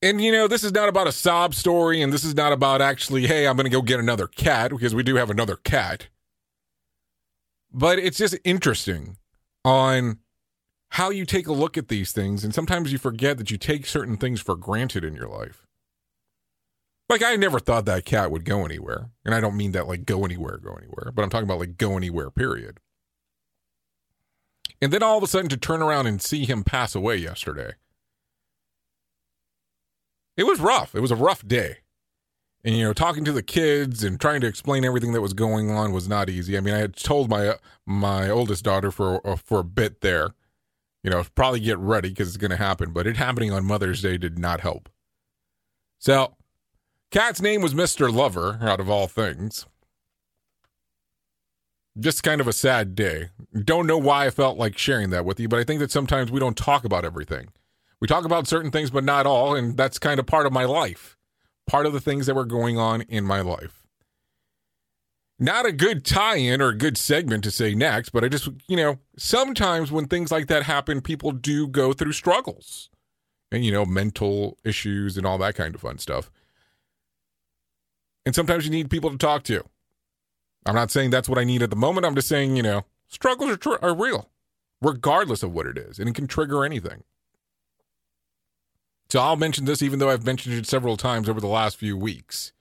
And 0.03 0.20
you 0.20 0.32
know, 0.32 0.48
this 0.48 0.64
is 0.64 0.72
not 0.72 0.88
about 0.88 1.07
a 1.07 1.12
sob 1.12 1.55
story, 1.55 2.01
and 2.01 2.12
this 2.12 2.24
is 2.24 2.34
not 2.34 2.53
about 2.53 2.80
actually, 2.80 3.26
hey, 3.26 3.46
I'm 3.46 3.57
going 3.57 3.64
to 3.64 3.70
go 3.70 3.82
get 3.82 4.01
another 4.01 4.26
cat 4.26 4.70
because 4.70 4.94
we 4.94 5.03
do 5.03 5.16
have 5.16 5.30
another 5.30 5.57
cat. 5.57 6.09
But 7.72 7.98
it's 7.98 8.18
just 8.18 8.36
interesting 8.44 9.18
on 9.64 10.18
how 10.90 11.11
you 11.11 11.26
take 11.26 11.46
a 11.46 11.53
look 11.53 11.76
at 11.76 11.88
these 11.88 12.12
things, 12.12 12.44
and 12.44 12.55
sometimes 12.55 12.92
you 12.92 12.98
forget 12.98 13.36
that 13.38 13.51
you 13.51 13.59
take 13.59 13.86
certain 13.86 14.16
things 14.16 14.40
for 14.40 14.57
granted 14.57 15.05
in 15.05 15.14
your 15.14 15.28
life. 15.28 15.66
Like 17.09 17.22
I 17.22 17.36
never 17.36 17.61
thought 17.61 17.84
that 17.84 18.05
cat 18.05 18.30
would 18.30 18.44
go 18.44 18.64
anywhere, 18.64 19.11
and 19.24 19.34
I 19.34 19.40
don't 19.40 19.57
mean 19.57 19.72
that 19.72 19.86
like 19.86 20.07
go 20.07 20.24
anywhere, 20.24 20.57
go 20.57 20.72
anywhere, 20.72 21.12
but 21.14 21.22
I'm 21.22 21.30
talking 21.30 21.46
about 21.46 21.61
like 21.61 21.76
go 21.76 21.96
anywhere. 21.96 22.30
Period. 22.30 22.80
And 24.80 24.92
then 24.92 25.03
all 25.03 25.18
of 25.18 25.22
a 25.22 25.26
sudden 25.26 25.51
to 25.51 25.59
turn 25.59 25.82
around 25.82 26.07
and 26.07 26.22
see 26.22 26.46
him 26.46 26.64
pass 26.64 26.94
away 26.94 27.16
yesterday 27.16 27.74
it 30.37 30.45
was 30.45 30.61
rough. 30.61 30.95
It 30.95 31.01
was 31.01 31.11
a 31.11 31.16
rough 31.16 31.47
day. 31.47 31.78
And 32.62 32.76
you 32.76 32.85
know, 32.85 32.93
talking 32.93 33.24
to 33.24 33.33
the 33.33 33.43
kids 33.43 34.05
and 34.05 34.20
trying 34.20 34.43
to 34.43 34.47
explain 34.47 34.85
everything 34.85 35.12
that 35.12 35.22
was 35.22 35.33
going 35.33 35.70
on 35.70 35.93
was 35.93 36.09
not 36.09 36.28
easy. 36.28 36.59
I 36.59 36.61
mean, 36.61 36.74
I 36.74 36.78
had 36.78 36.95
told 36.97 37.31
my 37.31 37.55
my 37.87 38.28
oldest 38.28 38.64
daughter 38.64 38.91
for 38.91 39.26
uh, 39.26 39.37
for 39.37 39.61
a 39.61 39.64
bit 39.64 40.03
there, 40.03 40.31
you 41.03 41.11
know, 41.11 41.24
probably 41.35 41.61
get 41.61 41.78
ready 41.78 42.11
because 42.11 42.28
it's 42.28 42.37
going 42.37 42.51
to 42.51 42.57
happen. 42.57 42.93
But 42.93 43.07
it 43.07 43.16
happening 43.16 43.51
on 43.51 43.64
Mother's 43.64 44.03
Day 44.03 44.18
did 44.18 44.39
not 44.39 44.61
help. 44.61 44.91
So, 45.99 46.37
cat's 47.11 47.41
name 47.41 47.62
was 47.62 47.74
Mister 47.74 48.11
Lover, 48.11 48.59
out 48.61 48.81
of 48.81 48.91
all 48.91 49.07
things. 49.07 49.66
Just 51.99 52.22
kind 52.22 52.41
of 52.41 52.49
a 52.49 52.53
sad 52.53 52.95
day. 52.95 53.31
Don't 53.64 53.87
know 53.87 53.99
why 53.99 54.26
I 54.26 54.31
felt 54.31 54.59
like 54.59 54.76
sharing 54.78 55.11
that 55.11 55.24
with 55.24 55.41
you, 55.41 55.49
but 55.49 55.59
I 55.59 55.64
think 55.64 55.81
that 55.81 55.91
sometimes 55.91 56.31
we 56.31 56.41
don't 56.41 56.57
talk 56.57 56.85
about 56.85 57.05
everything. 57.05 57.49
We 58.01 58.07
talk 58.07 58.24
about 58.24 58.46
certain 58.46 58.70
things, 58.70 58.90
but 58.90 59.05
not 59.05 59.26
all. 59.26 59.55
And 59.55 59.76
that's 59.76 59.98
kind 59.98 60.18
of 60.18 60.26
part 60.26 60.46
of 60.46 60.53
my 60.53 60.64
life, 60.64 61.16
part 61.66 61.86
of 61.86 61.92
the 61.92 62.01
things 62.01 62.26
that 62.26 62.34
were 62.34 62.44
going 62.44 62.78
on 62.78 63.03
in 63.03 63.24
my 63.24 63.40
life. 63.40 63.86
Not 65.38 65.64
a 65.64 65.72
good 65.72 66.05
tie 66.05 66.36
in 66.36 66.61
or 66.61 66.68
a 66.68 66.76
good 66.76 66.98
segment 66.98 67.44
to 67.44 67.51
say 67.51 67.74
next, 67.74 68.11
but 68.11 68.24
I 68.24 68.28
just, 68.28 68.48
you 68.68 68.76
know, 68.76 68.98
sometimes 69.16 69.90
when 69.90 70.07
things 70.07 70.30
like 70.30 70.48
that 70.48 70.64
happen, 70.64 71.01
people 71.01 71.32
do 71.32 71.66
go 71.66 71.94
through 71.94 72.12
struggles 72.12 72.90
and, 73.51 73.64
you 73.64 73.72
know, 73.72 73.86
mental 73.86 74.59
issues 74.64 75.16
and 75.16 75.26
all 75.26 75.38
that 75.38 75.55
kind 75.55 75.74
of 75.74 75.80
fun 75.80 75.96
stuff. 75.96 76.30
And 78.26 78.34
sometimes 78.34 78.66
you 78.66 78.70
need 78.70 78.90
people 78.90 79.11
to 79.11 79.16
talk 79.16 79.42
to. 79.44 79.64
I'm 80.66 80.74
not 80.74 80.90
saying 80.90 81.09
that's 81.09 81.28
what 81.28 81.38
I 81.38 81.44
need 81.44 81.62
at 81.62 81.70
the 81.70 81.76
moment. 81.76 82.05
I'm 82.05 82.14
just 82.14 82.28
saying, 82.28 82.57
you 82.57 82.62
know, 82.62 82.84
struggles 83.09 83.51
are, 83.51 83.57
tr- 83.57 83.82
are 83.82 83.94
real, 83.94 84.28
regardless 84.82 85.42
of 85.42 85.53
what 85.55 85.66
it 85.66 85.78
is, 85.78 85.98
and 85.98 86.07
it 86.07 86.14
can 86.14 86.26
trigger 86.26 86.66
anything. 86.66 87.03
So 89.11 89.21
I'll 89.21 89.37
mention 89.37 89.65
this 89.65 89.83
even 89.83 89.99
though 89.99 90.09
I've 90.09 90.25
mentioned 90.25 90.55
it 90.55 90.67
several 90.67 90.97
times 90.97 91.29
over 91.29 91.41
the 91.41 91.49
last 91.49 91.77
few 91.77 91.97
weeks. 91.97 92.53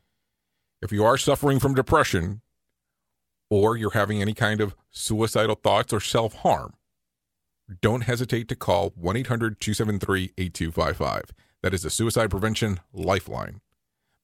If 0.81 0.91
you 0.91 1.05
are 1.05 1.17
suffering 1.17 1.59
from 1.59 1.75
depression 1.75 2.41
or 3.51 3.77
you're 3.77 3.91
having 3.91 4.19
any 4.19 4.33
kind 4.33 4.59
of 4.59 4.75
suicidal 4.89 5.53
thoughts 5.55 5.93
or 5.93 5.99
self 5.99 6.33
harm, 6.35 6.73
don't 7.81 8.01
hesitate 8.01 8.47
to 8.47 8.55
call 8.55 8.93
1 8.95 9.15
800 9.17 9.59
273 9.59 10.33
8255. 10.37 11.25
That 11.61 11.75
is 11.75 11.83
the 11.83 11.91
Suicide 11.91 12.31
Prevention 12.31 12.79
Lifeline. 12.93 13.61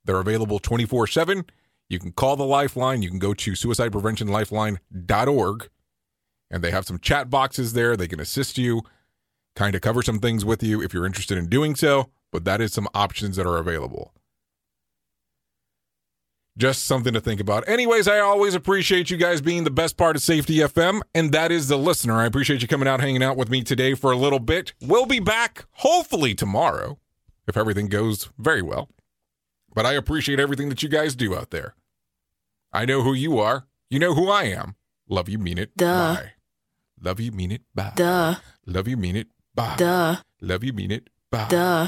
They're 0.04 0.20
available 0.20 0.58
24 0.58 1.06
7. 1.06 1.46
You 1.90 2.00
can 2.00 2.12
call 2.12 2.36
the 2.36 2.44
Lifeline. 2.44 3.04
You 3.04 3.10
can 3.10 3.20
go 3.20 3.36
to 3.36 3.52
suicidepreventionlifeline.org, 3.52 5.70
and 6.50 6.64
they 6.64 6.72
have 6.72 6.86
some 6.86 6.98
chat 6.98 7.30
boxes 7.30 7.74
there. 7.74 7.96
They 7.96 8.08
can 8.08 8.20
assist 8.20 8.58
you, 8.58 8.82
kind 9.56 9.76
of 9.76 9.82
cover 9.82 10.01
some 10.01 10.20
things 10.20 10.43
with 10.45 10.62
you 10.62 10.82
if 10.82 10.93
you're 10.93 11.06
interested 11.06 11.38
in 11.38 11.47
doing 11.47 11.76
so, 11.76 12.10
but 12.32 12.45
that 12.45 12.62
is 12.62 12.74
some 12.74 12.88
options 12.93 13.38
that 13.38 13.47
are 13.47 13.58
available. 13.58 14.14
Just 16.58 16.86
something 16.86 17.14
to 17.14 17.20
think 17.20 17.41
about. 17.41 17.68
Anyways, 17.68 18.08
I 18.08 18.20
always 18.20 18.56
appreciate 18.56 19.10
you 19.10 19.18
guys 19.18 19.41
being 19.41 19.66
the 19.66 19.72
best 19.72 19.97
part 19.97 20.16
of 20.16 20.22
Safety 20.22 20.58
FM, 20.60 21.01
and 21.14 21.34
that 21.34 21.51
is 21.51 21.68
the 21.68 21.78
listener. 21.78 22.16
I 22.16 22.26
appreciate 22.26 22.62
you 22.62 22.68
coming 22.68 22.88
out, 22.88 23.01
hanging 23.01 23.24
out 23.24 23.36
with 23.36 23.49
me 23.49 23.62
today 23.62 23.93
for 23.93 24.12
a 24.12 24.16
little 24.16 24.39
bit. 24.39 24.74
We'll 24.82 25.06
be 25.06 25.20
back 25.20 25.66
hopefully 25.72 26.34
tomorrow 26.34 26.97
if 27.45 27.58
everything 27.58 27.88
goes 27.88 28.30
very 28.38 28.62
well. 28.62 28.89
But 29.74 29.86
I 29.86 29.93
appreciate 29.93 30.39
everything 30.39 30.70
that 30.70 30.82
you 30.82 30.88
guys 30.88 31.14
do 31.16 31.36
out 31.36 31.49
there. 31.49 31.76
I 32.72 32.86
know 32.86 33.01
who 33.01 33.14
you 33.14 33.38
are. 33.38 33.68
You 33.89 33.99
know 33.99 34.14
who 34.14 34.30
I 34.30 34.43
am. 34.43 34.76
Love 35.10 35.28
you, 35.28 35.38
mean 35.38 35.58
it. 35.58 35.76
Duh. 35.76 36.16
Bye. 36.16 36.32
Love 37.01 37.20
you, 37.20 37.34
mean 37.34 37.51
it. 37.51 37.62
Bye. 37.76 37.91
Duh. 37.95 38.36
Love 38.66 38.88
you, 38.88 38.95
mean 38.95 39.18
it. 39.18 39.28
Bye. 39.56 39.76
Duh. 39.78 40.18
Love 40.41 40.64
you, 40.64 40.74
mean 40.74 40.91
it. 40.91 41.10
Bye. 41.32 41.47
Duh. 41.49 41.88